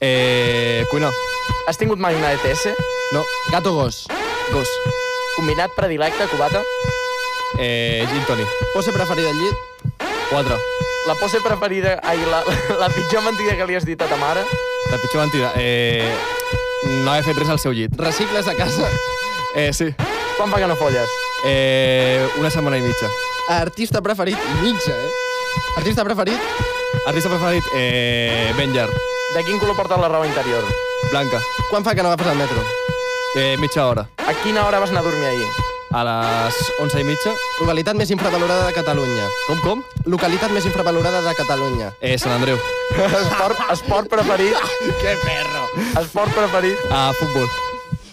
Eh, 0.00 0.84
cuina. 0.90 1.10
Has 1.66 1.78
tingut 1.80 1.98
mai 1.98 2.14
una 2.14 2.32
ETS? 2.36 2.68
No. 3.16 3.24
Gat 3.50 3.66
o 3.66 3.72
gos? 3.74 4.04
Gos. 4.52 4.68
Combinat 5.36 5.72
predilecte, 5.74 6.26
cubata? 6.30 6.60
Eh, 7.58 8.04
gin 8.10 8.24
toni. 8.28 8.44
Pose 8.74 8.92
preferida 8.92 9.30
al 9.30 9.36
llit? 9.40 10.02
Quatre. 10.30 10.58
La 11.06 11.14
pose 11.14 11.40
preferida... 11.40 12.00
Ai, 12.02 12.18
la, 12.30 12.42
la 12.80 12.88
pitjor 12.88 13.22
mentida 13.22 13.56
que 13.56 13.66
li 13.68 13.76
has 13.76 13.84
dit 13.84 14.00
a 14.00 14.06
ta 14.08 14.16
mare? 14.16 14.40
La 14.90 14.98
pitjor 15.02 15.20
mentida. 15.26 15.52
Eh, 15.60 16.08
no 17.04 17.14
he 17.14 17.22
fet 17.26 17.36
res 17.36 17.50
al 17.52 17.60
seu 17.60 17.74
llit. 17.76 17.92
Recicles 18.00 18.48
a 18.48 18.54
casa? 18.56 18.88
Eh, 19.54 19.70
sí. 19.76 19.90
Quan 20.38 20.50
fa 20.50 20.58
que 20.62 20.66
no 20.70 20.76
folles? 20.80 21.10
Eh, 21.44 22.24
una 22.40 22.50
setmana 22.50 22.80
i 22.80 22.86
mitja. 22.86 23.10
Artista 23.52 24.00
preferit? 24.00 24.40
Mitja, 24.62 24.96
eh? 24.96 25.10
Artista 25.76 26.04
preferit? 26.08 26.40
Artista 27.06 27.28
preferit? 27.28 27.68
Eh, 27.76 28.54
ben 28.56 28.72
llarg. 28.72 28.96
De 29.34 29.44
quin 29.44 29.58
color 29.60 29.76
portes 29.76 30.00
la 30.00 30.08
roba 30.08 30.26
interior? 30.26 30.64
Blanca. 31.10 31.42
Quan 31.68 31.84
fa 31.84 31.94
que 31.94 32.02
no 32.02 32.08
agafes 32.08 32.32
el 32.32 32.40
metro? 32.40 32.64
Eh, 33.36 33.56
mitja 33.60 33.86
hora. 33.86 34.08
A 34.24 34.32
quina 34.42 34.64
hora 34.64 34.80
vas 34.80 34.90
anar 34.90 35.02
a 35.04 35.08
dormir 35.10 35.26
ahir? 35.28 35.73
A 35.94 36.02
les 36.02 36.56
onze 36.82 36.98
i 37.00 37.04
mitja. 37.06 37.30
Localitat 37.60 37.94
més 37.94 38.10
infravalorada 38.10 38.66
de 38.66 38.72
Catalunya. 38.74 39.28
Com, 39.46 39.60
com? 39.62 39.82
Localitat 40.10 40.50
més 40.50 40.64
infravalorada 40.66 41.20
de 41.22 41.34
Catalunya. 41.38 41.92
Eh, 42.02 42.16
Sant 42.18 42.34
Andreu. 42.34 42.58
Esport, 42.98 43.60
esport 43.76 44.10
preferit? 44.10 44.58
Que 45.00 45.12
perro! 45.22 45.68
Esport 46.02 46.34
preferit? 46.34 46.82
A 46.90 47.12
futbol. 47.14 47.46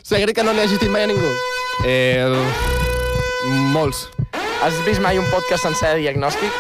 Segre 0.05 0.33
que 0.37 0.43
no 0.45 0.53
li 0.53 0.61
hagis 0.61 0.77
dit 0.81 0.91
mai 0.93 1.07
a 1.07 1.09
ningú. 1.09 1.31
Eh, 1.87 2.21
molts. 3.73 4.03
Has 4.61 4.77
vist 4.85 5.01
mai 5.01 5.17
un 5.17 5.25
podcast 5.33 5.65
sencer 5.65 5.95
de 5.95 6.03
diagnòstic? 6.03 6.53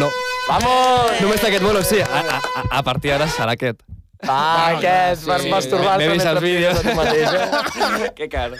No. 0.00 0.08
Vamos! 0.48 1.12
Només 1.20 1.44
aquest, 1.44 1.64
bueno, 1.64 1.82
sí. 1.84 2.00
A, 2.00 2.22
a, 2.24 2.38
a- 2.40 2.64
a 2.78 2.82
partir 2.86 3.12
d'ara 3.12 3.28
serà 3.28 3.52
aquest. 3.58 3.82
Ah, 4.24 4.70
aquest, 4.78 5.26
per 5.28 5.42
sí, 5.42 5.50
masturbar-te 5.52 6.06
m'he 6.06 6.14
vist 6.14 6.24
els 6.24 6.40
mentre 6.40 6.48
vídeos. 6.48 6.80
pides 6.80 6.80
a 6.80 6.88
tu 6.88 6.96
mateix, 6.96 7.28
eh? 8.08 8.12
Que 8.16 8.28
car. 8.32 8.50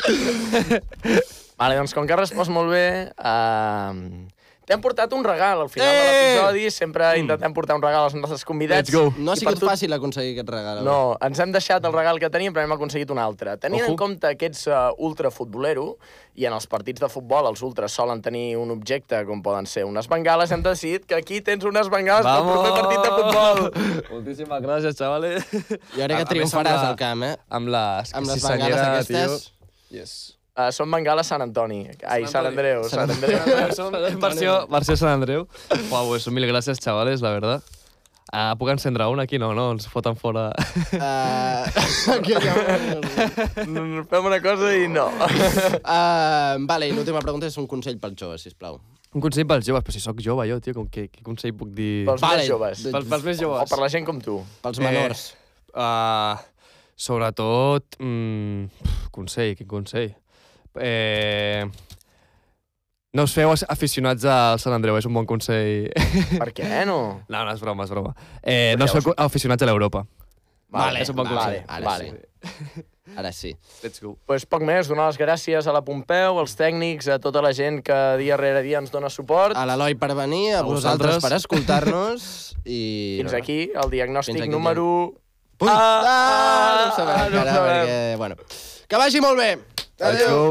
Vale, 1.57 1.77
doncs 1.79 1.95
com 1.95 2.07
que 2.07 2.13
has 2.17 2.19
respost 2.27 2.51
molt 2.51 2.73
bé, 2.73 2.87
uh, 3.15 4.27
t'hem 4.67 4.81
portat 4.83 5.13
un 5.13 5.23
regal 5.23 5.61
al 5.63 5.69
final 5.69 5.87
de 5.87 6.01
Eh! 6.01 6.15
l'episodi. 6.35 6.71
Sempre 6.73 7.13
intentem 7.21 7.53
portar 7.55 7.77
un 7.77 7.83
regal 7.85 8.05
als 8.09 8.15
nostres 8.19 8.43
convidats. 8.45 8.89
Let's 8.89 8.95
go. 8.97 9.13
No 9.23 9.33
ha 9.33 9.37
sigut 9.37 9.61
tu- 9.61 9.69
fàcil 9.69 9.93
aconseguir 9.95 10.33
aquest 10.35 10.49
regal. 10.51 10.83
No, 10.85 11.17
ens 11.23 11.39
hem 11.39 11.53
deixat 11.53 11.85
el 11.85 11.93
regal 11.93 12.19
que 12.19 12.29
teníem, 12.31 12.53
però 12.53 12.65
hem 12.65 12.73
aconseguit 12.75 13.11
un 13.15 13.19
altre. 13.23 13.57
Tenint 13.63 13.83
Ojo. 13.85 13.93
en 13.93 13.97
compte 13.97 14.37
que 14.37 14.47
ets 14.47 14.67
uh, 14.67 14.91
ultrafutbolero, 14.99 15.97
i 16.35 16.47
en 16.47 16.53
els 16.59 16.67
partits 16.67 16.99
de 17.01 17.09
futbol 17.09 17.47
els 17.47 17.63
ultras 17.63 17.93
solen 17.93 18.21
tenir 18.21 18.57
un 18.59 18.71
objecte 18.75 19.23
com 19.27 19.41
poden 19.43 19.67
ser 19.71 19.85
unes 19.85 20.09
bengales, 20.09 20.51
hem 20.51 20.63
decidit 20.63 21.07
que 21.07 21.15
aquí 21.15 21.41
tens 21.41 21.63
unes 21.65 21.89
bengales 21.89 22.27
pel 22.27 22.43
proper 22.51 22.73
partit 22.81 22.99
de 22.99 23.11
futbol. 23.15 24.11
Moltíssimes 24.11 24.63
gràcies, 24.65 24.97
xavales. 24.99 25.45
Jo 25.95 26.03
crec 26.03 26.19
que 26.19 26.25
triomfaràs 26.35 26.83
al 26.89 26.97
camp, 26.97 27.23
eh? 27.23 27.37
Amb 27.49 27.69
les... 27.69 28.11
Amb 28.13 28.27
les 28.27 28.41
cisenyera, 28.43 28.75
bengales 28.75 29.07
aquestes. 29.07 29.53
Tio. 29.53 30.01
Yes. 30.01 30.34
Uh, 30.55 30.71
som 30.71 30.87
Bengala 30.91 31.25
Sant 31.27 31.43
Antoni. 31.43 31.81
Ai, 32.07 32.29
Sant 32.31 32.47
Andreu, 32.47 32.85
Sant 32.87 33.11
Andreu. 33.11 33.41
versió, 34.23 34.53
versió 34.71 34.95
Sant 34.97 35.11
Andreu. 35.11 35.49
Uau, 35.91 36.13
pues, 36.13 36.29
mil 36.31 36.47
gràcies, 36.47 36.79
chavales, 36.79 37.25
la 37.27 37.33
verdad. 37.35 37.65
Uh, 38.31 38.55
puc 38.59 38.71
encendre 38.71 39.05
un 39.11 39.19
aquí? 39.21 39.39
No, 39.39 39.51
no, 39.55 39.73
ens 39.75 39.89
foten 39.91 40.15
fora. 40.17 40.49
Uh, 40.95 41.67
aquí. 42.17 42.39
Mm, 43.67 44.07
Fem 44.11 44.31
una 44.31 44.41
cosa 44.43 44.71
i 44.79 44.87
no. 44.91 45.09
uh, 45.11 46.55
vale, 46.71 46.89
i 46.89 46.95
l'última 46.95 47.23
pregunta 47.23 47.51
és 47.51 47.59
un 47.59 47.67
consell 47.71 47.99
pels 48.03 48.17
joves, 48.23 48.47
sisplau. 48.47 48.79
Un 49.15 49.23
consell 49.23 49.47
pels 49.51 49.67
joves, 49.67 49.83
però 49.87 49.95
si 49.95 50.03
sóc 50.03 50.23
jove 50.23 50.47
jo, 50.51 50.59
tio, 50.63 50.75
com 50.79 50.87
que, 50.91 51.09
què 51.11 51.23
consell 51.27 51.55
puc 51.59 51.75
dir? 51.75 52.07
Pels 52.09 52.23
Vale, 52.23 52.43
més 52.43 52.51
joves. 52.55 52.87
Pels, 52.95 53.11
pels 53.11 53.27
més 53.27 53.39
O 53.43 53.49
joves. 53.49 53.71
per 53.75 53.83
la 53.83 53.91
gent 53.93 54.07
com 54.07 54.23
tu. 54.23 54.41
Pels 54.63 54.83
menors. 54.83 55.29
Eh, 55.75 55.79
uh, 55.83 56.75
sobretot, 56.95 57.99
mm, 57.99 58.91
consell, 59.15 59.55
quin 59.59 59.71
consell? 59.71 60.15
Eh, 60.81 61.65
no 63.15 63.23
us 63.29 63.35
feu 63.37 63.53
aficionats 63.71 64.25
al 64.27 64.59
Sant 64.59 64.75
Andreu, 64.75 64.97
és 64.99 65.07
un 65.07 65.15
bon 65.15 65.27
consell. 65.29 65.91
Per 66.43 66.51
què 66.57 66.83
no? 66.89 66.99
no, 67.29 67.45
no, 67.45 67.53
és 67.55 67.61
broma, 67.63 67.85
és 67.87 67.93
broma. 67.95 68.15
Eh, 68.43 68.75
no 68.79 68.89
us 68.89 68.97
feu 68.97 69.15
aficionats 69.23 69.63
a 69.63 69.69
l'Europa. 69.71 70.05
Vale, 70.75 71.05
és 71.05 71.11
un 71.13 71.21
bon 71.21 71.29
vale, 71.31 71.39
consell. 71.39 71.63
ara 71.71 71.87
vale. 71.87 72.09
sí. 72.11 72.83
Ara 73.15 73.31
sí. 73.37 73.53
Let's 73.85 74.01
go. 74.03 74.17
pues 74.27 74.43
poc 74.51 74.65
més, 74.67 74.89
donar 74.91 75.07
les 75.13 75.19
gràcies 75.21 75.69
a 75.71 75.75
la 75.77 75.85
Pompeu, 75.87 76.41
als 76.41 76.57
tècnics, 76.59 77.07
a 77.15 77.21
tota 77.23 77.43
la 77.45 77.53
gent 77.55 77.79
que 77.87 77.99
dia 78.19 78.35
rere 78.41 78.65
dia 78.67 78.81
ens 78.83 78.91
dona 78.91 79.11
suport. 79.13 79.55
A 79.55 79.63
l'Eloi 79.71 79.95
per 80.01 80.11
venir, 80.19 80.57
a, 80.57 80.65
A 80.65 80.67
vosaltres 80.67 81.21
vosaltres. 81.21 81.23
per 81.23 81.39
escoltar-nos 81.39 82.27
i... 82.67 83.21
Fins 83.21 83.37
aquí, 83.39 83.61
el 83.71 83.93
diagnòstic 83.95 84.41
aquí 84.43 84.51
número... 84.51 84.89
Ui! 85.63 85.71
Ah, 85.71 86.03
Ah, 86.03 86.75
no 86.81 86.91
ho 86.91 86.97
sabem 86.97 87.15
ah, 87.15 87.29
no 87.31 87.39
ho 87.39 87.45
sabem. 87.47 87.71
perquè... 87.71 87.99
Bueno, 88.19 88.37
que 88.91 88.99
vagi 88.99 89.21
molt 89.23 89.39
bé! 89.39 89.53
Let's 89.99 90.23
Adéu! 90.23 90.51